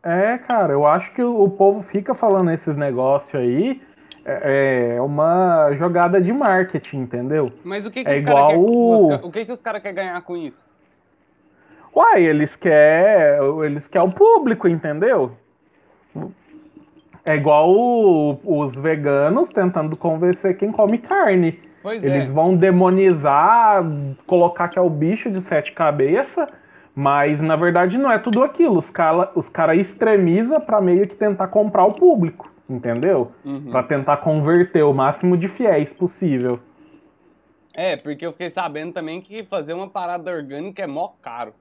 É, 0.03 0.37
cara, 0.37 0.73
eu 0.73 0.85
acho 0.85 1.11
que 1.11 1.23
o 1.23 1.49
povo 1.49 1.81
fica 1.81 2.13
falando 2.13 2.51
esses 2.51 2.77
negócios 2.77 3.33
aí. 3.33 3.81
É, 4.23 4.95
é 4.97 5.01
uma 5.01 5.73
jogada 5.73 6.21
de 6.21 6.31
marketing, 6.31 7.01
entendeu? 7.01 7.51
Mas 7.63 7.85
o 7.85 7.91
que, 7.91 8.03
que 8.03 8.09
é 8.09 8.13
os 8.13 8.19
igual... 8.19 8.47
Quer, 8.47 8.57
os, 8.57 9.23
o 9.23 9.31
que, 9.31 9.45
que 9.45 9.51
os 9.51 9.61
caras 9.61 9.81
querem 9.81 9.95
ganhar 9.95 10.21
com 10.21 10.37
isso? 10.37 10.63
Uai, 11.95 12.23
eles 12.23 12.55
querem 12.55 13.65
eles 13.65 13.87
quer 13.87 14.01
o 14.01 14.11
público, 14.11 14.67
entendeu? 14.67 15.33
É 17.25 17.35
igual 17.35 17.69
o, 17.69 18.39
os 18.43 18.75
veganos 18.75 19.49
tentando 19.49 19.97
convencer 19.97 20.57
quem 20.57 20.71
come 20.71 20.97
carne. 20.97 21.59
Pois 21.83 22.03
eles 22.03 22.29
é. 22.29 22.31
vão 22.31 22.55
demonizar, 22.55 23.83
colocar 24.27 24.67
que 24.67 24.77
é 24.77 24.81
o 24.81 24.89
bicho 24.89 25.31
de 25.31 25.41
sete 25.41 25.71
cabeças, 25.71 26.47
mas 26.95 27.41
na 27.41 27.55
verdade 27.55 27.97
não 27.97 28.11
é 28.11 28.19
tudo 28.19 28.43
aquilo. 28.43 28.77
Os 28.77 28.89
caras 28.89 29.29
os 29.35 29.49
cara 29.49 29.75
extremiza 29.75 30.59
para 30.59 30.79
meio 30.79 31.07
que 31.07 31.15
tentar 31.15 31.47
comprar 31.47 31.85
o 31.85 31.93
público, 31.93 32.50
entendeu? 32.75 33.31
Uhum. 33.43 33.71
Para 33.71 33.83
tentar 33.83 34.17
converter 34.17 34.83
o 34.83 34.93
máximo 34.93 35.37
de 35.37 35.47
fiéis 35.47 35.91
possível. 35.93 36.59
É, 37.73 37.95
porque 37.95 38.25
eu 38.25 38.31
fiquei 38.31 38.49
sabendo 38.49 38.93
também 38.93 39.21
que 39.21 39.43
fazer 39.43 39.73
uma 39.73 39.89
parada 39.89 40.31
orgânica 40.31 40.83
é 40.83 40.87
mó 40.87 41.09
caro 41.21 41.53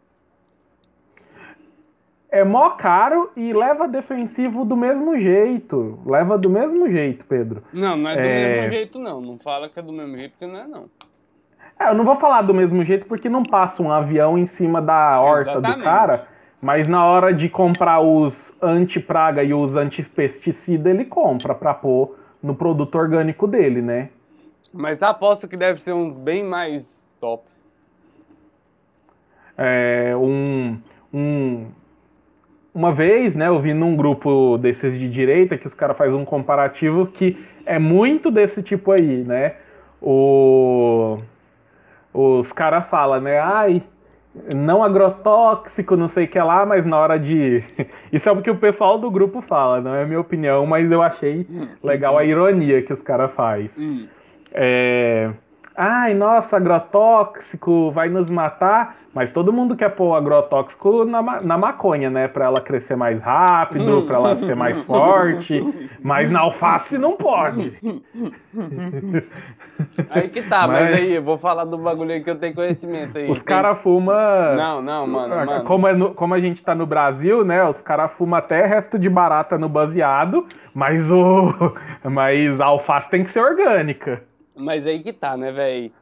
é 2.30 2.44
mó 2.44 2.70
caro 2.70 3.30
e 3.36 3.52
leva 3.52 3.88
defensivo 3.88 4.64
do 4.64 4.76
mesmo 4.76 5.18
jeito. 5.18 5.98
Leva 6.06 6.38
do 6.38 6.48
mesmo 6.48 6.88
jeito, 6.88 7.24
Pedro. 7.24 7.62
Não, 7.72 7.96
não 7.96 8.11
é 8.11 8.14
do 8.14 8.20
é... 8.20 8.56
mesmo 8.56 8.72
jeito, 8.72 8.98
não. 8.98 9.20
Não 9.20 9.38
fala 9.38 9.68
que 9.68 9.78
é 9.78 9.82
do 9.82 9.92
mesmo 9.92 10.16
jeito, 10.16 10.32
porque 10.32 10.46
não 10.46 10.61
é, 10.61 10.66
não. 10.66 10.84
É, 11.78 11.88
eu 11.88 11.94
não 11.94 12.04
vou 12.04 12.16
falar 12.16 12.42
do 12.42 12.54
mesmo 12.54 12.84
jeito 12.84 13.06
porque 13.06 13.28
não 13.28 13.42
passa 13.42 13.82
um 13.82 13.90
avião 13.90 14.38
em 14.38 14.46
cima 14.46 14.80
da 14.80 15.20
horta 15.20 15.52
Exatamente. 15.52 15.78
do 15.78 15.84
cara. 15.84 16.26
Mas 16.61 16.86
na 16.86 17.04
hora 17.04 17.32
de 17.32 17.48
comprar 17.48 18.00
os 18.00 18.54
anti-praga 18.61 19.42
e 19.42 19.54
os 19.54 19.74
anti-pesticida, 19.76 20.90
ele 20.90 21.06
compra 21.06 21.54
pra 21.54 21.72
pôr 21.72 22.16
no 22.42 22.54
produto 22.54 22.96
orgânico 22.96 23.46
dele, 23.46 23.80
né? 23.80 24.11
Mas 24.72 25.02
aposto 25.02 25.48
que 25.48 25.56
deve 25.56 25.80
ser 25.80 25.92
uns 25.92 26.18
bem 26.18 26.44
mais 26.44 27.06
top. 27.18 27.44
É, 29.56 30.14
um, 30.16 30.78
um, 31.12 31.66
uma 32.74 32.92
vez, 32.92 33.34
né, 33.34 33.48
eu 33.48 33.61
vi 33.61 33.74
num 33.74 33.96
grupo 33.96 34.56
desses 34.58 34.98
de 34.98 35.11
direita 35.11 35.58
que 35.58 35.66
os 35.66 35.74
caras 35.74 35.96
fazem 35.96 36.14
um 36.14 36.24
comparativo 36.24 37.06
que 37.06 37.36
é 37.66 37.78
muito 37.78 38.30
desse 38.30 38.62
tipo 38.62 38.92
aí, 38.92 39.24
né? 39.24 39.56
O... 40.00 41.18
Os 42.12 42.52
caras 42.52 42.88
falam, 42.88 43.20
né? 43.20 43.38
Ai, 43.38 43.82
não 44.55 44.83
agrotóxico, 44.83 45.97
não 45.97 46.09
sei 46.09 46.24
o 46.24 46.28
que 46.28 46.39
lá, 46.39 46.64
mas 46.64 46.87
na 46.87 46.99
hora 46.99 47.18
de. 47.18 47.64
Isso 48.12 48.28
é 48.28 48.33
o 48.33 48.41
que 48.41 48.51
o 48.51 48.57
pessoal 48.57 48.99
do 48.99 49.11
grupo 49.11 49.41
fala, 49.43 49.81
não 49.81 49.95
é 49.95 50.05
minha 50.05 50.20
opinião, 50.20 50.66
mas 50.66 50.91
eu 50.91 51.03
achei 51.03 51.47
hum. 51.51 51.68
legal 51.83 52.16
a 52.16 52.24
ironia 52.24 52.83
que 52.83 52.93
os 52.93 53.03
caras 53.03 53.33
fazem. 53.33 53.70
Hum. 53.78 54.07
É 54.53 55.31
ai, 55.81 56.12
nossa, 56.12 56.59
agrotóxico 56.59 57.91
vai 57.91 58.11
nos 58.11 58.31
matar, 58.31 58.97
mas 59.14 59.33
todo 59.33 59.51
mundo 59.51 59.74
quer 59.74 59.89
pôr 59.89 60.14
agrotóxico 60.14 61.07
na, 61.07 61.41
na 61.41 61.57
maconha, 61.57 62.11
né? 62.11 62.28
Pra 62.28 62.45
ela 62.45 62.61
crescer 62.61 62.97
mais 62.97 63.18
rápido, 63.18 64.03
pra 64.03 64.16
ela 64.16 64.37
ser 64.37 64.55
mais 64.55 64.78
forte, 64.85 65.89
mas 66.03 66.31
na 66.31 66.41
alface 66.41 66.99
não 66.99 67.16
pode. 67.16 67.72
Aí 70.11 70.28
que 70.28 70.43
tá, 70.43 70.68
mas, 70.68 70.83
mas 70.83 70.99
aí, 70.99 71.14
eu 71.14 71.22
vou 71.22 71.39
falar 71.39 71.64
do 71.64 71.78
bagulho 71.78 72.12
aí 72.12 72.22
que 72.22 72.28
eu 72.28 72.39
tenho 72.39 72.55
conhecimento 72.55 73.16
aí. 73.16 73.31
Os 73.31 73.43
tem... 73.43 73.55
caras 73.55 73.78
fumam. 73.81 74.14
Não, 74.55 74.83
não, 74.83 75.07
mano. 75.07 75.33
Ah, 75.33 75.47
mano. 75.47 75.64
Como, 75.64 75.89
é 75.89 75.95
no, 75.95 76.12
como 76.12 76.35
a 76.35 76.41
gente 76.41 76.62
tá 76.62 76.74
no 76.74 76.85
Brasil, 76.85 77.43
né? 77.47 77.64
Os 77.64 77.81
caras 77.81 78.12
fumam 78.12 78.39
até 78.39 78.66
resto 78.66 78.99
de 78.99 79.09
barata 79.09 79.57
no 79.57 79.70
baseado, 79.70 80.45
mas 80.74 81.11
o. 81.11 81.55
Mas 82.05 82.61
a 82.61 82.66
alface 82.66 83.09
tem 83.11 83.24
que 83.24 83.31
ser 83.31 83.41
orgânica. 83.41 84.22
Mas 84.61 84.86
aí 84.86 85.02
que 85.02 85.12
tá, 85.12 85.36
né, 85.36 85.50
velho? 85.50 85.92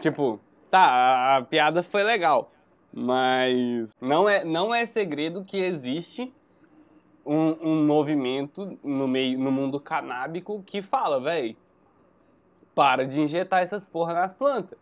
Tipo, 0.00 0.40
tá, 0.70 0.80
a, 0.80 1.36
a, 1.38 1.42
piada 1.42 1.82
foi 1.82 2.02
legal. 2.02 2.52
Mas 2.92 3.90
não 4.00 4.28
é, 4.28 4.44
não 4.44 4.74
é 4.74 4.86
segredo 4.86 5.42
que 5.42 5.56
existe 5.56 6.32
um, 7.24 7.56
um 7.60 7.86
movimento 7.86 8.78
no 8.84 9.08
meio 9.08 9.38
no 9.38 9.50
mundo 9.50 9.80
canábico 9.80 10.62
que 10.64 10.82
fala, 10.82 11.18
velho, 11.18 11.56
para 12.74 13.06
de 13.06 13.20
injetar 13.20 13.62
essas 13.62 13.86
porra 13.86 14.12
nas 14.12 14.34
plantas. 14.34 14.78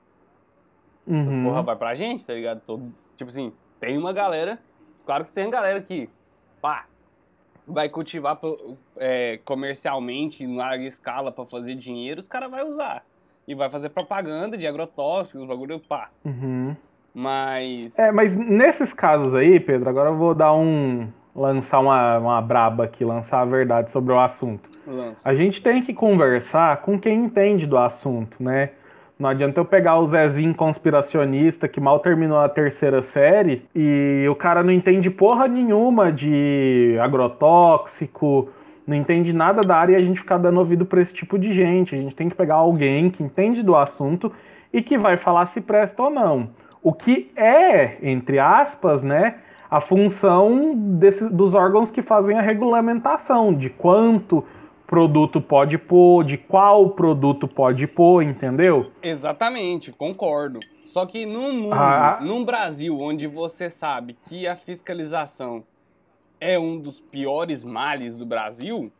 Uhum. 1.06 1.20
Essas 1.20 1.34
porra 1.42 1.62
vai 1.62 1.76
pra 1.76 1.94
gente, 1.94 2.26
tá 2.26 2.34
ligado? 2.34 2.60
Todo, 2.60 2.92
tipo 3.16 3.30
assim, 3.30 3.52
tem 3.78 3.96
uma 3.96 4.12
galera, 4.12 4.58
claro 5.06 5.24
que 5.24 5.32
tem 5.32 5.48
galera 5.48 5.80
que, 5.80 6.10
pá, 6.60 6.86
vai 7.70 7.88
cultivar 7.88 8.38
é, 8.96 9.38
comercialmente, 9.44 10.44
em 10.44 10.56
larga 10.56 10.84
escala, 10.84 11.32
para 11.32 11.44
fazer 11.46 11.74
dinheiro, 11.74 12.20
os 12.20 12.28
caras 12.28 12.50
vão 12.50 12.68
usar. 12.68 13.02
E 13.46 13.54
vai 13.54 13.70
fazer 13.70 13.88
propaganda 13.88 14.56
de 14.56 14.66
agrotóxicos, 14.66 15.46
bagulho 15.46 15.80
pá. 15.80 16.10
Uhum. 16.24 16.76
Mas. 17.14 17.98
É, 17.98 18.12
mas 18.12 18.36
nesses 18.36 18.92
casos 18.92 19.34
aí, 19.34 19.58
Pedro, 19.58 19.88
agora 19.88 20.10
eu 20.10 20.16
vou 20.16 20.34
dar 20.34 20.54
um. 20.54 21.08
lançar 21.34 21.80
uma, 21.80 22.18
uma 22.18 22.42
braba 22.42 22.84
aqui, 22.84 23.04
lançar 23.04 23.40
a 23.40 23.44
verdade 23.44 23.90
sobre 23.90 24.12
o 24.12 24.20
assunto. 24.20 24.68
Lança. 24.86 25.28
A 25.28 25.34
gente 25.34 25.62
tem 25.62 25.82
que 25.82 25.92
conversar 25.92 26.78
com 26.82 26.98
quem 26.98 27.24
entende 27.24 27.66
do 27.66 27.76
assunto, 27.76 28.42
né? 28.42 28.70
Não 29.20 29.28
adianta 29.28 29.60
eu 29.60 29.66
pegar 29.66 29.98
o 29.98 30.08
Zezinho 30.08 30.54
conspiracionista 30.54 31.68
que 31.68 31.78
mal 31.78 32.00
terminou 32.00 32.38
a 32.38 32.48
terceira 32.48 33.02
série 33.02 33.62
e 33.74 34.26
o 34.30 34.34
cara 34.34 34.62
não 34.62 34.72
entende 34.72 35.10
porra 35.10 35.46
nenhuma 35.46 36.10
de 36.10 36.96
agrotóxico, 36.98 38.48
não 38.86 38.96
entende 38.96 39.34
nada 39.34 39.60
da 39.60 39.76
área 39.76 39.92
e 39.92 39.96
a 39.96 40.00
gente 40.00 40.20
ficar 40.20 40.38
dando 40.38 40.58
ouvido 40.58 40.86
para 40.86 41.02
esse 41.02 41.12
tipo 41.12 41.38
de 41.38 41.52
gente. 41.52 41.94
A 41.94 41.98
gente 41.98 42.14
tem 42.14 42.30
que 42.30 42.34
pegar 42.34 42.54
alguém 42.54 43.10
que 43.10 43.22
entende 43.22 43.62
do 43.62 43.76
assunto 43.76 44.32
e 44.72 44.80
que 44.80 44.96
vai 44.96 45.18
falar 45.18 45.48
se 45.48 45.60
presta 45.60 46.02
ou 46.02 46.08
não. 46.08 46.48
O 46.82 46.90
que 46.90 47.30
é, 47.36 47.98
entre 48.02 48.38
aspas, 48.38 49.02
né, 49.02 49.34
a 49.70 49.82
função 49.82 50.74
desse, 50.74 51.28
dos 51.28 51.54
órgãos 51.54 51.90
que 51.90 52.00
fazem 52.00 52.38
a 52.38 52.42
regulamentação 52.42 53.52
de 53.52 53.68
quanto 53.68 54.42
produto 54.90 55.40
pode 55.40 55.78
pôr, 55.78 56.24
de 56.24 56.36
qual 56.36 56.90
produto 56.90 57.46
pode 57.46 57.86
pôr, 57.86 58.24
entendeu? 58.24 58.90
Exatamente, 59.00 59.92
concordo. 59.92 60.58
Só 60.86 61.06
que 61.06 61.24
num 61.24 61.52
mundo, 61.52 61.74
ah. 61.74 62.18
num 62.20 62.44
Brasil 62.44 62.98
onde 62.98 63.28
você 63.28 63.70
sabe 63.70 64.18
que 64.28 64.48
a 64.48 64.56
fiscalização 64.56 65.62
é 66.40 66.58
um 66.58 66.76
dos 66.76 66.98
piores 66.98 67.64
males 67.64 68.16
do 68.16 68.26
Brasil, 68.26 68.90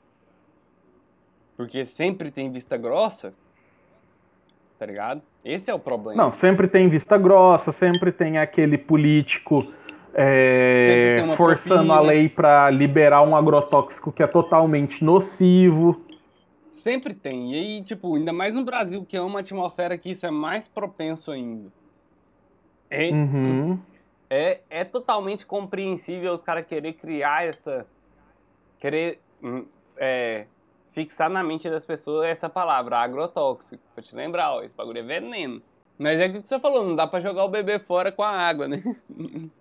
porque 1.56 1.84
sempre 1.84 2.30
tem 2.30 2.52
vista 2.52 2.76
grossa, 2.76 3.34
tá 4.78 4.86
ligado? 4.86 5.20
Esse 5.44 5.72
é 5.72 5.74
o 5.74 5.78
problema. 5.80 6.22
Não, 6.22 6.32
sempre 6.32 6.68
tem 6.68 6.88
vista 6.88 7.18
grossa, 7.18 7.72
sempre 7.72 8.12
tem 8.12 8.38
aquele 8.38 8.78
político 8.78 9.66
é, 10.14 11.24
forçando 11.36 11.92
a 11.92 12.00
lei 12.00 12.28
para 12.28 12.70
liberar 12.70 13.22
um 13.22 13.36
agrotóxico 13.36 14.12
que 14.12 14.22
é 14.22 14.26
totalmente 14.26 15.04
nocivo. 15.04 16.04
Sempre 16.72 17.14
tem. 17.14 17.52
E 17.52 17.56
aí, 17.56 17.82
tipo, 17.82 18.16
ainda 18.16 18.32
mais 18.32 18.54
no 18.54 18.64
Brasil, 18.64 19.04
que 19.04 19.16
é 19.16 19.20
uma 19.20 19.40
atmosfera 19.40 19.98
que 19.98 20.10
isso 20.10 20.26
é 20.26 20.30
mais 20.30 20.66
propenso 20.66 21.30
ainda. 21.30 21.70
É, 22.88 23.10
uhum. 23.10 23.78
é, 24.28 24.60
é 24.68 24.84
totalmente 24.84 25.46
compreensível 25.46 26.32
os 26.32 26.42
caras 26.42 26.66
querer 26.66 26.94
criar 26.94 27.44
essa. 27.44 27.86
Querer 28.80 29.20
hum, 29.42 29.64
é, 29.96 30.46
fixar 30.92 31.28
na 31.28 31.42
mente 31.42 31.68
das 31.68 31.84
pessoas 31.84 32.26
essa 32.26 32.48
palavra, 32.48 32.98
agrotóxico. 32.98 33.82
Pra 33.94 34.02
te 34.02 34.14
lembrar, 34.16 34.54
ó, 34.54 34.62
esse 34.62 34.74
bagulho 34.74 34.98
é 34.98 35.02
veneno. 35.02 35.62
Mas 35.98 36.18
é 36.18 36.26
o 36.26 36.32
que 36.32 36.48
você 36.48 36.58
falou, 36.58 36.84
não 36.84 36.96
dá 36.96 37.06
pra 37.06 37.20
jogar 37.20 37.44
o 37.44 37.48
bebê 37.50 37.78
fora 37.78 38.10
com 38.10 38.22
a 38.22 38.30
água, 38.30 38.66
né? 38.66 38.82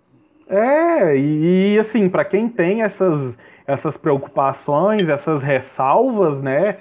É, 0.49 1.15
e, 1.15 1.75
e 1.75 1.79
assim, 1.79 2.09
para 2.09 2.25
quem 2.25 2.49
tem 2.49 2.81
essas, 2.81 3.37
essas 3.67 3.95
preocupações, 3.95 5.07
essas 5.07 5.43
ressalvas, 5.43 6.41
né? 6.41 6.77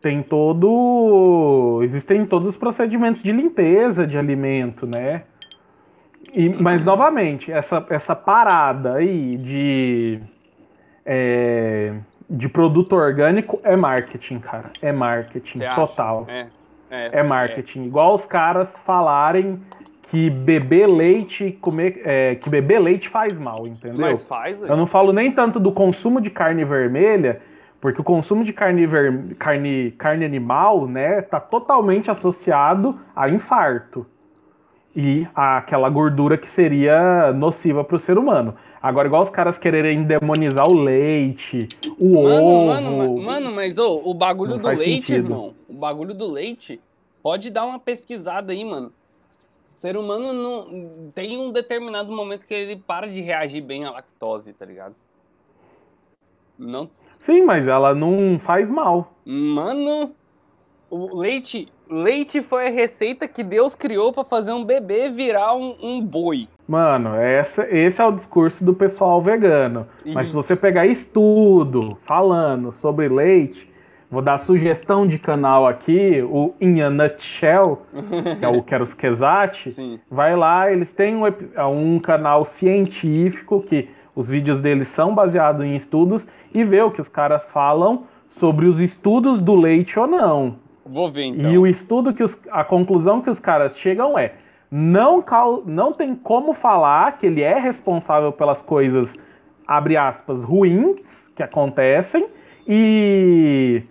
Tem 0.00 0.22
todo. 0.22 1.80
Existem 1.82 2.26
todos 2.26 2.48
os 2.48 2.56
procedimentos 2.56 3.22
de 3.22 3.30
limpeza 3.30 4.06
de 4.06 4.18
alimento, 4.18 4.86
né? 4.86 5.22
E, 6.34 6.48
mas, 6.48 6.84
novamente, 6.84 7.52
essa, 7.52 7.86
essa 7.88 8.16
parada 8.16 8.94
aí 8.94 9.36
de. 9.36 10.20
É, 11.06 11.94
de 12.28 12.48
produto 12.48 12.94
orgânico 12.96 13.60
é 13.62 13.76
marketing, 13.76 14.40
cara. 14.40 14.70
É 14.82 14.90
marketing 14.90 15.58
Você 15.58 15.68
total. 15.68 16.26
É, 16.28 16.46
é, 16.90 17.10
É 17.12 17.22
marketing. 17.22 17.84
Igual 17.84 18.14
os 18.14 18.26
caras 18.26 18.70
falarem 18.84 19.60
que 20.10 20.30
beber 20.30 20.86
leite, 20.86 21.52
comer, 21.60 22.00
é, 22.04 22.34
que 22.36 22.48
beber 22.48 22.78
leite 22.78 23.08
faz 23.08 23.32
mal, 23.34 23.66
entendeu? 23.66 23.98
Mas 24.00 24.24
faz, 24.24 24.60
Eu 24.62 24.76
não 24.76 24.86
falo 24.86 25.12
nem 25.12 25.32
tanto 25.32 25.58
do 25.58 25.72
consumo 25.72 26.20
de 26.20 26.30
carne 26.30 26.64
vermelha, 26.64 27.40
porque 27.80 28.00
o 28.00 28.04
consumo 28.04 28.44
de 28.44 28.52
carne, 28.52 28.86
ver... 28.86 29.34
carne, 29.38 29.90
carne 29.92 30.24
animal, 30.24 30.86
né, 30.86 31.20
tá 31.22 31.40
totalmente 31.40 32.10
associado 32.10 32.98
a 33.14 33.28
infarto 33.28 34.06
e 34.96 35.26
àquela 35.34 35.88
gordura 35.90 36.38
que 36.38 36.48
seria 36.48 37.32
nociva 37.32 37.82
para 37.82 37.96
o 37.96 38.00
ser 38.00 38.16
humano. 38.16 38.54
Agora, 38.80 39.08
igual 39.08 39.22
os 39.22 39.30
caras 39.30 39.58
quererem 39.58 40.04
demonizar 40.04 40.68
o 40.68 40.74
leite, 40.74 41.68
o 41.98 42.22
Mano, 42.22 42.46
ovo. 42.46 42.66
mano, 42.66 42.96
ma- 42.98 43.22
mano, 43.32 43.52
mas 43.54 43.76
ô, 43.78 44.00
o 44.04 44.14
bagulho 44.14 44.58
do 44.58 44.68
leite, 44.68 45.06
sentido. 45.06 45.32
irmão. 45.32 45.54
O 45.68 45.72
bagulho 45.74 46.14
do 46.14 46.30
leite. 46.30 46.80
Pode 47.22 47.50
dar 47.50 47.64
uma 47.64 47.78
pesquisada 47.78 48.52
aí, 48.52 48.62
mano. 48.64 48.92
O 49.84 49.86
ser 49.86 49.98
humano 49.98 50.32
não. 50.32 51.10
Tem 51.14 51.36
um 51.36 51.52
determinado 51.52 52.10
momento 52.10 52.46
que 52.46 52.54
ele 52.54 52.74
para 52.74 53.06
de 53.06 53.20
reagir 53.20 53.60
bem 53.60 53.84
à 53.84 53.90
lactose, 53.90 54.54
tá 54.54 54.64
ligado? 54.64 54.94
Não. 56.58 56.88
Sim, 57.20 57.42
mas 57.42 57.68
ela 57.68 57.94
não 57.94 58.38
faz 58.38 58.66
mal. 58.66 59.12
Mano, 59.26 60.12
o 60.88 61.14
leite. 61.18 61.68
Leite 61.86 62.40
foi 62.40 62.68
a 62.68 62.70
receita 62.70 63.28
que 63.28 63.44
Deus 63.44 63.74
criou 63.74 64.10
pra 64.10 64.24
fazer 64.24 64.54
um 64.54 64.64
bebê 64.64 65.10
virar 65.10 65.54
um, 65.54 65.76
um 65.82 66.00
boi. 66.00 66.48
Mano, 66.66 67.14
essa, 67.16 67.68
esse 67.68 68.00
é 68.00 68.06
o 68.06 68.12
discurso 68.12 68.64
do 68.64 68.72
pessoal 68.72 69.20
vegano. 69.20 69.86
Mas 70.14 70.28
E- 70.28 70.30
se 70.30 70.34
você 70.34 70.56
pegar 70.56 70.86
estudo 70.86 71.98
falando 72.06 72.72
sobre 72.72 73.06
leite, 73.06 73.70
vou 74.14 74.22
dar 74.22 74.38
sugestão 74.38 75.06
de 75.06 75.18
canal 75.18 75.66
aqui, 75.66 76.22
o 76.22 76.54
In 76.60 76.80
a 76.80 76.88
Nutshell, 76.88 77.82
que 78.38 78.44
é 78.44 78.48
o 78.48 78.62
Keroskezati. 78.62 79.72
Sim. 79.72 80.00
Vai 80.08 80.36
lá, 80.36 80.72
eles 80.72 80.92
têm 80.92 81.16
um, 81.16 81.26
é 81.26 81.64
um 81.64 81.98
canal 81.98 82.44
científico 82.44 83.60
que 83.60 83.88
os 84.14 84.28
vídeos 84.28 84.60
deles 84.60 84.88
são 84.88 85.12
baseados 85.12 85.66
em 85.66 85.74
estudos 85.74 86.26
e 86.54 86.62
vê 86.62 86.80
o 86.80 86.92
que 86.92 87.00
os 87.00 87.08
caras 87.08 87.50
falam 87.50 88.04
sobre 88.28 88.66
os 88.66 88.80
estudos 88.80 89.40
do 89.40 89.56
leite 89.56 89.98
ou 89.98 90.06
não. 90.06 90.56
Vou 90.86 91.10
ver 91.10 91.24
então. 91.24 91.50
E 91.50 91.58
o 91.58 91.66
estudo 91.66 92.14
que 92.14 92.22
os, 92.22 92.38
a 92.50 92.62
conclusão 92.62 93.20
que 93.20 93.30
os 93.30 93.40
caras 93.40 93.76
chegam 93.76 94.16
é 94.16 94.34
não, 94.70 95.24
não 95.66 95.92
tem 95.92 96.14
como 96.14 96.54
falar 96.54 97.18
que 97.18 97.26
ele 97.26 97.42
é 97.42 97.58
responsável 97.58 98.30
pelas 98.30 98.62
coisas, 98.62 99.16
abre 99.66 99.96
aspas, 99.96 100.42
ruins 100.42 101.28
que 101.34 101.42
acontecem 101.42 102.26
e 102.66 103.82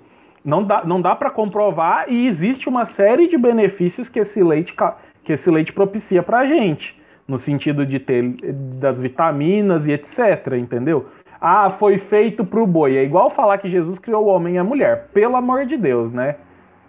não 0.44 0.64
dá, 0.64 0.84
não 0.84 1.02
dá 1.02 1.16
para 1.16 1.30
comprovar 1.30 2.12
e 2.12 2.28
existe 2.28 2.68
uma 2.68 2.86
série 2.86 3.28
de 3.28 3.38
benefícios 3.38 4.10
que 4.10 4.20
esse 4.20 4.44
leite, 4.44 4.76
que 5.24 5.34
esse 5.34 5.50
leite 5.50 5.72
propicia 5.72 6.22
pra 6.22 6.46
gente, 6.46 7.00
no 7.28 7.40
sentido 7.40 7.86
de 7.86 8.00
ter 8.00 8.36
das 8.80 9.00
vitaminas 9.00 9.88
e 9.88 9.92
etc, 9.92 10.54
entendeu? 10.58 11.08
Ah, 11.40 11.70
foi 11.72 11.98
feito 11.98 12.46
pro 12.46 12.66
boi. 12.66 12.96
É 12.96 13.04
igual 13.04 13.30
falar 13.30 13.58
que 13.58 13.70
Jesus 13.70 14.00
criou 14.00 14.26
o 14.26 14.28
homem 14.28 14.56
e 14.56 14.58
a 14.58 14.64
mulher. 14.64 15.10
Pelo 15.14 15.36
amor 15.36 15.66
de 15.66 15.76
Deus, 15.76 16.14
né? 16.14 16.38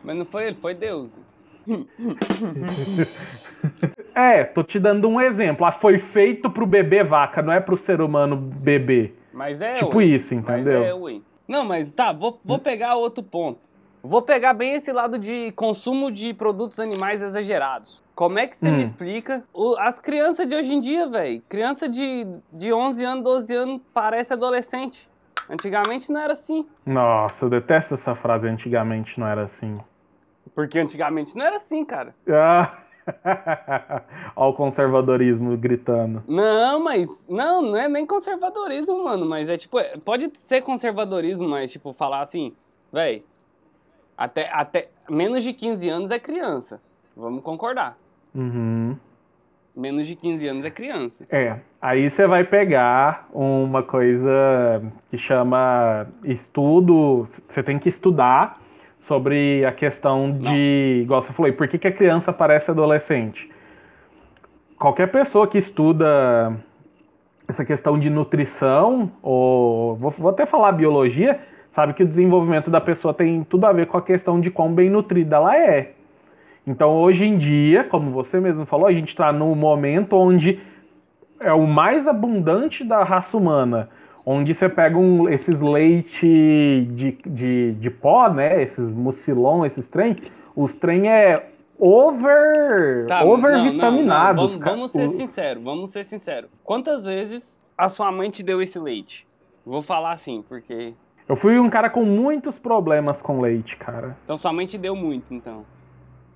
Mas 0.02 0.16
não 0.16 0.24
foi 0.24 0.46
ele, 0.46 0.56
foi 0.56 0.74
Deus. 0.74 1.12
É, 4.14 4.44
tô 4.44 4.62
te 4.62 4.78
dando 4.78 5.08
um 5.08 5.20
exemplo. 5.20 5.66
Ah, 5.66 5.72
foi 5.72 5.98
feito 5.98 6.48
pro 6.48 6.66
bebê 6.66 7.02
vaca, 7.02 7.42
não 7.42 7.52
é 7.52 7.58
pro 7.58 7.76
ser 7.76 8.00
humano 8.00 8.36
beber. 8.36 9.18
Mas 9.32 9.60
é. 9.60 9.74
tipo 9.74 9.98
ué. 9.98 10.04
isso, 10.04 10.34
Mas 10.34 10.44
entendeu? 10.44 10.84
é, 10.84 10.94
ué. 10.94 11.20
Não, 11.46 11.64
mas 11.64 11.92
tá, 11.92 12.12
vou, 12.12 12.40
vou 12.44 12.58
pegar 12.58 12.94
outro 12.96 13.22
ponto. 13.22 13.60
Vou 14.02 14.20
pegar 14.22 14.52
bem 14.54 14.74
esse 14.74 14.92
lado 14.92 15.18
de 15.18 15.50
consumo 15.52 16.10
de 16.10 16.34
produtos 16.34 16.78
animais 16.78 17.22
exagerados. 17.22 18.02
Como 18.14 18.38
é 18.38 18.46
que 18.46 18.56
você 18.56 18.68
Hum. 18.68 18.76
me 18.76 18.82
explica? 18.82 19.42
O- 19.52 19.76
as 19.78 19.98
crianças 19.98 20.46
de 20.48 20.54
hoje 20.54 20.72
em 20.74 20.80
dia, 20.80 21.08
velho. 21.08 21.42
Criança 21.48 21.88
de, 21.88 22.26
de 22.52 22.72
11 22.72 23.02
anos, 23.04 23.24
12 23.24 23.54
anos, 23.54 23.80
parece 23.94 24.32
adolescente. 24.32 25.08
Antigamente 25.48 26.10
não 26.12 26.20
era 26.20 26.32
assim. 26.34 26.66
Nossa, 26.86 27.44
eu 27.44 27.50
detesto 27.50 27.94
essa 27.94 28.14
frase. 28.14 28.46
Antigamente 28.46 29.18
não 29.18 29.26
era 29.26 29.44
assim. 29.44 29.78
Porque 30.54 30.78
antigamente 30.78 31.34
não 31.36 31.44
era 31.44 31.56
assim, 31.56 31.84
cara. 31.84 32.14
Ah. 32.28 32.78
Olha 34.36 34.50
o 34.50 34.54
conservadorismo 34.54 35.56
gritando. 35.56 36.22
Não, 36.26 36.82
mas. 36.82 37.08
Não, 37.28 37.62
não 37.62 37.76
é 37.76 37.88
nem 37.88 38.06
conservadorismo, 38.06 39.04
mano. 39.04 39.26
Mas 39.26 39.48
é 39.48 39.56
tipo. 39.56 39.78
é- 39.78 39.96
Pode 39.96 40.30
ser 40.40 40.62
conservadorismo, 40.62 41.48
mas, 41.48 41.70
tipo, 41.72 41.92
falar 41.92 42.20
assim, 42.20 42.52
véi. 42.92 43.24
Até, 44.16 44.48
até 44.52 44.88
menos 45.10 45.42
de 45.42 45.52
15 45.52 45.88
anos 45.88 46.10
é 46.10 46.18
criança. 46.18 46.80
Vamos 47.16 47.42
concordar. 47.42 47.96
Uhum. 48.34 48.96
Menos 49.76 50.06
de 50.06 50.14
15 50.14 50.46
anos 50.46 50.64
é 50.64 50.70
criança. 50.70 51.26
É, 51.28 51.58
aí 51.82 52.08
você 52.08 52.26
vai 52.28 52.44
pegar 52.44 53.28
uma 53.32 53.82
coisa 53.82 54.80
que 55.10 55.18
chama 55.18 56.06
estudo. 56.22 57.26
Você 57.48 57.60
tem 57.62 57.78
que 57.78 57.88
estudar 57.88 58.60
sobre 59.04 59.64
a 59.64 59.72
questão 59.72 60.30
de. 60.30 61.00
Igual 61.02 61.22
você 61.22 61.32
falou, 61.32 61.52
por 61.52 61.68
que, 61.68 61.78
que 61.78 61.88
a 61.88 61.92
criança 61.92 62.32
parece 62.32 62.70
adolescente? 62.70 63.50
Qualquer 64.78 65.10
pessoa 65.10 65.46
que 65.46 65.58
estuda 65.58 66.54
essa 67.46 67.64
questão 67.64 67.98
de 67.98 68.08
nutrição, 68.08 69.10
ou 69.22 69.94
vou, 69.96 70.10
vou 70.10 70.30
até 70.30 70.46
falar 70.46 70.72
biologia, 70.72 71.40
sabe 71.74 71.92
que 71.92 72.02
o 72.02 72.06
desenvolvimento 72.06 72.70
da 72.70 72.80
pessoa 72.80 73.12
tem 73.12 73.44
tudo 73.44 73.66
a 73.66 73.72
ver 73.72 73.86
com 73.86 73.96
a 73.96 74.02
questão 74.02 74.40
de 74.40 74.50
quão 74.50 74.72
bem 74.72 74.88
nutrida 74.88 75.36
ela 75.36 75.56
é. 75.56 75.92
Então, 76.66 76.96
hoje 76.96 77.26
em 77.26 77.36
dia, 77.36 77.84
como 77.84 78.10
você 78.10 78.40
mesmo 78.40 78.64
falou, 78.64 78.86
a 78.86 78.92
gente 78.92 79.08
está 79.08 79.30
num 79.32 79.54
momento 79.54 80.16
onde 80.16 80.58
é 81.40 81.52
o 81.52 81.66
mais 81.66 82.08
abundante 82.08 82.82
da 82.82 83.04
raça 83.04 83.36
humana. 83.36 83.90
Onde 84.26 84.54
você 84.54 84.68
pega 84.68 84.96
um- 84.96 85.28
esses 85.28 85.60
leite 85.60 86.26
de, 86.92 87.12
de, 87.26 87.72
de 87.72 87.90
pó, 87.90 88.28
né? 88.32 88.62
Esses 88.62 88.92
mucilon, 88.92 89.64
esses 89.66 89.86
trem. 89.88 90.16
Os 90.56 90.74
trem 90.74 91.08
é 91.10 91.50
over, 91.78 93.06
Tá, 93.06 93.24
over 93.24 93.52
não, 93.52 93.64
não, 93.64 93.72
vitaminados. 93.72 94.52
não, 94.52 94.58
Vamos, 94.58 94.64
vamos 94.64 94.90
ser 94.92 95.06
O- 95.06 95.10
sinceros, 95.10 95.62
vamos 95.62 95.90
ser 95.90 96.04
sinceros. 96.04 96.48
Quantas 96.62 97.04
vezes 97.04 97.58
a 97.76 97.88
sua 97.88 98.10
mãe 98.10 98.30
te 98.30 98.42
deu 98.42 98.62
esse 98.62 98.78
leite? 98.78 99.26
Vou 99.66 99.82
falar 99.82 100.12
assim, 100.12 100.42
porque. 100.48 100.94
Eu 101.28 101.36
fui 101.36 101.58
um 101.58 101.70
cara 101.70 101.88
com 101.90 102.04
muitos 102.04 102.58
problemas 102.58 103.20
com 103.22 103.40
leite, 103.40 103.76
cara. 103.76 104.16
Então 104.24 104.36
sua 104.36 104.52
mãe 104.52 104.66
te 104.66 104.76
deu 104.78 104.94
muito, 104.94 105.32
então. 105.32 105.64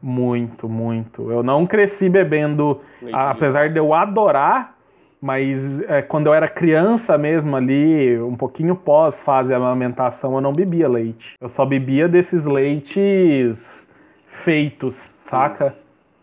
Muito, 0.00 0.68
muito. 0.68 1.30
Eu 1.30 1.42
não 1.42 1.66
cresci 1.66 2.08
bebendo, 2.08 2.80
Leite 3.02 3.16
apesar 3.18 3.68
de 3.68 3.78
eu 3.78 3.92
adorar, 3.92 4.77
mas 5.20 5.80
é, 5.82 6.00
quando 6.02 6.28
eu 6.28 6.34
era 6.34 6.48
criança 6.48 7.18
mesmo 7.18 7.56
ali, 7.56 8.18
um 8.20 8.36
pouquinho 8.36 8.76
pós 8.76 9.20
fase 9.22 9.48
de 9.48 9.54
amamentação, 9.54 10.34
eu 10.34 10.40
não 10.40 10.52
bebia 10.52 10.88
leite. 10.88 11.34
Eu 11.40 11.48
só 11.48 11.64
bebia 11.66 12.06
desses 12.08 12.44
leites 12.46 13.86
feitos, 14.26 14.94
saca? 14.96 15.74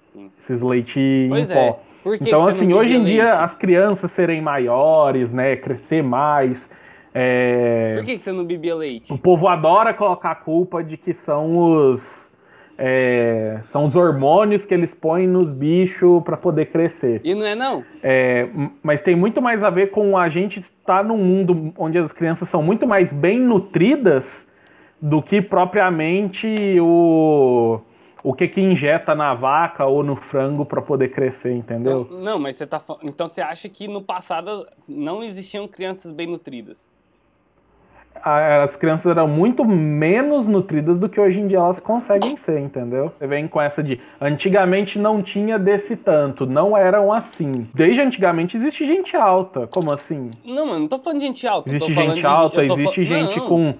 Sim. 0.07 0.31
Esses 0.41 0.61
leite 0.61 1.27
Pois 1.29 1.49
em 1.49 1.53
é. 1.53 1.55
pó. 1.71 1.79
Por 2.03 2.17
que 2.17 2.23
Então, 2.25 2.45
que 2.45 2.51
assim, 2.51 2.73
hoje 2.73 2.95
em 2.95 2.99
bebia 2.99 3.13
dia, 3.13 3.23
leite? 3.29 3.43
as 3.43 3.55
crianças 3.55 4.11
serem 4.11 4.41
maiores, 4.41 5.33
né, 5.33 5.55
crescer 5.55 6.03
mais, 6.03 6.69
é, 7.13 7.95
Por 7.95 8.05
que, 8.05 8.17
que 8.17 8.23
você 8.23 8.31
não 8.31 8.45
bebia 8.45 8.75
leite? 8.75 9.11
o 9.11 9.17
povo 9.17 9.47
adora 9.47 9.93
colocar 9.93 10.31
a 10.31 10.35
culpa 10.35 10.83
de 10.83 10.97
que 10.97 11.13
são 11.13 11.57
os 11.57 12.24
é, 12.77 13.61
são 13.65 13.85
os 13.85 13.95
hormônios 13.95 14.65
que 14.65 14.73
eles 14.73 14.93
põem 14.93 15.27
nos 15.27 15.53
bichos 15.53 16.21
para 16.23 16.35
poder 16.35 16.67
crescer. 16.67 17.21
E 17.23 17.33
não 17.33 17.45
é 17.45 17.55
não? 17.55 17.83
É, 18.03 18.47
mas 18.83 19.01
tem 19.01 19.15
muito 19.15 19.41
mais 19.41 19.63
a 19.63 19.69
ver 19.69 19.91
com 19.91 20.17
a 20.17 20.27
gente 20.29 20.59
estar 20.59 21.03
num 21.03 21.17
mundo 21.17 21.73
onde 21.77 21.97
as 21.97 22.11
crianças 22.11 22.49
são 22.49 22.61
muito 22.61 22.85
mais 22.85 23.13
bem 23.13 23.39
nutridas 23.39 24.47
do 25.01 25.21
que 25.21 25.41
propriamente 25.41 26.79
o 26.79 27.79
o 28.23 28.33
que 28.33 28.47
que 28.47 28.59
injeta 28.59 29.13
na 29.13 29.35
vaca 29.35 29.85
ou 29.85 30.01
no 30.03 30.15
frango 30.15 30.65
para 30.65 30.81
poder 30.81 31.09
crescer, 31.09 31.53
entendeu? 31.53 32.07
Então, 32.09 32.19
não, 32.21 32.39
mas 32.39 32.55
você 32.55 32.65
tá 32.65 32.81
Então 33.03 33.27
você 33.27 33.39
acha 33.39 33.69
que 33.69 33.87
no 33.87 34.01
passado 34.01 34.67
não 34.89 35.23
existiam 35.23 35.67
crianças 35.67 36.11
bem 36.11 36.25
nutridas? 36.25 36.83
As 38.21 38.75
crianças 38.75 39.05
eram 39.05 39.27
muito 39.27 39.63
menos 39.65 40.47
nutridas 40.47 40.97
do 40.97 41.07
que 41.07 41.19
hoje 41.19 41.39
em 41.39 41.47
dia 41.47 41.57
elas 41.57 41.79
conseguem 41.79 42.35
ser, 42.37 42.59
entendeu? 42.59 43.11
Você 43.17 43.27
vem 43.27 43.47
com 43.47 43.61
essa 43.61 43.83
de 43.83 43.99
antigamente 44.19 44.97
não 44.97 45.21
tinha 45.21 45.59
desse 45.59 45.95
tanto, 45.95 46.45
não 46.45 46.75
eram 46.75 47.11
assim. 47.11 47.67
Desde 47.73 48.01
antigamente 48.01 48.57
existe 48.57 48.85
gente 48.85 49.15
alta, 49.15 49.67
como 49.67 49.93
assim? 49.93 50.31
Não, 50.43 50.67
mano, 50.67 50.79
não 50.79 50.87
tô 50.87 50.97
falando 50.97 51.19
de 51.19 51.25
gente 51.25 51.47
alta. 51.47 51.69
Existe 51.69 51.93
gente 51.93 52.25
alta, 52.25 52.65
de... 52.65 52.73
existe 52.73 53.03
gente 53.05 53.37
não. 53.37 53.47
com. 53.47 53.73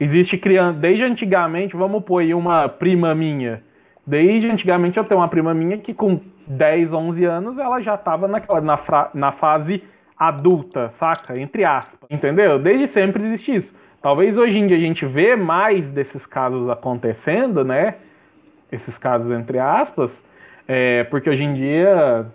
Existe 0.00 0.38
criança. 0.38 0.78
Desde 0.78 1.04
antigamente, 1.04 1.76
vamos 1.76 2.02
pôr 2.04 2.20
aí 2.20 2.34
uma 2.34 2.68
prima 2.68 3.14
minha. 3.14 3.62
Desde 4.06 4.50
antigamente 4.50 4.98
eu 4.98 5.04
tenho 5.04 5.20
uma 5.20 5.28
prima 5.28 5.54
minha 5.54 5.78
que 5.78 5.94
com 5.94 6.20
10, 6.46 6.92
11 6.92 7.24
anos 7.24 7.58
ela 7.58 7.80
já 7.80 7.96
tava 7.96 8.28
naquela, 8.28 8.60
na, 8.60 8.76
fra... 8.76 9.10
na 9.14 9.32
fase 9.32 9.82
adulta, 10.28 10.90
saca? 10.90 11.38
Entre 11.38 11.64
aspas. 11.64 12.08
Entendeu? 12.10 12.58
Desde 12.58 12.86
sempre 12.86 13.24
existe 13.24 13.56
isso. 13.56 13.74
Talvez 14.00 14.36
hoje 14.36 14.58
em 14.58 14.66
dia 14.66 14.76
a 14.76 14.80
gente 14.80 15.06
vê 15.06 15.34
mais 15.34 15.90
desses 15.90 16.26
casos 16.26 16.68
acontecendo, 16.68 17.64
né? 17.64 17.94
Esses 18.70 18.98
casos 18.98 19.30
entre 19.30 19.58
aspas, 19.58 20.22
é, 20.68 21.04
porque 21.04 21.30
hoje 21.30 21.44
em 21.44 21.54
dia, 21.54 22.26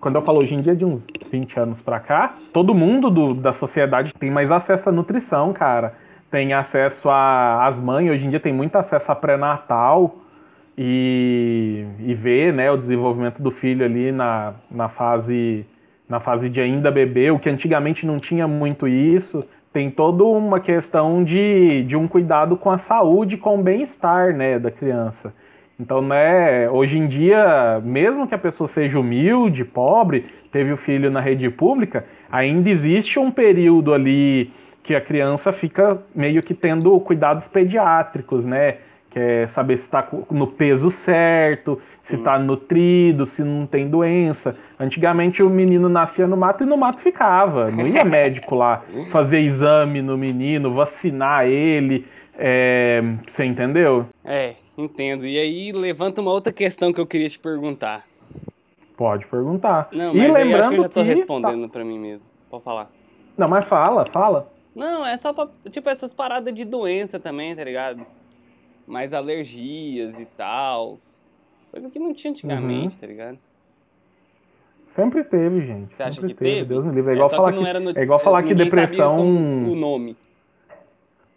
quando 0.00 0.16
eu 0.16 0.22
falo 0.22 0.38
hoje 0.38 0.54
em 0.54 0.60
dia, 0.60 0.74
de 0.74 0.84
uns 0.84 1.06
20 1.30 1.60
anos 1.60 1.82
pra 1.82 2.00
cá, 2.00 2.34
todo 2.52 2.74
mundo 2.74 3.10
do, 3.10 3.34
da 3.34 3.52
sociedade 3.52 4.14
tem 4.14 4.30
mais 4.30 4.50
acesso 4.50 4.88
à 4.88 4.92
nutrição, 4.92 5.52
cara. 5.52 5.94
Tem 6.30 6.52
acesso 6.52 7.08
às 7.10 7.78
mães, 7.78 8.10
hoje 8.10 8.26
em 8.26 8.30
dia 8.30 8.40
tem 8.40 8.52
muito 8.52 8.76
acesso 8.76 9.10
a 9.10 9.14
pré-natal 9.14 10.16
e, 10.76 11.84
e 12.00 12.14
ver 12.14 12.52
né, 12.52 12.70
o 12.70 12.76
desenvolvimento 12.76 13.42
do 13.42 13.50
filho 13.50 13.84
ali 13.84 14.12
na, 14.12 14.54
na 14.70 14.88
fase 14.88 15.66
na 16.08 16.20
fase 16.20 16.48
de 16.48 16.60
ainda 16.60 16.90
bebê, 16.90 17.30
o 17.30 17.38
que 17.38 17.50
antigamente 17.50 18.06
não 18.06 18.16
tinha 18.16 18.48
muito 18.48 18.88
isso. 18.88 19.44
Tem 19.72 19.90
toda 19.90 20.24
uma 20.24 20.58
questão 20.58 21.22
de, 21.22 21.84
de 21.84 21.94
um 21.94 22.08
cuidado 22.08 22.56
com 22.56 22.70
a 22.70 22.78
saúde, 22.78 23.36
com 23.36 23.58
o 23.58 23.62
bem-estar 23.62 24.34
né, 24.34 24.58
da 24.58 24.70
criança. 24.70 25.34
Então, 25.78 26.02
né, 26.02 26.68
hoje 26.70 26.98
em 26.98 27.06
dia, 27.06 27.80
mesmo 27.84 28.26
que 28.26 28.34
a 28.34 28.38
pessoa 28.38 28.66
seja 28.66 28.98
humilde, 28.98 29.64
pobre, 29.64 30.24
teve 30.50 30.72
o 30.72 30.76
filho 30.76 31.10
na 31.10 31.20
rede 31.20 31.48
pública, 31.50 32.04
ainda 32.32 32.68
existe 32.68 33.18
um 33.18 33.30
período 33.30 33.94
ali 33.94 34.50
que 34.82 34.94
a 34.94 35.00
criança 35.00 35.52
fica 35.52 35.98
meio 36.14 36.42
que 36.42 36.54
tendo 36.54 36.98
cuidados 37.00 37.46
pediátricos, 37.46 38.44
né? 38.44 38.78
Quer 39.10 39.48
saber 39.48 39.78
se 39.78 39.84
está 39.84 40.06
no 40.30 40.46
peso 40.46 40.90
certo, 40.90 41.80
Sim. 41.96 42.08
se 42.08 42.14
está 42.16 42.38
nutrido, 42.38 43.24
se 43.24 43.42
não 43.42 43.66
tem 43.66 43.88
doença. 43.88 44.54
Antigamente 44.78 45.42
o 45.42 45.48
menino 45.48 45.88
nascia 45.88 46.26
no 46.26 46.36
mato 46.36 46.62
e 46.62 46.66
no 46.66 46.76
mato 46.76 47.00
ficava. 47.00 47.70
Não 47.70 47.86
ia 47.86 48.04
médico 48.06 48.54
lá 48.54 48.82
fazer 49.10 49.40
exame 49.40 50.02
no 50.02 50.16
menino, 50.18 50.74
vacinar 50.74 51.46
ele. 51.46 52.06
É, 52.38 53.02
você 53.26 53.44
entendeu? 53.44 54.06
É, 54.24 54.54
entendo. 54.76 55.26
E 55.26 55.38
aí 55.38 55.72
levanta 55.72 56.20
uma 56.20 56.30
outra 56.30 56.52
questão 56.52 56.92
que 56.92 57.00
eu 57.00 57.06
queria 57.06 57.28
te 57.28 57.38
perguntar. 57.38 58.04
Pode 58.96 59.26
perguntar. 59.26 59.88
Não, 59.90 60.12
mas 60.12 60.28
e 60.28 60.32
lembrando 60.32 60.60
acho 60.60 60.70
que 60.70 60.76
eu 60.76 60.82
já 60.82 60.88
tô 60.88 61.02
que... 61.02 61.06
respondendo 61.06 61.62
tá... 61.62 61.68
para 61.72 61.84
mim 61.84 61.98
mesmo. 61.98 62.26
Pode 62.50 62.62
falar. 62.62 62.90
Não, 63.36 63.48
mas 63.48 63.64
fala, 63.64 64.04
fala. 64.12 64.52
Não, 64.74 65.04
é 65.06 65.16
só 65.16 65.32
pra, 65.32 65.48
tipo, 65.70 65.88
essas 65.88 66.12
paradas 66.12 66.54
de 66.54 66.64
doença 66.64 67.18
também, 67.18 67.54
tá 67.56 67.64
ligado? 67.64 68.04
Mais 68.88 69.12
alergias 69.12 70.18
e 70.18 70.24
tal. 70.24 70.96
Coisa 71.70 71.90
que 71.90 71.98
não 71.98 72.14
tinha 72.14 72.30
antigamente, 72.32 72.94
uhum. 72.94 73.00
tá 73.00 73.06
ligado? 73.06 73.38
Sempre 74.88 75.22
teve, 75.22 75.60
gente. 75.60 75.94
Você 75.94 75.96
sempre 75.96 76.04
acha 76.04 76.20
que 76.22 76.34
teve? 76.34 76.54
teve? 76.54 76.64
Deus 76.64 76.84
me 76.84 76.92
livre. 76.92 77.10
É, 77.10 77.12
é 77.12 77.16
igual 77.16 77.30
falar 77.30 77.52
que, 77.52 77.92
que 77.92 77.98
é 77.98 78.02
igual 78.02 78.18
falar 78.18 78.42
que 78.42 78.54
depressão. 78.54 79.20
o 79.20 79.76
nome. 79.76 80.16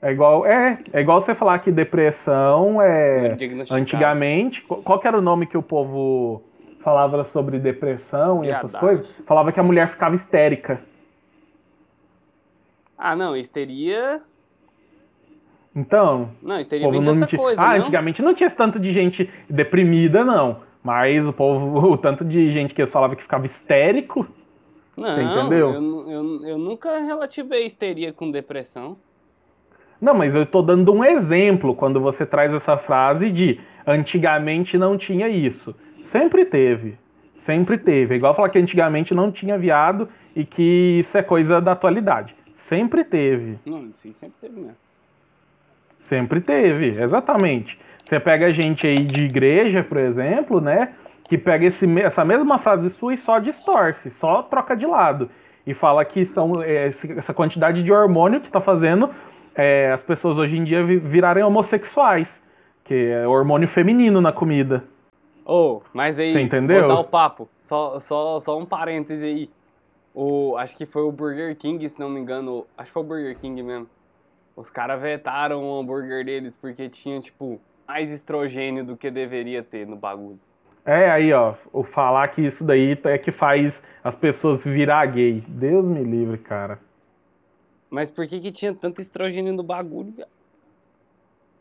É 0.02 0.12
igual, 0.12 0.46
é, 0.48 0.80
é 0.94 1.02
igual 1.02 1.22
você 1.22 1.36
falar 1.36 1.60
que 1.60 1.72
depressão 1.72 2.82
é. 2.82 3.38
Antigamente, 3.70 4.62
qual 4.62 5.00
que 5.00 5.08
era 5.08 5.18
o 5.18 5.22
nome 5.22 5.46
que 5.46 5.58
o 5.58 5.62
povo 5.62 6.42
falava 6.80 7.24
sobre 7.26 7.60
depressão 7.60 8.44
e 8.44 8.50
essas 8.50 8.74
coisas? 8.74 9.14
Falava 9.28 9.52
que 9.52 9.60
a 9.60 9.64
mulher 9.64 9.90
ficava 9.90 10.16
histérica. 10.16 10.82
Ah, 12.98 13.16
não, 13.16 13.36
histeria 13.36 14.24
então. 15.76 16.32
Não, 16.42 16.58
outra 16.58 17.38
coisa. 17.38 17.62
Ah, 17.62 17.70
não? 17.70 17.76
antigamente 17.78 18.22
não 18.22 18.34
tinha 18.34 18.48
esse 18.48 18.56
tanto 18.56 18.80
de 18.80 18.92
gente 18.92 19.30
deprimida, 19.50 20.24
não. 20.24 20.60
Mas 20.84 21.28
o 21.28 21.34
povo, 21.34 21.80
o 21.94 21.98
tanto 21.98 22.26
de 22.26 22.52
gente 22.52 22.74
que 22.74 22.82
eles 22.82 22.92
falavam 22.92 23.16
que 23.16 23.24
ficava 23.24 23.46
histérico. 23.46 24.28
Não, 24.98 25.08
você 25.08 25.22
entendeu? 25.22 25.74
Eu, 25.74 26.12
eu, 26.12 26.46
eu 26.46 26.58
nunca 26.58 27.00
relativei 27.00 27.66
histeria 27.66 28.12
com 28.12 28.30
depressão. 28.30 28.98
Não, 30.02 30.14
mas 30.14 30.36
eu 30.36 30.44
estou 30.44 30.64
dando 30.64 30.92
um 30.92 31.04
exemplo 31.04 31.76
quando 31.76 32.02
você 32.02 32.26
traz 32.26 32.54
essa 32.54 32.76
frase 32.76 33.32
de 33.32 33.60
antigamente 33.86 34.78
não 34.78 34.98
tinha 34.98 35.30
isso. 35.30 35.76
Sempre 36.04 36.44
teve. 36.44 36.98
Sempre 37.38 37.78
teve. 37.78 38.16
É 38.16 38.18
igual 38.18 38.34
falar 38.34 38.50
que 38.50 38.60
antigamente 38.60 39.14
não 39.14 39.32
tinha 39.32 39.58
viado 39.58 40.10
e 40.36 40.44
que 40.44 41.00
isso 41.00 41.18
é 41.18 41.24
coisa 41.24 41.62
da 41.62 41.72
atualidade. 41.72 42.36
Sempre 42.58 43.04
teve. 43.04 43.60
Não, 43.66 43.88
isso 43.88 44.12
sempre 44.14 44.36
teve 44.42 44.60
mesmo. 44.60 44.76
Sempre 46.12 46.42
teve, 46.42 47.02
exatamente. 47.02 47.80
Você 48.04 48.20
pega 48.20 48.48
a 48.48 48.52
gente 48.52 48.86
aí 48.86 48.96
de 48.96 49.24
igreja, 49.24 49.82
por 49.82 49.96
exemplo, 49.98 50.60
né? 50.60 50.94
Que 51.24 51.38
pega 51.38 51.66
esse, 51.66 51.88
essa 52.02 52.26
mesma 52.26 52.60
frase 52.60 52.90
sua 52.90 53.14
e 53.14 53.18
só 53.18 53.40
distorce, 53.40 54.10
só 54.10 54.44
troca 54.44 54.76
de 54.76 54.86
lado. 54.86 55.30
E 55.66 55.74
fala 55.74 56.04
que 56.04 56.26
são 56.26 56.62
é, 56.62 56.94
essa 57.16 57.34
quantidade 57.34 57.82
de 57.82 57.94
hormônio 57.94 58.42
que 58.42 58.48
está 58.48 58.60
fazendo 58.60 59.10
é, 59.56 59.90
as 59.94 60.04
pessoas 60.04 60.38
hoje 60.38 60.58
em 60.58 60.66
dia 60.66 60.84
virarem 60.84 61.46
homossexuais. 61.46 62.42
Que 62.84 62.94
é 62.94 63.26
hormônio 63.26 63.70
feminino 63.70 64.20
na 64.20 64.34
comida. 64.34 64.84
Oh, 65.46 65.80
mas 65.94 66.20
aí, 66.20 66.34
Você 66.34 66.42
entendeu? 66.42 66.80
vou 66.80 66.88
dar 66.90 67.00
o 67.00 67.06
papo. 67.06 67.48
Só, 67.62 68.02
só, 68.02 68.42
só 68.42 68.60
um 68.60 68.66
parêntese 68.66 69.24
aí. 69.24 69.50
O, 70.14 70.58
acho 70.58 70.76
que 70.76 70.86
foi 70.86 71.04
o 71.04 71.12
Burger 71.12 71.56
King, 71.56 71.88
se 71.88 71.98
não 71.98 72.10
me 72.10 72.20
engano. 72.20 72.66
Acho 72.78 72.88
que 72.88 72.94
foi 72.94 73.02
o 73.02 73.06
Burger 73.06 73.38
King 73.38 73.64
mesmo 73.64 73.88
os 74.56 74.70
caras 74.70 75.02
vetaram 75.02 75.64
o 75.64 75.80
hambúrguer 75.80 76.26
deles 76.26 76.56
porque 76.56 76.90
tinha, 76.90 77.20
tipo, 77.20 77.60
mais 77.88 78.12
estrogênio 78.12 78.86
do 78.86 78.98
que 78.98 79.10
deveria 79.10 79.64
ter 79.64 79.86
no 79.88 79.96
bagulho. 79.96 80.40
É, 80.86 81.12
aí, 81.12 81.32
ó, 81.32 81.54
o 81.72 81.84
falar 81.84 82.28
que 82.30 82.42
isso 82.42 82.64
daí 82.64 82.98
é 83.04 83.18
que 83.18 83.32
faz 83.32 83.82
as 84.04 84.16
pessoas 84.16 84.64
virar 84.64 85.06
gay. 85.06 85.44
Deus 85.48 85.88
me 85.88 86.04
livre, 86.04 86.38
cara. 86.38 86.80
Mas 87.90 88.10
por 88.10 88.26
que 88.26 88.40
que 88.40 88.52
tinha 88.52 88.74
tanto 88.74 89.02
estrogênio 89.02 89.54
no 89.54 89.62
bagulho? 89.62 90.14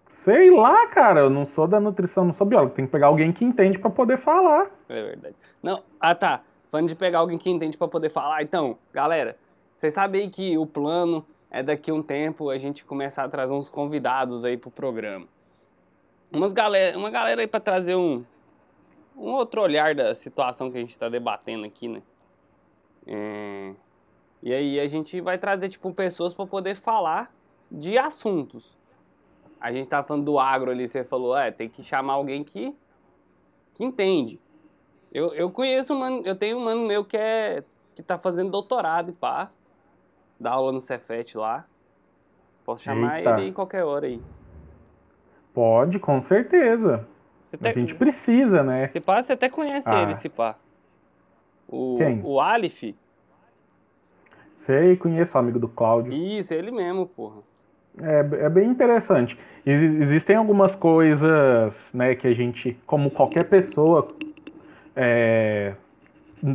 Sei 0.09 0.51
lá, 0.51 0.86
cara, 0.88 1.20
eu 1.20 1.30
não 1.30 1.45
sou 1.45 1.66
da 1.66 1.80
nutrição, 1.80 2.24
não 2.24 2.32
sou 2.32 2.47
biólogo. 2.47 2.74
Tem 2.74 2.86
que 2.86 2.93
pegar 2.93 3.09
alguém 3.09 3.32
que 3.32 3.45
entende 3.45 3.78
para 3.78 3.91
poder 3.91 4.18
falar. 4.18 4.70
É 4.88 5.03
verdade. 5.03 5.34
Não, 5.62 5.82
ah 5.99 6.14
tá. 6.14 6.43
Falando 6.70 6.88
de 6.88 6.95
pegar 6.95 7.18
alguém 7.18 7.36
que 7.36 7.51
entende 7.51 7.76
para 7.76 7.88
poder 7.88 8.11
falar, 8.11 8.43
então, 8.43 8.78
galera, 8.93 9.36
vocês 9.76 9.93
sabem 9.93 10.30
que 10.30 10.57
o 10.57 10.64
plano 10.64 11.26
é 11.51 11.62
daqui 11.62 11.90
um 11.90 12.03
tempo 12.03 12.48
a 12.48 12.59
gente 12.59 12.84
começar 12.84 13.24
a 13.24 13.28
trazer 13.28 13.53
uns 13.53 13.68
convidados 13.68 14.44
aí 14.44 14.57
pro 14.57 14.70
programa. 14.70 15.26
Umas 16.32 16.53
galera, 16.53 16.96
uma 16.96 17.11
galera 17.11 17.40
aí 17.40 17.48
para 17.48 17.59
trazer 17.59 17.96
um, 17.96 18.24
um 19.16 19.32
outro 19.32 19.61
olhar 19.61 19.94
da 19.94 20.14
situação 20.14 20.70
que 20.70 20.76
a 20.78 20.80
gente 20.80 20.90
está 20.90 21.09
debatendo 21.09 21.64
aqui, 21.66 21.88
né? 21.88 22.03
É, 23.05 23.74
e 24.40 24.53
aí 24.53 24.78
a 24.78 24.86
gente 24.86 25.20
vai 25.20 25.38
trazer, 25.38 25.68
tipo, 25.68 25.92
pessoas 25.92 26.32
para 26.32 26.46
poder 26.46 26.76
falar 26.76 27.34
de 27.70 27.98
assuntos. 27.98 28.78
A 29.61 29.72
gente 29.72 29.88
tá 29.88 30.03
falando 30.05 30.24
do 30.24 30.38
agro 30.38 30.70
ali, 30.70 30.86
você 30.86 31.03
falou, 31.03 31.36
é, 31.36 31.51
tem 31.51 31.68
que 31.68 31.82
chamar 31.82 32.12
alguém 32.12 32.44
que, 32.44 32.74
que 33.74 33.84
entende. 33.84 34.40
Eu, 35.12 35.34
eu 35.34 35.51
conheço, 35.51 35.92
um 35.94 35.98
mano, 35.98 36.22
eu 36.24 36.36
tenho 36.36 36.57
um 36.57 36.64
mano 36.64 36.86
meu 36.86 37.05
que 37.05 37.16
é 37.16 37.64
que 37.94 38.03
tá 38.05 38.16
fazendo 38.16 38.51
doutorado 38.51 39.11
e 39.11 39.12
pá 39.12 39.51
dá 40.41 40.53
aula 40.53 40.72
no 40.72 40.80
Cefet 40.80 41.36
lá. 41.36 41.66
Posso 42.64 42.84
chamar 42.84 43.18
Eita. 43.18 43.30
ele 43.38 43.49
em 43.49 43.53
qualquer 43.53 43.84
hora 43.84 44.07
aí. 44.07 44.20
Pode, 45.53 45.99
com 45.99 46.20
certeza. 46.22 47.07
A 47.62 47.72
gente 47.72 47.95
precisa, 47.95 48.62
né? 48.62 48.86
Se 48.86 49.01
pá, 49.01 49.22
você 49.22 49.32
até 49.32 49.49
conhece 49.49 49.88
ah. 49.88 50.03
ele, 50.03 50.14
se 50.14 50.28
pá. 50.28 50.57
O, 51.68 51.97
Quem? 51.99 52.20
o 52.24 52.41
Alif. 52.41 52.95
Sei, 54.61 54.97
conheço 54.97 55.36
o 55.36 55.41
amigo 55.41 55.59
do 55.59 55.68
Cláudio. 55.68 56.12
Isso, 56.12 56.55
ele 56.55 56.70
mesmo, 56.70 57.07
porra. 57.07 57.43
É, 58.01 58.45
é 58.45 58.49
bem 58.49 58.68
interessante. 58.68 59.36
Existem 59.66 60.36
algumas 60.36 60.74
coisas, 60.76 61.74
né, 61.93 62.14
que 62.14 62.26
a 62.26 62.34
gente, 62.34 62.78
como 62.86 63.11
qualquer 63.11 63.45
pessoa, 63.49 64.09
é, 64.95 65.74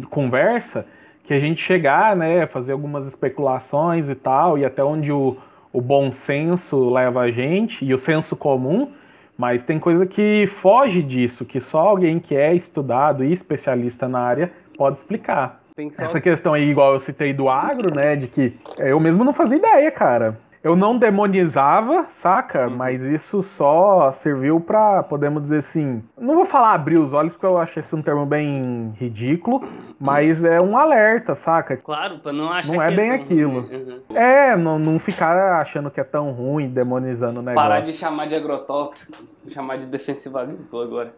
conversa, 0.10 0.86
que 1.26 1.34
a 1.34 1.40
gente 1.40 1.62
chegar, 1.62 2.16
né, 2.16 2.46
fazer 2.48 2.72
algumas 2.72 3.08
especulações 3.08 4.08
e 4.10 4.16
tal, 4.16 4.58
e 4.58 4.66
até 4.66 4.84
onde 4.84 5.12
o, 5.12 5.38
o 5.74 5.82
bom 5.82 6.12
senso 6.12 6.90
leva 6.90 7.22
a 7.22 7.32
gente, 7.32 7.84
e 7.84 7.94
o 7.94 7.98
senso 7.98 8.36
comum, 8.36 8.92
mas 9.38 9.64
tem 9.64 9.80
coisa 9.80 10.06
que 10.06 10.48
foge 10.48 11.02
disso, 11.02 11.44
que 11.44 11.60
só 11.60 11.80
alguém 11.80 12.20
que 12.20 12.36
é 12.36 12.54
estudado 12.54 13.24
e 13.24 13.34
especialista 13.34 14.08
na 14.08 14.20
área 14.20 14.52
pode 14.78 14.98
explicar. 14.98 15.62
Essa 16.06 16.22
questão 16.22 16.54
aí, 16.54 16.70
igual 16.70 16.94
eu 16.94 17.02
citei 17.02 17.34
do 17.34 17.50
agro, 17.50 17.94
né, 17.94 18.16
de 18.16 18.28
que 18.28 18.54
eu 18.78 19.00
mesmo 19.00 19.26
não 19.26 19.34
fazia 19.34 19.58
ideia, 19.58 19.92
cara. 19.92 20.40
Eu 20.66 20.76
não 20.76 20.98
demonizava, 20.98 22.08
saca? 22.14 22.68
Uhum. 22.68 22.76
Mas 22.76 23.00
isso 23.00 23.44
só 23.44 24.12
serviu 24.14 24.60
pra, 24.60 25.04
podemos 25.04 25.44
dizer 25.44 25.60
assim, 25.60 26.04
não 26.20 26.34
vou 26.34 26.46
falar 26.46 26.74
abrir 26.74 26.98
os 26.98 27.14
olhos 27.14 27.34
porque 27.34 27.46
eu 27.46 27.60
acho 27.60 27.80
esse 27.80 27.96
um 27.96 28.02
termo 28.02 28.26
bem 28.26 28.92
ridículo, 29.00 29.62
mas 30.00 30.44
é 30.44 30.60
um 30.60 30.76
alerta, 30.76 31.36
saca? 31.36 31.78
Claro, 31.78 32.18
pra 32.18 32.34
não 32.34 32.52
achar 32.52 32.74
Não 32.74 32.82
é 32.82 32.90
que 32.90 32.96
bem 32.96 33.12
aquilo. 33.12 33.62
ruim. 33.62 34.02
Uhum. 34.10 34.18
É, 34.18 34.56
não, 34.56 34.80
não 34.80 34.98
ficar 34.98 35.62
achando 35.62 35.92
que 35.92 36.02
é 36.02 36.04
tão 36.04 36.32
ruim, 36.32 36.68
demonizando 36.68 37.42
o 37.42 37.44
negócio. 37.44 37.70
Parar 37.70 37.82
de 37.82 37.94
chamar 37.94 38.26
de 38.26 38.34
agrotóxico, 38.34 39.24
chamar 39.48 39.78
de 39.78 39.86
defensivo 39.86 40.40
agrícola 40.40 40.84
agora. 40.84 41.14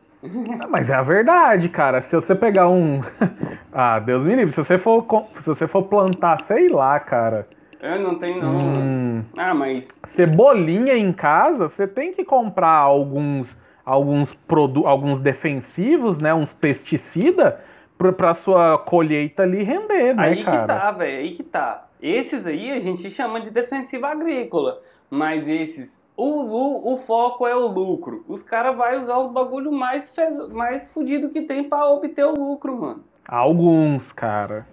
Ah, 0.59 0.67
Mas 0.67 0.89
é 0.89 0.95
a 0.95 1.01
verdade, 1.01 1.69
cara. 1.69 2.01
Se 2.01 2.13
você 2.13 2.35
pegar 2.35 2.67
um. 2.67 3.01
ah, 3.71 3.97
Deus 3.99 4.25
me 4.25 4.35
livre. 4.35 4.51
Se 4.51 4.57
você 4.57 4.77
for, 4.77 5.05
se 5.35 5.45
você 5.45 5.67
for 5.67 5.83
plantar, 5.83 6.41
sei 6.41 6.67
lá, 6.67 6.99
cara. 6.99 7.47
Eu 7.81 7.99
não 8.01 8.15
tenho 8.17 8.41
não. 8.41 8.55
hum, 8.57 9.23
Ah, 9.37 9.53
mas 9.53 9.87
cebolinha 10.07 10.95
em 10.97 11.11
casa, 11.13 11.69
você 11.69 11.87
tem 11.87 12.11
que 12.13 12.23
comprar 12.25 12.69
alguns 12.77 13.55
alguns 13.85 14.33
produ 14.33 14.85
alguns 14.85 15.21
defensivos, 15.21 16.17
né, 16.17 16.33
uns 16.33 16.51
pesticida 16.53 17.61
pra, 17.97 18.11
pra 18.11 18.35
sua 18.35 18.77
colheita 18.77 19.43
ali 19.43 19.63
render, 19.63 20.13
né, 20.13 20.23
aí 20.23 20.43
cara? 20.43 20.61
que 20.61 20.67
tá, 20.67 20.91
velho, 20.91 21.17
aí 21.19 21.33
que 21.35 21.43
tá. 21.43 21.87
Esses 22.01 22.45
aí 22.45 22.71
a 22.71 22.79
gente 22.79 23.09
chama 23.09 23.39
de 23.39 23.49
defensiva 23.49 24.07
agrícola, 24.09 24.79
mas 25.09 25.47
esses 25.47 25.97
o, 26.17 26.41
lu- 26.41 26.93
o 26.93 26.97
foco 26.97 27.47
é 27.47 27.55
o 27.55 27.67
lucro. 27.67 28.25
Os 28.27 28.41
caras 28.43 28.75
vão 28.75 28.97
usar 28.99 29.17
os 29.19 29.29
bagulho 29.31 29.71
mais 29.71 30.09
fez, 30.09 30.35
mais 30.49 30.91
fudido 30.91 31.29
que 31.29 31.43
tem 31.43 31.63
pra 31.63 31.87
obter 31.87 32.25
o 32.25 32.33
lucro, 32.33 32.75
mano. 32.81 33.03
Alguns, 33.27 34.11
cara. 34.13 34.65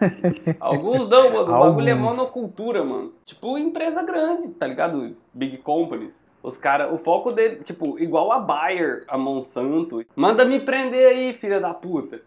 Alguns 0.58 1.08
não, 1.08 1.32
mano. 1.32 1.54
O 1.54 1.58
bagulho 1.60 1.88
é 1.88 1.94
monocultura, 1.94 2.84
mano. 2.84 3.12
Tipo, 3.24 3.56
empresa 3.56 4.02
grande, 4.02 4.48
tá 4.50 4.66
ligado? 4.66 5.16
Big 5.32 5.58
companies. 5.58 6.18
Os 6.42 6.56
caras, 6.56 6.92
o 6.92 6.98
foco 6.98 7.32
dele, 7.32 7.62
tipo, 7.62 7.98
igual 7.98 8.32
a 8.32 8.38
Bayer, 8.38 9.04
a 9.08 9.18
Monsanto. 9.18 10.04
Manda 10.14 10.44
me 10.44 10.60
prender 10.60 11.08
aí, 11.08 11.34
filha 11.34 11.60
da 11.60 11.74
puta. 11.74 12.20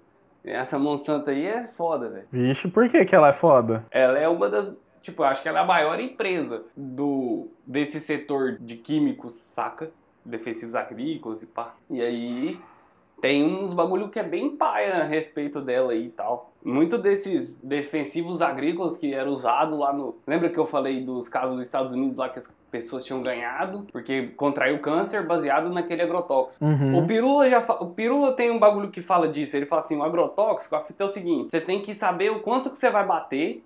Essa 0.44 0.78
Monsanto 0.80 1.30
aí 1.30 1.46
é 1.46 1.68
foda, 1.68 2.10
velho. 2.10 2.28
Vixe, 2.32 2.68
por 2.68 2.90
que 2.90 3.06
que 3.06 3.16
ela 3.16 3.30
é 3.30 3.34
foda? 3.34 3.86
Ela 3.92 4.20
é 4.20 4.28
uma 4.28 4.50
das. 4.50 4.76
Tipo, 5.02 5.24
eu 5.24 5.28
acho 5.28 5.42
que 5.42 5.50
ela 5.50 5.60
é 5.60 5.62
a 5.64 5.66
maior 5.66 6.00
empresa 6.00 6.64
do 6.76 7.48
desse 7.66 8.00
setor 8.00 8.58
de 8.60 8.76
químicos, 8.76 9.34
saca? 9.54 9.92
Defensivos 10.24 10.76
agrícolas 10.76 11.42
e 11.42 11.48
pá. 11.48 11.74
E 11.90 12.02
aí 12.02 12.60
tem 13.22 13.46
uns 13.46 13.74
bagulho 13.74 14.10
que 14.10 14.20
é 14.20 14.24
bem 14.24 14.58
paia 14.58 14.96
a 14.96 15.04
respeito 15.04 15.62
dela 15.62 15.92
aí 15.92 16.08
e 16.08 16.10
tal. 16.10 16.52
Muito 16.64 16.98
desses 16.98 17.56
defensivos 17.62 18.42
agrícolas 18.42 18.98
que 18.98 19.14
era 19.14 19.30
usado 19.30 19.78
lá 19.78 19.94
no. 19.94 20.18
Lembra 20.26 20.50
que 20.50 20.58
eu 20.58 20.66
falei 20.66 21.04
dos 21.04 21.30
casos 21.30 21.56
dos 21.56 21.66
Estados 21.66 21.92
Unidos 21.92 22.18
lá 22.18 22.30
que 22.30 22.40
as 22.40 22.48
pessoas 22.72 23.06
tinham 23.06 23.22
ganhado 23.22 23.86
porque 23.92 24.28
contraiu 24.36 24.80
câncer 24.80 25.26
baseado 25.26 25.70
naquele 25.70 26.02
agrotóxico? 26.02 26.64
Uhum. 26.66 27.00
O 27.00 27.08
Pirula 27.08 27.50
já 27.50 27.62
fa- 27.62 27.78
o 27.80 27.92
Pirula 27.92 28.34
tem 28.34 28.50
um 28.50 28.60
bagulho 28.60 28.90
que 28.90 29.02
fala 29.02 29.28
disso. 29.28 29.56
Ele 29.56 29.66
fala 29.66 29.82
assim, 29.82 29.96
o 29.96 30.04
agrotóxico, 30.04 30.76
a 30.76 30.82
fita 30.82 31.04
é 31.04 31.06
o 31.06 31.10
seguinte, 31.10 31.52
você 31.52 31.62
tem 31.62 31.82
que 31.82 31.94
saber 31.94 32.32
o 32.32 32.40
quanto 32.40 32.70
que 32.72 32.80
você 32.80 32.90
vai 32.90 33.06
bater, 33.06 33.64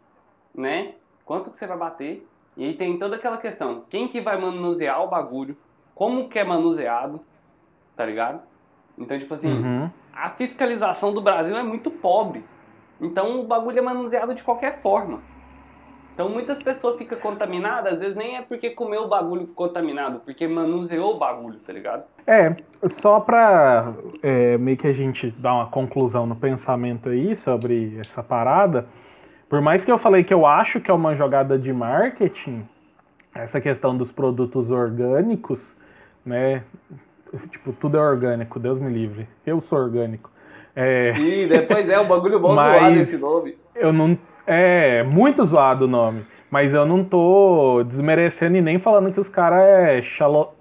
né? 0.53 0.95
Quanto 1.25 1.49
que 1.49 1.57
você 1.57 1.65
vai 1.65 1.77
bater. 1.77 2.27
E 2.57 2.65
aí 2.65 2.73
tem 2.73 2.97
toda 2.97 3.15
aquela 3.17 3.37
questão, 3.37 3.83
quem 3.89 4.07
que 4.07 4.21
vai 4.21 4.39
manusear 4.39 5.03
o 5.03 5.07
bagulho, 5.07 5.57
como 5.93 6.29
que 6.29 6.39
é 6.39 6.43
manuseado, 6.43 7.19
tá 7.95 8.05
ligado? 8.05 8.41
Então, 8.97 9.17
tipo 9.19 9.33
assim, 9.33 9.51
Uhum. 9.51 9.89
a 10.13 10.29
fiscalização 10.29 11.13
do 11.13 11.21
Brasil 11.21 11.55
é 11.57 11.63
muito 11.63 11.89
pobre. 11.91 12.43
Então 12.99 13.41
o 13.41 13.43
bagulho 13.43 13.79
é 13.79 13.81
manuseado 13.81 14.33
de 14.33 14.41
qualquer 14.43 14.79
forma. 14.81 15.19
Então 16.13 16.29
muitas 16.29 16.63
pessoas 16.63 16.97
ficam 16.97 17.19
contaminadas, 17.19 17.95
às 17.95 17.99
vezes 17.99 18.15
nem 18.15 18.37
é 18.37 18.41
porque 18.41 18.69
comeu 18.69 19.01
o 19.03 19.07
bagulho 19.09 19.47
contaminado, 19.47 20.19
porque 20.21 20.47
manuseou 20.47 21.15
o 21.15 21.19
bagulho, 21.19 21.59
tá 21.59 21.73
ligado? 21.73 22.05
É, 22.25 22.55
só 22.87 23.19
pra 23.19 23.93
é, 24.23 24.57
meio 24.57 24.77
que 24.77 24.87
a 24.87 24.93
gente 24.93 25.29
dar 25.31 25.53
uma 25.55 25.65
conclusão 25.67 26.25
no 26.25 26.37
pensamento 26.37 27.09
aí 27.09 27.35
sobre 27.35 27.97
essa 27.99 28.23
parada, 28.23 28.87
por 29.49 29.59
mais 29.59 29.83
que 29.83 29.91
eu 29.91 29.97
falei 29.97 30.23
que 30.23 30.33
eu 30.33 30.45
acho 30.45 30.79
que 30.79 30.89
é 30.89 30.93
uma 30.93 31.13
jogada 31.17 31.59
de 31.59 31.73
marketing, 31.73 32.65
essa 33.33 33.59
questão 33.59 33.97
dos 33.97 34.09
produtos 34.09 34.71
orgânicos, 34.71 35.59
né? 36.25 36.63
Tipo, 37.51 37.73
tudo 37.73 37.97
é 37.97 38.01
orgânico, 38.01 38.59
Deus 38.59 38.79
me 38.79 38.91
livre. 38.91 39.27
Eu 39.45 39.61
sou 39.61 39.79
orgânico. 39.79 40.29
É, 40.75 41.13
Sim, 41.15 41.47
depois 41.47 41.87
é 41.89 41.99
o 41.99 42.05
bagulho 42.07 42.39
bom 42.39 42.53
Mas- 42.55 42.75
zoado 42.77 42.95
esse 42.99 43.17
nome. 43.17 43.57
eu 43.75 43.93
não. 43.93 44.17
É 44.47 45.03
muito 45.03 45.43
zoado 45.45 45.85
o 45.85 45.87
nome. 45.87 46.23
Mas 46.51 46.73
eu 46.73 46.85
não 46.85 47.03
tô 47.03 47.83
desmerecendo 47.87 48.55
e 48.57 48.61
nem 48.61 48.77
falando 48.79 49.11
que 49.11 49.19
os 49.19 49.27
caras 49.27 49.59
é 49.59 50.01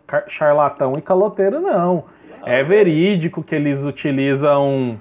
car- 0.06 0.24
charlatão 0.28 0.96
e 0.98 1.02
caloteiro, 1.02 1.60
não. 1.60 2.04
É 2.44 2.62
verídico 2.64 3.42
que 3.42 3.54
eles 3.54 3.82
utilizam 3.84 4.98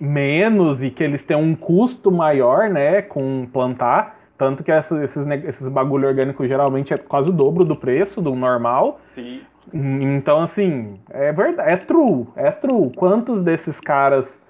menos 0.00 0.82
e 0.82 0.90
que 0.90 1.02
eles 1.02 1.24
têm 1.24 1.36
um 1.36 1.54
custo 1.54 2.10
maior, 2.10 2.68
né, 2.68 3.02
com 3.02 3.46
plantar. 3.52 4.16
Tanto 4.36 4.62
que 4.62 4.70
esses, 4.70 5.26
ne- 5.26 5.42
esses 5.46 5.66
bagulho 5.68 6.06
orgânico 6.06 6.46
geralmente 6.46 6.94
é 6.94 6.96
quase 6.96 7.28
o 7.30 7.32
dobro 7.32 7.64
do 7.64 7.74
preço 7.74 8.20
do 8.22 8.34
normal. 8.36 9.00
Sim. 9.06 9.40
Então, 9.72 10.42
assim, 10.42 10.98
é 11.10 11.32
verdade, 11.32 11.70
é 11.70 11.76
true, 11.76 12.26
é 12.36 12.50
true. 12.50 12.92
Quantos 12.94 13.42
desses 13.42 13.80
caras 13.80 14.40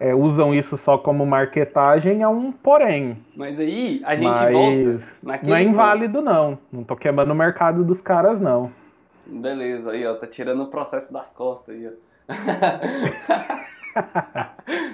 é, 0.00 0.14
usam 0.14 0.54
isso 0.54 0.76
só 0.76 0.98
como 0.98 1.24
marketagem 1.24 2.22
é 2.22 2.28
um 2.28 2.50
porém. 2.50 3.18
Mas 3.36 3.58
aí 3.60 4.00
a 4.04 4.14
gente 4.16 4.28
Mas 4.28 4.52
volta 4.52 5.04
naquele 5.22 5.50
não 5.50 5.56
é 5.56 5.60
ponto. 5.64 5.72
inválido, 5.74 6.22
não. 6.22 6.58
Não 6.72 6.84
tô 6.84 6.96
queimando 6.96 7.32
o 7.32 7.36
mercado 7.36 7.84
dos 7.84 8.00
caras, 8.02 8.40
não. 8.40 8.72
Beleza, 9.26 9.92
aí 9.92 10.06
ó, 10.06 10.14
tá 10.14 10.26
tirando 10.26 10.62
o 10.64 10.66
processo 10.66 11.12
das 11.12 11.32
costas 11.32 11.74
aí, 11.74 11.86
ó. 11.86 11.90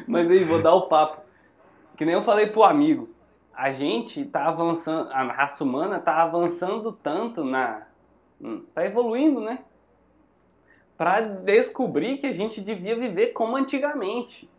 Mas 0.07 0.31
aí, 0.31 0.45
vou 0.45 0.61
dar 0.61 0.75
o 0.75 0.89
papo. 0.89 1.23
Que 1.97 2.05
nem 2.05 2.15
eu 2.15 2.23
falei 2.23 2.47
pro 2.47 2.63
amigo. 2.65 3.09
A 3.55 3.71
gente 3.73 4.25
tá 4.25 4.47
avançando, 4.47 5.11
a 5.11 5.23
raça 5.25 5.65
humana 5.65 5.99
tá 5.99 6.23
avançando 6.23 6.93
tanto 6.93 7.45
na. 7.45 7.83
hum, 8.41 8.63
tá 8.75 8.85
evoluindo, 8.85 9.41
né? 9.41 9.59
Pra 10.99 11.21
descobrir 11.21 12.19
que 12.19 12.27
a 12.27 12.33
gente 12.33 12.61
devia 12.61 12.97
viver 12.99 13.29
como 13.29 13.57
antigamente. 13.57 14.51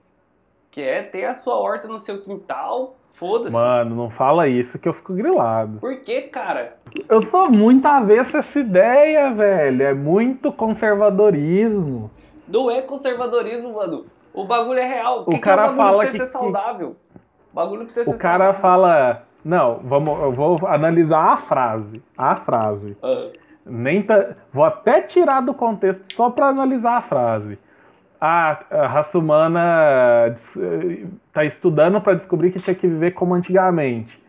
Que 0.71 0.81
é 0.81 1.03
ter 1.03 1.25
a 1.25 1.35
sua 1.35 1.55
horta 1.55 1.87
no 1.87 1.99
seu 1.99 2.21
quintal, 2.21 2.95
foda-se. 3.13 3.51
Mano, 3.51 3.93
não 3.95 4.09
fala 4.09 4.47
isso 4.47 4.79
que 4.79 4.87
eu 4.87 4.93
fico 4.93 5.13
grilado. 5.13 5.79
Por 5.79 5.97
que, 5.99 6.21
cara? 6.23 6.77
Eu 7.09 7.21
sou 7.23 7.51
muito 7.51 7.85
avesso 7.85 8.37
a 8.37 8.39
essa 8.39 8.57
ideia, 8.59 9.33
velho. 9.33 9.83
É 9.83 9.93
muito 9.93 10.51
conservadorismo. 10.53 12.09
Não 12.47 12.69
é 12.71 12.81
conservadorismo, 12.81 13.73
mano. 13.73 14.05
O 14.33 14.45
bagulho 14.45 14.79
é 14.79 14.85
real. 14.87 15.21
O, 15.21 15.25
que, 15.25 15.31
que 15.31 15.39
cara 15.39 15.63
é 15.63 15.65
o 15.65 15.67
bagulho 15.69 15.85
fala 15.87 15.97
precisa 15.99 16.23
que- 16.25 16.31
ser 16.31 16.37
saudável? 16.37 16.95
O 17.51 17.55
bagulho 17.55 17.83
precisa 17.85 18.09
O 18.09 18.13
ser 18.13 18.19
cara 18.19 18.53
saudável. 18.53 18.61
fala. 18.61 19.23
Não, 19.43 19.79
vamos, 19.83 20.19
eu 20.21 20.31
vou 20.31 20.67
analisar 20.67 21.33
a 21.33 21.37
frase. 21.37 22.01
A 22.17 22.35
frase. 22.35 22.95
Ah, 23.01 23.29
Nem 23.69 24.01
tá- 24.03 24.35
Vou 24.51 24.63
até 24.65 25.01
tirar 25.01 25.41
do 25.41 25.53
contexto 25.53 26.13
só 26.13 26.29
para 26.29 26.47
analisar 26.47 26.97
a 26.97 27.01
frase. 27.01 27.57
Ah, 28.19 28.59
a 28.69 28.87
raça 28.87 29.17
humana 29.17 30.35
está 31.27 31.45
estudando 31.45 32.01
para 32.01 32.15
descobrir 32.15 32.51
que 32.51 32.59
tinha 32.59 32.75
que 32.75 32.87
viver 32.87 33.11
como 33.11 33.33
antigamente. 33.33 34.19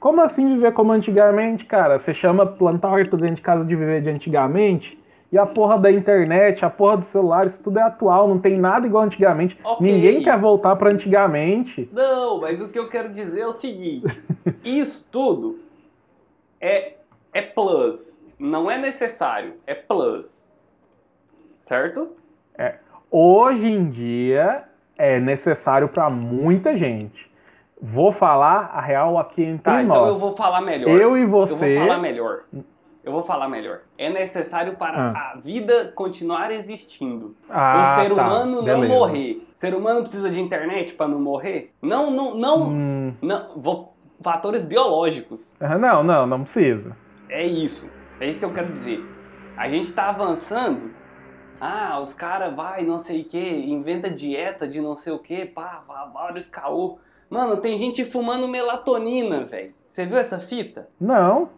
Como 0.00 0.20
assim 0.20 0.54
viver 0.54 0.72
como 0.72 0.92
antigamente, 0.92 1.64
cara? 1.64 1.98
Você 1.98 2.12
chama 2.12 2.44
plantar 2.44 2.90
horta 2.90 3.16
dentro 3.16 3.36
de 3.36 3.42
casa 3.42 3.64
de 3.64 3.74
viver 3.76 4.02
de 4.02 4.10
antigamente? 4.10 4.98
E 5.32 5.38
a 5.38 5.44
porra 5.46 5.78
da 5.78 5.90
internet, 5.90 6.64
a 6.64 6.70
porra 6.70 6.98
do 6.98 7.04
celular, 7.06 7.46
isso 7.46 7.60
tudo 7.62 7.78
é 7.78 7.82
atual, 7.82 8.28
não 8.28 8.38
tem 8.38 8.58
nada 8.58 8.86
igual 8.86 9.04
antigamente. 9.04 9.58
Ok. 9.64 9.84
Ninguém 9.92 10.22
quer 10.22 10.38
voltar 10.38 10.76
para 10.76 10.90
antigamente. 10.90 11.88
Não, 11.92 12.40
mas 12.40 12.60
o 12.60 12.68
que 12.68 12.78
eu 12.78 12.88
quero 12.88 13.08
dizer 13.10 13.40
é 13.40 13.46
o 13.46 13.52
seguinte: 13.52 14.06
isso 14.64 15.08
tudo 15.10 15.58
é, 16.60 16.94
é 17.32 17.42
plus. 17.42 18.15
Não 18.38 18.70
é 18.70 18.78
necessário, 18.78 19.54
é 19.66 19.74
plus. 19.74 20.46
Certo? 21.54 22.10
Hoje 23.10 23.66
em 23.66 23.88
dia 23.88 24.64
é 24.98 25.18
necessário 25.20 25.88
para 25.88 26.10
muita 26.10 26.76
gente. 26.76 27.30
Vou 27.80 28.10
falar 28.12 28.70
a 28.74 28.80
real 28.80 29.18
aqui 29.18 29.42
entre 29.42 29.62
Tá, 29.62 29.82
nós. 29.82 29.84
então 29.84 30.06
eu 30.08 30.18
vou 30.18 30.34
falar 30.36 30.60
melhor. 30.60 30.88
Eu 31.00 31.16
e 31.16 31.22
Eu 31.22 31.28
vou 31.28 31.46
você. 31.46 31.78
falar 31.78 31.98
melhor. 31.98 32.40
Eu 33.04 33.12
vou 33.12 33.22
falar 33.22 33.48
melhor. 33.48 33.80
É 33.96 34.10
necessário 34.10 34.76
para 34.76 35.10
Ah. 35.12 35.32
a 35.34 35.36
vida 35.38 35.92
continuar 35.94 36.50
existindo. 36.50 37.36
Ah, 37.48 37.76
o 37.98 38.00
ser 38.02 38.14
tá, 38.14 38.26
humano 38.26 38.56
não 38.56 38.64
beleza. 38.64 38.88
morrer. 38.92 39.46
O 39.54 39.56
ser 39.58 39.74
humano 39.74 40.00
precisa 40.00 40.28
de 40.28 40.40
internet 40.40 40.94
para 40.94 41.06
não 41.06 41.20
morrer? 41.20 41.72
Não, 41.80 42.10
não, 42.10 42.34
não, 42.34 42.68
Hum, 42.68 43.14
não. 43.22 43.50
vou- 43.56 43.94
fatores 44.22 44.64
biológicos. 44.64 45.54
ah, 45.60 45.78
não, 45.78 46.02
não, 46.02 46.26
não 46.26 46.42
precisa. 46.42 46.96
É 47.28 47.44
isso. 47.46 47.88
É 48.20 48.28
isso 48.28 48.40
que 48.40 48.44
eu 48.44 48.52
quero 48.54 48.72
dizer. 48.72 49.04
A 49.56 49.68
gente 49.68 49.92
tá 49.92 50.08
avançando. 50.08 50.90
Ah, 51.60 51.98
os 52.00 52.12
caras 52.12 52.54
vai, 52.54 52.84
não 52.84 52.98
sei 52.98 53.22
o 53.22 53.24
que, 53.24 53.38
inventa 53.40 54.10
dieta 54.10 54.68
de 54.68 54.80
não 54.80 54.94
sei 54.94 55.12
o 55.12 55.18
que, 55.18 55.46
pá, 55.46 55.82
vários 56.12 56.46
caô. 56.46 56.98
Mano, 57.30 57.56
tem 57.58 57.78
gente 57.78 58.04
fumando 58.04 58.46
melatonina, 58.46 59.42
velho. 59.44 59.72
Você 59.88 60.04
viu 60.04 60.18
essa 60.18 60.38
fita? 60.38 60.88
Não. 61.00 61.48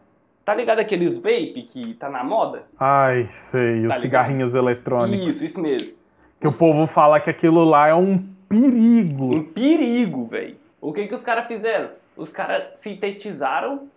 Tá 0.44 0.54
ligado 0.54 0.78
aqueles 0.78 1.18
vape 1.18 1.62
que 1.68 1.94
tá 1.94 2.09
na 2.09 2.22
moda? 2.24 2.62
Ai, 2.78 3.28
sei, 3.50 3.61
os 3.61 3.74
Tá 3.74 3.76
ligado? 3.82 4.00
cigarrinhos 4.00 4.54
eletrônicos. 4.54 5.26
Isso, 5.26 5.44
isso 5.44 5.61
mesmo. 5.61 5.92
Que 6.40 6.46
o 6.46 6.52
povo 6.56 6.86
fala 6.86 7.20
que 7.20 7.28
aquilo 7.28 7.64
lá 7.64 7.88
é 7.88 7.94
um 7.94 8.18
perigo. 8.48 9.34
Um 9.36 9.42
perigo, 9.44 10.26
velho. 10.26 10.56
O 10.80 10.92
que 10.92 11.06
que 11.09 11.14
os 11.14 11.24
caras 11.24 11.46
fizeram? 11.48 11.90
Os 12.16 12.30
caras 12.30 12.78
sintetizaram 12.78 13.88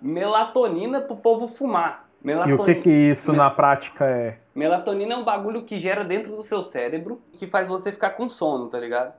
melatonina 0.00 1.00
pro 1.02 1.16
povo 1.16 1.46
fumar. 1.46 2.08
E 2.22 2.26
Melatonina, 2.26 2.62
o 2.62 2.64
que 2.66 2.74
que 2.76 2.90
isso 2.90 3.32
na 3.32 3.48
prática 3.50 4.04
é? 4.04 4.38
melatonina 4.54 5.14
é 5.14 5.16
um 5.16 5.24
bagulho 5.24 5.62
que 5.62 5.78
gera 5.78 6.04
dentro 6.04 6.36
do 6.36 6.42
seu 6.42 6.60
cérebro 6.62 7.20
que 7.32 7.46
faz 7.46 7.66
você 7.66 7.90
ficar 7.92 8.10
com 8.10 8.28
sono, 8.28 8.68
tá 8.68 8.78
ligado? 8.78 9.14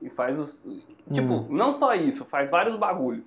E 0.00 0.08
faz 0.08 0.38
os. 0.40 0.64
Tipo, 1.12 1.32
Hum. 1.34 1.46
não 1.50 1.72
só 1.72 1.94
isso, 1.94 2.24
faz 2.24 2.50
vários 2.50 2.76
bagulhos. 2.76 3.24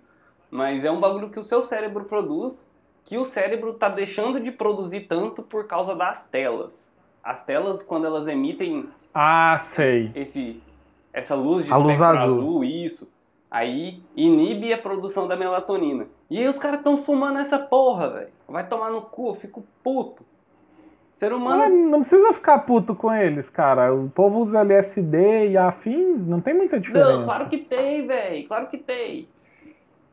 Mas 0.50 0.84
é 0.84 0.92
um 0.92 1.00
bagulho 1.00 1.30
que 1.30 1.40
o 1.40 1.44
seu 1.44 1.64
cérebro 1.64 2.06
produz, 2.06 2.68
que 3.06 3.18
o 3.18 3.24
cérebro 3.24 3.74
tá 3.76 3.88
deixando 3.90 4.40
de 4.40 4.52
produzir 4.52 5.02
tanto 5.02 5.42
por 5.44 5.66
causa 5.68 5.96
das 5.96 6.24
telas. 6.26 6.90
As 7.24 7.44
telas, 7.44 7.82
quando 7.84 8.06
elas 8.06 8.28
emitem 8.28 8.90
Ah, 9.14 9.62
sei. 9.64 10.12
esse, 10.16 10.62
essa 11.14 11.36
luz 11.36 11.66
de 11.66 11.72
A 11.72 11.78
luz 11.78 12.02
azul. 12.02 12.40
azul. 12.40 12.64
isso, 12.64 13.08
aí 13.50 14.02
inibe 14.16 14.74
a 14.74 14.78
produção 14.78 15.28
da 15.28 15.36
melatonina. 15.36 16.08
E 16.32 16.40
aí 16.40 16.48
os 16.48 16.58
caras 16.58 16.82
tão 16.82 16.98
fumando 17.04 17.40
essa 17.40 17.60
porra, 17.60 18.10
velho. 18.10 18.30
Vai 18.48 18.66
tomar 18.66 18.90
no 18.90 19.02
cu, 19.02 19.28
eu 19.32 19.36
fico 19.36 19.64
puto. 19.84 20.24
Ser 21.16 21.34
humano. 21.34 21.68
não 21.90 22.00
precisa 22.00 22.32
ficar 22.32 22.60
puto 22.60 22.96
com 22.96 23.14
eles, 23.14 23.50
cara. 23.50 23.94
O 23.94 24.10
povo 24.10 24.40
usa 24.40 24.62
LSD 24.62 25.50
e 25.50 25.58
afins, 25.58 26.26
não 26.26 26.40
tem 26.40 26.54
muita 26.54 26.80
diferença. 26.80 27.18
Não, 27.18 27.26
claro 27.26 27.50
que 27.50 27.58
tem, 27.58 28.08
velho. 28.08 28.48
Claro 28.48 28.68
que 28.68 28.78
tem. 28.78 29.28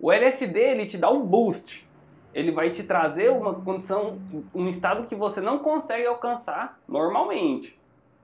O 0.00 0.10
LSD, 0.12 0.58
ele 0.60 0.86
te 0.86 0.98
dá 0.98 1.08
um 1.08 1.22
boost. 1.24 1.88
Ele 2.34 2.50
vai 2.50 2.70
te 2.70 2.82
trazer 2.82 3.30
uma 3.30 3.54
condição, 3.54 4.18
um 4.52 4.68
estado 4.68 5.06
que 5.06 5.14
você 5.14 5.40
não 5.40 5.60
consegue 5.60 6.04
alcançar 6.04 6.78
normalmente. 6.88 7.78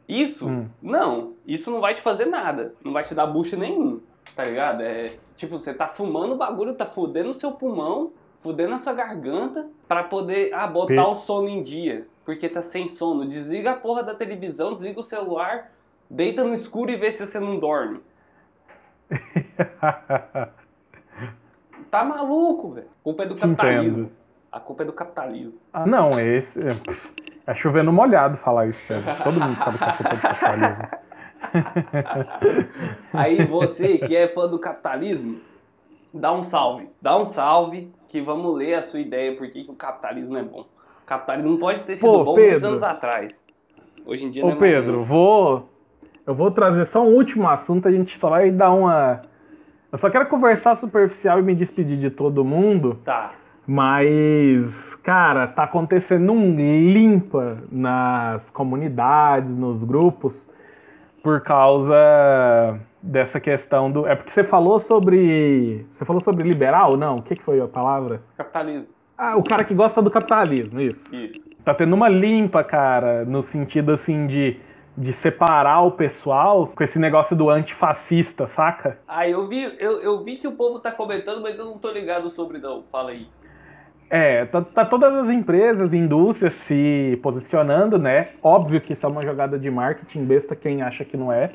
Isso, 0.09 0.47
Hum. 0.49 0.67
não. 0.83 1.35
Isso 1.47 1.71
não 1.71 1.81
vai 1.81 1.95
te 1.95 2.03
fazer 2.03 2.27
nada. 2.27 2.75
Não 2.85 2.93
vai 2.93 3.05
te 3.05 3.15
dar 3.15 3.27
boost 3.29 3.57
nenhum. 3.57 4.01
Tá 4.35 4.45
ligado? 4.45 4.83
É 4.83 5.17
tipo, 5.37 5.59
você 5.59 5.73
tá 5.75 5.87
fumando 5.89 6.35
o 6.35 6.37
bagulho, 6.37 6.75
tá 6.75 6.87
fudendo 6.87 7.31
o 7.31 7.35
seu 7.35 7.53
pulmão, 7.53 8.13
fudendo 8.41 8.75
a 8.75 8.79
sua 8.79 8.93
garganta, 8.93 9.69
pra 9.89 10.05
poder, 10.05 10.53
ah, 10.55 10.67
botar 10.67 11.09
o 11.09 11.15
sono 11.15 11.49
em 11.49 11.63
dia. 11.63 12.07
Porque 12.25 12.49
tá 12.49 12.63
sem 12.63 12.89
sono. 12.89 13.27
Desliga 13.29 13.73
a 13.73 13.77
porra 13.77 14.03
da 14.03 14.15
televisão, 14.15 14.73
desliga 14.73 15.01
o 15.01 15.03
celular, 15.03 15.71
deita 16.09 16.43
no 16.43 16.55
escuro 16.55 16.91
e 16.91 16.97
vê 16.97 17.11
se 17.11 17.27
você 17.27 17.39
não 17.39 17.59
dorme. 17.59 18.01
Tá 21.91 22.03
maluco, 22.05 22.73
velho. 22.73 22.89
A 22.91 23.05
culpa 23.05 23.23
é 23.23 23.27
do 23.27 23.37
capitalismo. 23.37 24.01
entendo. 24.03 24.13
A 24.51 24.59
culpa 24.59 24.83
é 24.83 24.87
do 24.87 24.93
capitalismo. 24.93 25.55
Ah, 25.73 25.87
não, 25.87 26.11
esse. 26.19 26.59
É, 26.61 26.67
é 27.47 27.55
chovendo 27.55 27.93
molhado 27.93 28.37
falar 28.39 28.67
isso, 28.67 28.81
Pedro. 28.89 29.05
Todo 29.23 29.41
mundo 29.41 29.57
sabe 29.59 29.79
que 29.79 29.85
é 29.85 29.93
culpa 29.93 30.15
do 30.17 30.21
capitalismo. 30.23 30.89
Aí 33.13 33.45
você 33.45 33.99
que 33.99 34.15
é 34.17 34.29
fã 34.29 34.49
do 34.49 34.59
capitalismo, 34.59 35.39
dá 36.13 36.33
um 36.33 36.43
salve. 36.43 36.89
Dá 37.01 37.17
um 37.19 37.25
salve 37.25 37.91
que 38.09 38.21
vamos 38.21 38.57
ler 38.57 38.75
a 38.75 38.83
sua 38.83 39.01
ideia 39.01 39.37
por 39.37 39.49
que 39.49 39.67
o 39.69 39.75
capitalismo 39.75 40.37
é 40.37 40.43
bom. 40.43 40.61
O 41.03 41.07
capitalismo 41.07 41.59
pode 41.59 41.81
ter 41.83 41.97
sido 41.97 42.07
Pô, 42.11 42.25
bom 42.25 42.35
muitos 42.35 42.53
Pedro. 42.55 42.69
anos 42.69 42.83
atrás. 42.83 43.39
Hoje 44.07 44.27
em 44.27 44.31
dia 44.31 44.43
não 44.43 44.51
Ô 44.51 44.53
é 44.53 44.55
mais 44.59 44.73
Pedro, 44.73 44.99
não. 44.99 45.05
vou. 45.05 45.69
Eu 46.27 46.35
vou 46.35 46.51
trazer 46.51 46.87
só 46.87 47.03
um 47.05 47.15
último 47.15 47.49
assunto, 47.49 47.87
a 47.87 47.93
gente 47.93 48.17
só 48.19 48.31
vai 48.31 48.51
dar 48.51 48.73
uma. 48.73 49.21
Eu 49.93 49.99
só 49.99 50.09
quero 50.11 50.27
conversar 50.27 50.77
superficial 50.77 51.39
e 51.39 51.43
me 51.43 51.55
despedir 51.55 51.99
de 51.99 52.11
todo 52.11 52.45
mundo, 52.45 52.99
Tá. 53.05 53.33
mas, 53.67 54.95
cara, 55.03 55.47
tá 55.47 55.65
acontecendo 55.65 56.33
um 56.33 56.55
limpa 56.57 57.59
nas 57.71 58.51
comunidades, 58.51 59.51
nos 59.51 59.85
grupos, 59.85 60.49
por 61.25 61.41
causa 61.41 62.79
dessa 63.03 63.41
questão 63.41 63.91
do. 63.91 64.07
É 64.07 64.15
porque 64.15 64.31
você 64.31 64.45
falou 64.45 64.79
sobre. 64.79 65.87
Você 65.95 66.05
falou 66.05 66.21
sobre 66.21 66.47
liberal? 66.47 66.99
Não? 66.99 67.17
O 67.17 67.23
que, 67.23 67.35
que 67.35 67.43
foi 67.43 67.59
a 67.63 67.67
palavra? 67.67 68.23
Capitalismo. 68.37 68.89
Ah, 69.17 69.35
o 69.35 69.43
cara 69.43 69.65
que 69.65 69.73
gosta 69.73 70.03
do 70.03 70.11
capitalismo, 70.11 70.79
isso. 70.79 71.17
Isso. 71.17 71.41
Tá 71.65 71.73
tendo 71.73 71.95
uma 71.95 72.11
limpa, 72.11 72.63
cara, 72.63 73.25
no 73.25 73.43
sentido 73.43 73.93
assim 73.93 74.27
de, 74.27 74.61
de 74.99 75.15
separar 75.15 75.81
o 75.81 75.93
pessoal 75.93 76.67
com 76.67 76.85
esse 76.85 76.99
negócio 76.99 77.35
do 77.35 77.49
antifascista, 77.49 78.47
saca? 78.47 78.99
Ah, 79.09 79.27
eu 79.27 79.49
vi, 79.49 79.63
eu, 79.79 80.03
eu 80.03 80.23
vi 80.23 80.37
que 80.37 80.47
o 80.47 80.53
povo 80.53 80.79
tá 80.79 80.93
comentando, 80.93 81.41
mas 81.41 81.59
eu 81.59 81.65
não 81.65 81.79
tô 81.79 81.91
ligado 81.91 82.29
sobre 82.29 82.59
não. 82.59 82.83
Fala 82.93 83.13
aí. 83.13 83.29
É, 84.17 84.45
tá, 84.45 84.61
tá 84.63 84.85
todas 84.85 85.13
as 85.13 85.29
empresas, 85.29 85.93
indústrias 85.93 86.55
se 86.55 87.19
posicionando, 87.21 87.99
né? 87.99 88.29
Óbvio 88.41 88.81
que 88.81 88.93
isso 88.93 89.05
é 89.05 89.09
uma 89.09 89.25
jogada 89.25 89.59
de 89.59 89.69
marketing 89.69 90.25
besta, 90.25 90.55
quem 90.55 90.83
acha 90.83 91.05
que 91.05 91.17
não 91.17 91.33
é. 91.33 91.51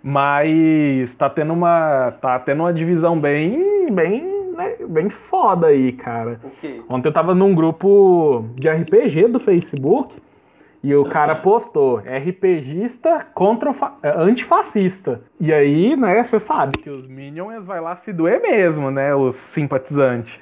Mas 0.00 1.12
tá 1.16 1.28
tendo 1.28 1.52
uma, 1.52 2.12
tá 2.20 2.38
tendo 2.38 2.60
uma 2.60 2.72
divisão 2.72 3.18
bem, 3.18 3.90
bem, 3.90 4.22
né, 4.56 4.76
bem 4.88 5.10
foda 5.10 5.66
aí, 5.66 5.90
cara. 5.90 6.38
O 6.44 6.50
quê? 6.60 6.80
Ontem 6.88 7.08
eu 7.08 7.12
tava 7.12 7.34
num 7.34 7.52
grupo 7.52 8.44
de 8.54 8.68
RPG 8.68 9.26
do 9.26 9.40
Facebook 9.40 10.14
e 10.84 10.94
o 10.94 11.02
cara 11.02 11.34
postou 11.34 11.96
RPGista 11.96 13.26
contra 13.34 13.74
antifascista. 14.04 15.22
E 15.40 15.52
aí, 15.52 15.96
né, 15.96 16.22
você 16.22 16.38
sabe 16.38 16.78
que 16.78 16.88
os 16.88 17.08
Minions 17.08 17.66
vai 17.66 17.80
lá 17.80 17.96
se 17.96 18.12
doer 18.12 18.40
mesmo, 18.40 18.88
né, 18.88 19.12
os 19.16 19.34
simpatizantes. 19.34 20.32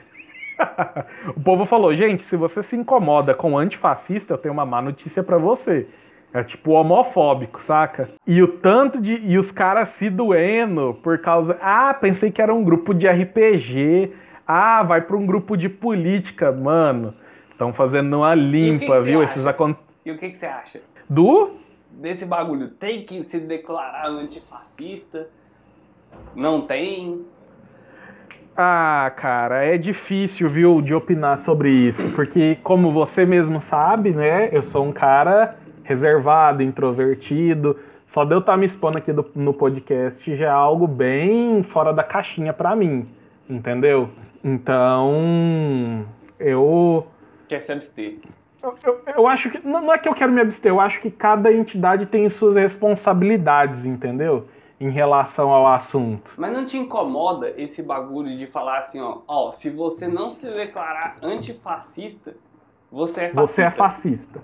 o 1.37 1.41
povo 1.41 1.67
falou, 1.67 1.95
gente, 1.95 2.25
se 2.25 2.37
você 2.37 2.63
se 2.63 2.77
incomoda 2.77 3.35
com 3.35 3.59
antifascista, 3.59 4.35
eu 4.35 4.39
tenho 4.39 4.53
uma 4.55 4.67
má 4.67 4.81
notícia 4.81 5.23
pra 5.23 5.39
você. 5.39 5.89
É 6.33 6.45
tipo 6.45 6.73
homofóbico, 6.73 7.61
saca? 7.67 8.09
E 8.25 8.41
o 8.41 8.47
tanto 8.59 9.01
de. 9.01 9.15
E 9.17 9.37
os 9.37 9.51
caras 9.51 9.89
se 9.91 10.09
doendo 10.09 10.97
por 11.03 11.19
causa. 11.19 11.59
Ah, 11.61 11.93
pensei 11.93 12.31
que 12.31 12.41
era 12.41 12.55
um 12.55 12.63
grupo 12.63 12.95
de 12.95 13.09
RPG. 13.09 14.13
Ah, 14.47 14.83
vai 14.85 15.01
pra 15.01 15.17
um 15.17 15.27
grupo 15.27 15.57
de 15.57 15.69
política. 15.69 16.53
Mano, 16.53 17.15
estão 17.51 17.73
fazendo 17.73 18.19
uma 18.19 18.35
limpa, 18.35 18.99
que 18.99 19.01
viu? 19.01 19.21
você 19.21 19.25
Esses 19.33 19.47
acon... 19.47 19.75
E 20.05 20.13
o 20.13 20.19
que, 20.19 20.31
que 20.31 20.39
você 20.39 20.47
acha? 20.47 20.81
Do? 21.09 21.57
Desse 21.91 22.25
bagulho, 22.25 22.69
tem 22.69 23.05
que 23.05 23.25
se 23.25 23.41
declarar 23.41 24.07
antifascista? 24.07 25.29
Não 26.35 26.63
tem? 26.63 27.27
Ah, 28.57 29.11
cara, 29.17 29.65
é 29.65 29.79
difícil, 29.79 30.49
viu, 30.49 30.83
de 30.83 30.93
opinar 30.95 31.39
sobre 31.39 31.71
isso, 31.71 32.11
porque 32.11 32.59
como 32.63 32.93
você 32.93 33.25
mesmo 33.25 33.61
sabe, 33.61 34.11
né, 34.11 34.49
eu 34.53 34.63
sou 34.63 34.85
um 34.85 34.93
cara 34.93 35.57
reservado, 35.85 36.63
introvertido. 36.63 37.77
Só 38.09 38.25
de 38.25 38.35
eu 38.35 38.41
estar 38.41 38.57
me 38.57 38.67
expondo 38.67 38.99
aqui 38.99 39.13
do- 39.13 39.31
no 39.37 39.55
podcast 39.55 40.35
já 40.37 40.47
é 40.47 40.51
algo 40.51 40.87
bem 40.87 41.63
fora 41.63 41.93
da 41.93 42.03
caixinha 42.03 42.53
pra 42.53 42.75
mim, 42.75 43.09
entendeu? 43.49 44.11
Então, 44.45 46.05
eu 46.39 47.07
Quer 47.49 47.61
se 47.61 47.73
abster. 47.73 48.15
eu, 48.63 48.75
eu- 48.85 49.01
eu 49.17 49.27
acho 49.29 49.49
que. 49.51 49.65
Não 49.67 49.81
não 49.83 49.93
é 49.95 49.99
que 49.99 50.09
eu 50.09 50.15
quero 50.15 50.33
me 50.33 50.41
abster, 50.41 50.71
eu 50.71 50.81
acho 50.81 51.01
que 51.01 51.11
cada 51.11 51.53
entidade 51.53 52.07
tem 52.07 52.29
suas 52.31 52.57
responsabilidades, 52.57 53.85
entendeu? 53.85 54.47
Em 54.81 54.89
relação 54.91 55.51
ao 55.51 55.67
assunto. 55.67 56.31
Mas 56.39 56.53
não 56.53 56.65
te 56.65 56.79
incomoda 56.79 57.53
esse 57.59 57.83
bagulho 57.83 58.35
de 58.39 58.47
falar 58.47 58.79
assim, 58.79 58.99
ó, 58.99 59.19
ó, 59.29 59.53
se 59.53 59.69
você 59.69 60.09
não 60.09 60.31
se 60.31 60.47
declarar 60.51 61.17
antifascista, 61.23 62.35
você 62.91 63.25
é 63.25 63.29
fascista. 63.29 63.41
Você 63.47 63.63
é 63.63 63.71
fascista. 63.71 64.41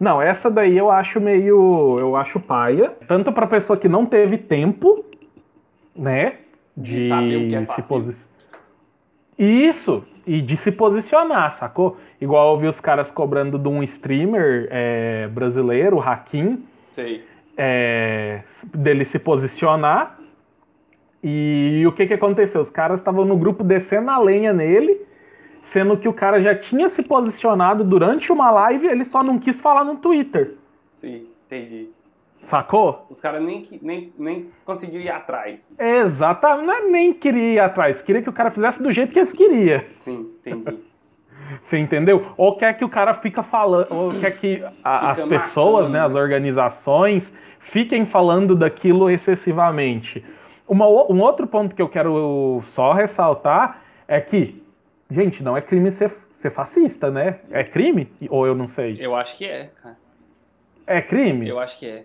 Não, 0.00 0.20
essa 0.20 0.50
daí 0.50 0.76
eu 0.76 0.90
acho 0.90 1.20
meio. 1.20 1.98
Eu 1.98 2.16
acho 2.16 2.40
paia. 2.40 2.96
Tanto 3.06 3.30
pra 3.32 3.46
pessoa 3.46 3.78
que 3.78 3.88
não 3.88 4.06
teve 4.06 4.38
tempo, 4.38 5.04
né? 5.94 6.38
De 6.76 6.96
De, 6.96 7.08
saber 7.08 7.36
o 7.36 7.48
que 7.48 7.54
é 7.56 7.60
se 7.60 7.66
fascista. 7.66 7.88
posicionar. 7.94 8.36
Isso, 9.38 10.04
e 10.26 10.40
de 10.40 10.56
se 10.56 10.72
posicionar, 10.72 11.54
sacou? 11.54 11.98
Igual 12.20 12.54
eu 12.54 12.60
vi 12.60 12.66
os 12.66 12.80
caras 12.80 13.10
cobrando 13.10 13.58
de 13.58 13.68
um 13.68 13.82
streamer 13.82 14.68
é, 14.70 15.28
brasileiro, 15.28 15.96
o 15.96 16.00
Hakim, 16.00 16.64
Sei. 16.86 17.22
É, 17.56 18.42
dele 18.74 19.04
se 19.04 19.18
posicionar. 19.18 20.18
E 21.22 21.82
o 21.86 21.92
que 21.92 22.06
que 22.06 22.14
aconteceu? 22.14 22.60
Os 22.60 22.70
caras 22.70 23.00
estavam 23.00 23.24
no 23.24 23.36
grupo 23.36 23.64
descendo 23.64 24.10
a 24.10 24.18
lenha 24.18 24.52
nele, 24.52 25.00
sendo 25.62 25.96
que 25.96 26.06
o 26.08 26.12
cara 26.12 26.40
já 26.40 26.54
tinha 26.54 26.88
se 26.88 27.02
posicionado 27.02 27.82
durante 27.82 28.30
uma 28.30 28.50
live, 28.50 28.86
ele 28.86 29.04
só 29.04 29.22
não 29.22 29.38
quis 29.38 29.60
falar 29.60 29.82
no 29.84 29.96
Twitter. 29.96 30.54
Sim, 30.92 31.26
entendi. 31.46 31.88
Sacou? 32.44 33.06
Os 33.10 33.20
caras 33.20 33.42
nem, 33.42 33.66
nem, 33.82 34.12
nem 34.16 34.50
conseguiram 34.64 35.04
ir 35.04 35.08
atrás. 35.10 35.58
Exatamente, 35.76 36.66
não 36.66 36.74
é 36.74 36.80
nem 36.82 37.12
queria 37.12 37.54
ir 37.54 37.58
atrás, 37.58 38.00
queria 38.02 38.22
que 38.22 38.28
o 38.30 38.32
cara 38.32 38.52
fizesse 38.52 38.80
do 38.80 38.92
jeito 38.92 39.12
que 39.12 39.18
eles 39.18 39.32
queriam. 39.32 39.82
Sim, 39.94 40.30
entendi. 40.46 40.78
Você 41.64 41.78
entendeu? 41.78 42.26
Ou 42.36 42.56
quer 42.56 42.76
que 42.76 42.84
o 42.84 42.88
cara 42.88 43.14
fica 43.14 43.42
falando, 43.42 43.86
ou 43.90 44.10
quer 44.20 44.32
que 44.32 44.62
a- 44.84 45.10
as 45.10 45.24
pessoas, 45.24 45.88
né, 45.88 46.00
as 46.00 46.14
organizações, 46.14 47.32
fiquem 47.70 48.06
falando 48.06 48.54
daquilo 48.54 49.10
excessivamente. 49.10 50.24
Uma 50.68 50.86
um 50.88 51.20
outro 51.20 51.46
ponto 51.46 51.74
que 51.74 51.82
eu 51.82 51.88
quero 51.88 52.62
só 52.70 52.92
ressaltar 52.92 53.82
é 54.08 54.20
que, 54.20 54.62
gente, 55.10 55.42
não 55.42 55.56
é 55.56 55.60
crime 55.60 55.90
ser 55.92 56.10
ser 56.38 56.50
fascista, 56.50 57.10
né? 57.10 57.38
É 57.50 57.64
crime? 57.64 58.10
Ou 58.28 58.46
eu 58.46 58.54
não 58.54 58.66
sei? 58.66 58.96
Eu 59.00 59.14
acho 59.16 59.36
que 59.38 59.44
é, 59.46 59.70
cara. 59.82 59.96
É 60.86 61.00
crime? 61.00 61.48
Eu 61.48 61.58
acho 61.58 61.78
que 61.78 61.86
é. 61.86 62.04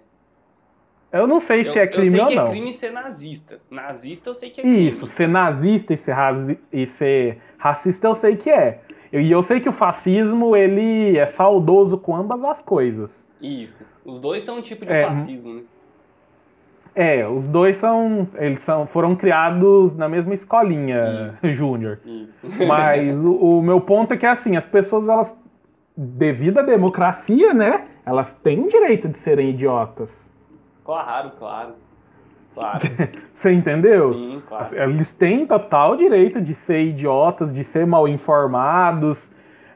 Eu 1.11 1.27
não 1.27 1.41
sei 1.41 1.61
Eu, 1.67 1.73
se 1.73 1.79
é 1.79 1.85
crime 1.85 2.17
eu 2.17 2.23
ou 2.23 2.27
sei 2.29 2.37
que 2.37 2.41
não. 2.41 2.47
é 2.47 2.49
crime 2.49 2.73
ser 2.73 2.91
nazista. 2.91 3.59
Nazista 3.69 4.29
eu 4.29 4.33
sei 4.33 4.49
que 4.49 4.61
é 4.61 4.63
crime. 4.63 4.87
Isso, 4.87 5.05
ser 5.05 5.27
nazista 5.27 5.93
e 5.93 5.97
ser, 5.97 6.13
razi- 6.13 6.59
e 6.71 6.87
ser 6.87 7.39
racista 7.57 8.07
eu 8.07 8.15
sei 8.15 8.37
que 8.37 8.49
é. 8.49 8.79
E 9.11 9.29
eu 9.29 9.43
sei 9.43 9.59
que 9.59 9.67
o 9.67 9.73
fascismo, 9.73 10.55
ele 10.55 11.17
é 11.17 11.27
saudoso 11.27 11.97
com 11.97 12.15
ambas 12.15 12.41
as 12.45 12.61
coisas. 12.61 13.11
Isso. 13.41 13.85
Os 14.05 14.19
dois 14.19 14.43
são 14.43 14.59
um 14.59 14.61
tipo 14.61 14.85
de 14.85 14.91
É, 14.91 15.07
fascismo, 15.07 15.53
né? 15.55 15.61
É, 16.93 17.25
os 17.27 17.45
dois 17.45 17.77
são, 17.77 18.27
eles 18.35 18.61
são, 18.63 18.85
foram 18.85 19.15
criados 19.15 19.95
na 19.95 20.09
mesma 20.09 20.33
escolinha, 20.33 21.33
Júnior. 21.43 21.99
Isso. 22.05 22.47
Mas 22.67 23.23
o, 23.23 23.33
o 23.33 23.61
meu 23.61 23.79
ponto 23.79 24.13
é 24.13 24.17
que 24.17 24.25
assim, 24.25 24.57
as 24.57 24.67
pessoas 24.67 25.07
elas 25.07 25.35
devido 25.95 26.59
à 26.59 26.61
democracia, 26.61 27.53
né? 27.53 27.87
Elas 28.05 28.33
têm 28.35 28.59
o 28.59 28.67
direito 28.67 29.07
de 29.07 29.17
serem 29.19 29.49
idiotas. 29.51 30.09
Claro, 30.83 31.31
claro. 31.37 31.73
Claro. 32.53 32.79
Você 33.33 33.51
entendeu? 33.51 34.13
Sim, 34.13 34.43
claro. 34.47 34.75
Eles 34.75 35.13
têm 35.13 35.45
total 35.45 35.95
direito 35.95 36.41
de 36.41 36.53
ser 36.55 36.81
idiotas, 36.83 37.53
de 37.53 37.63
ser 37.63 37.85
mal 37.87 38.07
informados, 38.07 39.31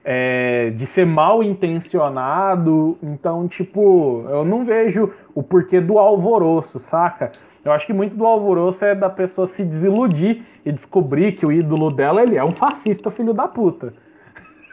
é, 0.06 0.70
de 0.70 0.86
ser 0.86 1.06
mal 1.06 1.41
intencionado. 1.41 2.95
Então, 3.01 3.47
tipo, 3.47 4.24
eu 4.30 4.45
não 4.45 4.64
vejo 4.64 5.12
o 5.34 5.41
porquê 5.41 5.82
do 5.82 5.97
alvoroço, 5.97 6.80
saca? 6.80 7.32
Eu 7.66 7.72
acho 7.72 7.88
que 7.88 7.93
muito 7.93 8.16
do 8.16 8.24
alvoroço 8.24 8.86
é 8.86 8.93
da 8.93 9.10
pessoa 9.10 9.47
se 9.47 9.64
desiludir 9.64 10.43
e 10.64 10.72
descobrir 10.72 11.32
que 11.32 11.45
o 11.45 11.51
ídolo 11.51 11.89
dela 11.89 12.22
ele 12.22 12.38
é 12.38 12.43
um 12.43 12.51
fascista 12.51 13.10
filho 13.10 13.34
da 13.34 13.47
puta. 13.47 13.93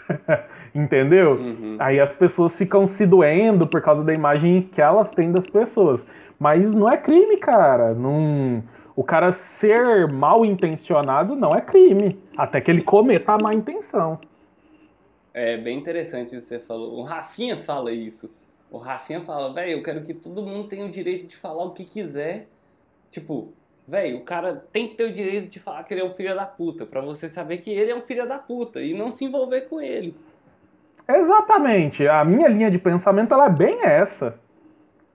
Entendeu? 0.74 1.32
Uhum. 1.32 1.76
Aí 1.78 1.98
as 1.98 2.14
pessoas 2.14 2.54
ficam 2.54 2.86
se 2.86 3.06
doendo 3.06 3.66
por 3.66 3.80
causa 3.80 4.04
da 4.04 4.12
imagem 4.12 4.68
que 4.72 4.80
elas 4.80 5.10
têm 5.10 5.32
das 5.32 5.46
pessoas. 5.46 6.04
Mas 6.38 6.74
não 6.74 6.90
é 6.90 6.98
crime, 6.98 7.38
cara. 7.38 7.94
Não... 7.94 8.62
O 8.94 9.02
cara 9.02 9.32
ser 9.32 10.06
mal 10.06 10.44
intencionado 10.44 11.34
não 11.34 11.54
é 11.54 11.62
crime. 11.62 12.18
Até 12.36 12.60
que 12.60 12.70
ele 12.70 12.82
cometa 12.82 13.32
a 13.32 13.38
má 13.42 13.54
intenção. 13.54 14.18
É 15.34 15.56
bem 15.56 15.78
interessante 15.78 16.28
isso 16.28 16.40
que 16.40 16.42
você 16.46 16.58
falou. 16.58 16.98
O 16.98 17.02
Rafinha 17.02 17.58
fala 17.58 17.92
isso. 17.92 18.30
O 18.70 18.78
Rafinha 18.78 19.20
fala, 19.22 19.52
velho, 19.52 19.72
eu 19.72 19.82
quero 19.82 20.02
que 20.04 20.14
todo 20.14 20.42
mundo 20.42 20.68
tenha 20.68 20.84
o 20.84 20.90
direito 20.90 21.26
de 21.26 21.36
falar 21.36 21.64
o 21.64 21.70
que 21.72 21.84
quiser. 21.84 22.48
Tipo, 23.10 23.52
velho, 23.86 24.18
o 24.18 24.22
cara 24.22 24.64
tem 24.72 24.88
que 24.88 24.94
ter 24.94 25.04
o 25.04 25.12
direito 25.12 25.48
de 25.50 25.58
falar 25.60 25.84
que 25.84 25.94
ele 25.94 26.00
é 26.00 26.04
um 26.04 26.12
filho 26.14 26.34
da 26.34 26.46
puta, 26.46 26.86
pra 26.86 27.00
você 27.00 27.28
saber 27.28 27.58
que 27.58 27.70
ele 27.70 27.90
é 27.90 27.94
um 27.96 28.02
filho 28.02 28.26
da 28.26 28.38
puta 28.38 28.80
e 28.80 28.94
não 28.94 29.10
se 29.10 29.24
envolver 29.24 29.62
com 29.62 29.80
ele. 29.80 30.14
Exatamente. 31.08 32.06
A 32.06 32.24
minha 32.24 32.48
linha 32.48 32.70
de 32.70 32.78
pensamento 32.78 33.34
ela 33.34 33.46
é 33.46 33.50
bem 33.50 33.82
essa. 33.82 34.38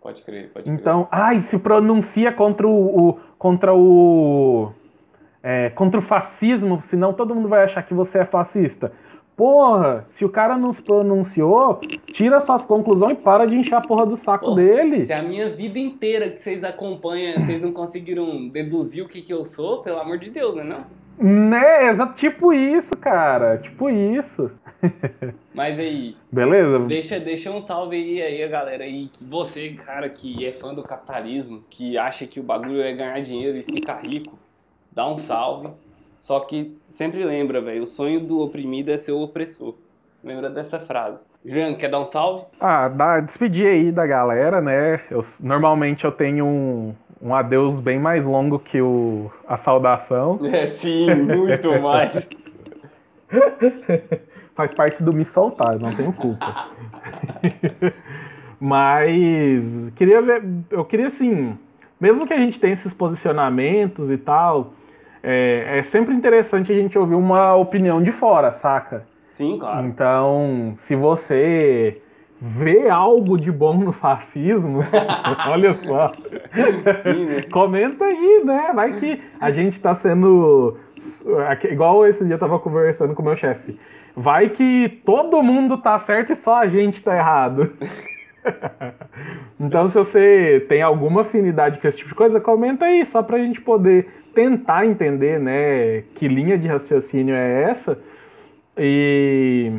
Pode 0.01 0.21
crer, 0.23 0.49
pode 0.51 0.65
crer. 0.65 0.75
Então, 0.79 1.07
ai, 1.11 1.39
se 1.39 1.57
pronuncia 1.57 2.31
contra 2.31 2.67
o, 2.67 3.09
o- 3.09 3.19
contra 3.37 3.73
o 3.73 4.71
é, 5.41 5.69
contra 5.71 5.99
o 5.99 6.03
fascismo, 6.03 6.81
senão 6.81 7.13
todo 7.13 7.33
mundo 7.33 7.47
vai 7.47 7.63
achar 7.63 7.81
que 7.83 7.93
você 7.93 8.19
é 8.19 8.25
fascista. 8.25 8.91
Porra, 9.37 10.07
se 10.15 10.25
o 10.25 10.29
cara 10.29 10.57
não 10.57 10.73
se 10.73 10.81
pronunciou, 10.81 11.79
tira 12.07 12.41
suas 12.41 12.65
conclusões 12.65 13.11
e 13.11 13.21
para 13.21 13.45
de 13.45 13.53
encher 13.55 13.75
a 13.75 13.81
porra 13.81 14.03
do 14.03 14.15
saco 14.15 14.45
Porra, 14.45 14.55
dele. 14.55 15.05
Se 15.05 15.13
a 15.13 15.21
minha 15.21 15.51
vida 15.51 15.77
inteira 15.77 16.31
que 16.31 16.41
vocês 16.41 16.63
acompanham, 16.63 17.39
vocês 17.39 17.61
não 17.61 17.71
conseguiram 17.71 18.49
deduzir 18.49 19.05
o 19.05 19.07
que, 19.07 19.21
que 19.21 19.31
eu 19.31 19.45
sou, 19.45 19.83
pelo 19.83 19.99
amor 19.99 20.17
de 20.17 20.31
Deus, 20.31 20.55
né 20.55 20.63
não? 20.63 20.85
Né, 21.19 21.87
exato, 21.87 22.15
tipo 22.15 22.51
isso, 22.51 22.97
cara. 22.97 23.59
Tipo 23.59 23.91
isso. 23.91 24.49
Mas 25.53 25.77
aí, 25.77 26.15
Beleza? 26.31 26.79
Deixa, 26.79 27.19
deixa 27.19 27.51
um 27.51 27.61
salve 27.61 27.95
aí, 27.95 28.19
aí 28.19 28.43
a 28.43 28.47
galera 28.47 28.83
aí, 28.85 29.07
que 29.07 29.23
você, 29.23 29.69
cara, 29.69 30.09
que 30.09 30.47
é 30.47 30.51
fã 30.51 30.73
do 30.73 30.81
capitalismo, 30.81 31.63
que 31.69 31.95
acha 31.95 32.25
que 32.25 32.39
o 32.39 32.43
bagulho 32.43 32.81
é 32.81 32.91
ganhar 32.91 33.21
dinheiro 33.21 33.55
e 33.55 33.61
ficar 33.61 33.99
rico, 34.01 34.37
dá 34.91 35.07
um 35.07 35.15
salve. 35.17 35.69
Só 36.27 36.41
que 36.41 36.77
sempre 36.89 37.23
lembra, 37.23 37.61
velho, 37.61 37.83
o 37.83 37.87
sonho 37.87 38.19
do 38.19 38.41
oprimido 38.41 38.91
é 38.91 38.97
ser 38.97 39.13
o 39.13 39.21
opressor. 39.21 39.75
Lembra 40.21 40.49
dessa 40.49 40.77
frase. 40.77 41.19
Juliano, 41.45 41.77
quer 41.77 41.89
dar 41.89 42.01
um 42.01 42.05
salve? 42.05 42.43
Ah, 42.59 42.89
dá, 42.89 43.21
despedir 43.21 43.65
aí 43.65 43.93
da 43.93 44.05
galera, 44.05 44.59
né? 44.59 44.99
Eu, 45.09 45.23
normalmente 45.39 46.03
eu 46.03 46.11
tenho 46.11 46.45
um, 46.45 46.93
um 47.21 47.33
adeus 47.33 47.79
bem 47.79 47.97
mais 47.97 48.25
longo 48.25 48.59
que 48.59 48.81
o, 48.81 49.31
a 49.47 49.55
saudação. 49.57 50.37
É, 50.51 50.67
sim, 50.67 51.09
muito 51.15 51.71
mais. 51.79 52.29
Faz 54.53 54.73
parte 54.73 55.01
do 55.01 55.13
me 55.13 55.23
soltar, 55.23 55.79
não 55.79 55.95
tenho 55.95 56.11
culpa. 56.11 56.71
Mas 58.59 59.93
queria 59.95 60.21
ver, 60.21 60.43
eu 60.71 60.83
queria 60.83 61.07
assim, 61.07 61.57
mesmo 62.01 62.27
que 62.27 62.33
a 62.33 62.37
gente 62.37 62.59
tenha 62.59 62.73
esses 62.73 62.93
posicionamentos 62.93 64.11
e 64.11 64.17
tal, 64.17 64.73
é, 65.23 65.79
é 65.79 65.83
sempre 65.83 66.13
interessante 66.13 66.71
a 66.71 66.75
gente 66.75 66.97
ouvir 66.97 67.15
uma 67.15 67.55
opinião 67.55 68.01
de 68.01 68.11
fora, 68.11 68.53
saca? 68.53 69.05
Sim, 69.29 69.57
claro. 69.59 69.85
Então, 69.85 70.75
se 70.79 70.95
você 70.95 72.01
vê 72.39 72.87
algo 72.87 73.37
de 73.37 73.51
bom 73.51 73.77
no 73.77 73.91
fascismo, 73.91 74.81
olha 75.49 75.73
só, 75.75 76.11
Sim, 77.03 77.25
né? 77.25 77.41
comenta 77.51 78.05
aí, 78.05 78.41
né? 78.45 78.71
Vai 78.73 78.93
que 78.93 79.21
a 79.39 79.51
gente 79.51 79.79
tá 79.79 79.95
sendo. 79.95 80.77
Igual 81.69 82.07
esse 82.07 82.23
dia 82.23 82.35
eu 82.35 82.39
tava 82.39 82.59
conversando 82.59 83.13
com 83.13 83.21
o 83.21 83.25
meu 83.25 83.35
chefe. 83.35 83.79
Vai 84.15 84.49
que 84.49 85.01
todo 85.05 85.43
mundo 85.43 85.77
tá 85.77 85.99
certo 85.99 86.31
e 86.31 86.35
só 86.35 86.55
a 86.55 86.67
gente 86.67 87.03
tá 87.03 87.15
errado. 87.15 87.73
então, 89.59 89.89
se 89.89 89.95
você 89.95 90.65
tem 90.67 90.81
alguma 90.81 91.21
afinidade 91.21 91.79
com 91.79 91.87
esse 91.87 91.97
tipo 91.97 92.09
de 92.09 92.15
coisa, 92.15 92.39
comenta 92.39 92.85
aí, 92.85 93.05
só 93.05 93.21
pra 93.21 93.37
gente 93.37 93.61
poder 93.61 94.09
tentar 94.37 94.85
entender, 94.85 95.39
né, 95.39 96.03
que 96.13 96.27
linha 96.27 96.59
de 96.59 96.67
raciocínio 96.67 97.33
é 97.33 97.71
essa. 97.71 97.97
E, 98.77 99.71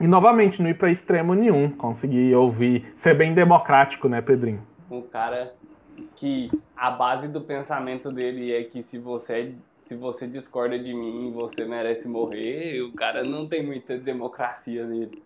e 0.00 0.06
novamente, 0.08 0.60
não 0.60 0.68
ir 0.68 0.74
para 0.74 0.90
extremo 0.90 1.32
nenhum. 1.32 1.70
Conseguir 1.70 2.34
ouvir, 2.34 2.92
ser 2.96 3.16
bem 3.16 3.32
democrático, 3.32 4.08
né, 4.08 4.20
Pedrinho? 4.20 4.66
Um 4.90 5.02
cara 5.02 5.54
que 6.16 6.50
a 6.76 6.90
base 6.90 7.28
do 7.28 7.40
pensamento 7.40 8.10
dele 8.10 8.52
é 8.52 8.64
que 8.64 8.82
se 8.82 8.98
você, 8.98 9.54
se 9.84 9.94
você 9.94 10.26
discorda 10.26 10.76
de 10.76 10.92
mim, 10.92 11.30
você 11.32 11.64
merece 11.64 12.08
morrer, 12.08 12.82
o 12.82 12.92
cara 12.92 13.22
não 13.22 13.46
tem 13.46 13.64
muita 13.64 13.96
democracia 13.96 14.84
nele. 14.84 15.22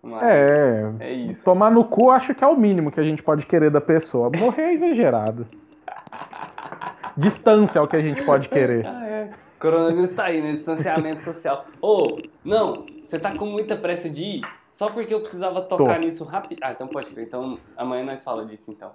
Mas 0.00 0.22
É, 0.22 0.92
é 1.00 1.12
isso. 1.12 1.44
tomar 1.44 1.72
no 1.72 1.84
cu 1.84 2.12
acho 2.12 2.32
que 2.32 2.44
é 2.44 2.46
o 2.46 2.56
mínimo 2.56 2.92
que 2.92 3.00
a 3.00 3.02
gente 3.02 3.24
pode 3.24 3.44
querer 3.44 3.72
da 3.72 3.80
pessoa. 3.80 4.30
Morrer 4.38 4.62
é 4.62 4.74
exagerado. 4.74 5.48
Distância 7.16 7.78
é 7.78 7.82
o 7.82 7.86
que 7.86 7.96
a 7.96 8.02
gente 8.02 8.24
pode 8.24 8.48
querer. 8.48 8.84
Ah, 8.86 9.06
é. 9.06 9.30
Coronavírus 9.58 10.12
tá 10.12 10.24
aí, 10.26 10.42
né? 10.42 10.52
Distanciamento 10.52 11.22
social. 11.22 11.64
Ô, 11.80 12.18
não, 12.44 12.84
você 13.06 13.18
tá 13.18 13.32
com 13.34 13.46
muita 13.46 13.74
pressa 13.74 14.08
de 14.08 14.22
ir? 14.22 14.40
Só 14.70 14.90
porque 14.90 15.14
eu 15.14 15.20
precisava 15.20 15.62
tocar 15.62 15.94
Tô. 15.94 16.00
nisso 16.04 16.24
rápido. 16.24 16.58
Ah, 16.62 16.72
então 16.72 16.86
pode 16.86 17.10
crer. 17.10 17.26
Então 17.26 17.58
amanhã 17.74 18.04
nós 18.04 18.22
fala 18.22 18.44
disso, 18.44 18.70
então. 18.70 18.90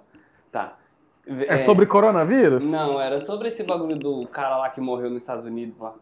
Tá. 0.52 0.74
É 1.26 1.58
sobre 1.58 1.86
coronavírus? 1.86 2.64
Não, 2.64 3.00
era 3.00 3.18
sobre 3.18 3.48
esse 3.48 3.64
bagulho 3.64 3.96
do 3.96 4.26
cara 4.28 4.56
lá 4.56 4.70
que 4.70 4.80
morreu 4.80 5.10
nos 5.10 5.22
Estados 5.22 5.44
Unidos 5.44 5.78
lá. 5.80 5.92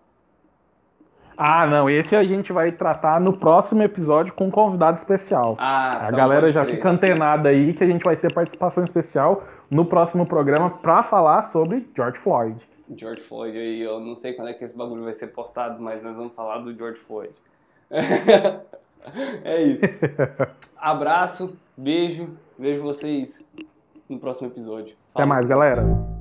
Ah, 1.37 1.66
não. 1.66 1.89
Esse 1.89 2.14
a 2.14 2.23
gente 2.23 2.53
vai 2.53 2.71
tratar 2.73 3.18
no 3.18 3.33
próximo 3.33 3.83
episódio 3.83 4.33
com 4.35 4.49
um 4.49 4.51
convidado 4.51 4.99
especial. 4.99 5.57
Ah, 5.59 6.05
A 6.05 6.09
então 6.09 6.18
galera 6.18 6.53
já 6.53 6.64
crer. 6.64 6.77
fica 6.77 6.91
antenada 6.91 7.49
aí 7.49 7.73
que 7.73 7.83
a 7.83 7.87
gente 7.87 8.03
vai 8.05 8.16
ter 8.16 8.33
participação 8.33 8.85
especial 8.85 9.43
no 9.71 9.85
próximo 9.85 10.27
programa 10.27 10.71
para 10.71 11.03
falar 11.03 11.45
sobre 11.45 11.89
George 11.95 12.18
Floyd. 12.18 12.61
George 12.97 13.23
Floyd 13.23 13.57
aí, 13.57 13.81
eu 13.81 14.01
não 14.01 14.16
sei 14.16 14.33
quando 14.33 14.49
é 14.49 14.55
que 14.55 14.64
esse 14.64 14.77
bagulho 14.77 15.05
vai 15.05 15.12
ser 15.12 15.29
postado, 15.29 15.81
mas 15.81 16.03
nós 16.03 16.16
vamos 16.16 16.35
falar 16.35 16.59
do 16.59 16.75
George 16.75 16.99
Floyd. 17.01 17.33
é 19.45 19.62
isso. 19.62 19.85
Abraço, 20.77 21.57
beijo, 21.77 22.29
vejo 22.59 22.83
vocês 22.83 23.45
no 24.09 24.18
próximo 24.18 24.49
episódio. 24.49 24.97
Até 25.14 25.23
Falou. 25.23 25.29
mais, 25.29 25.47
galera. 25.47 26.20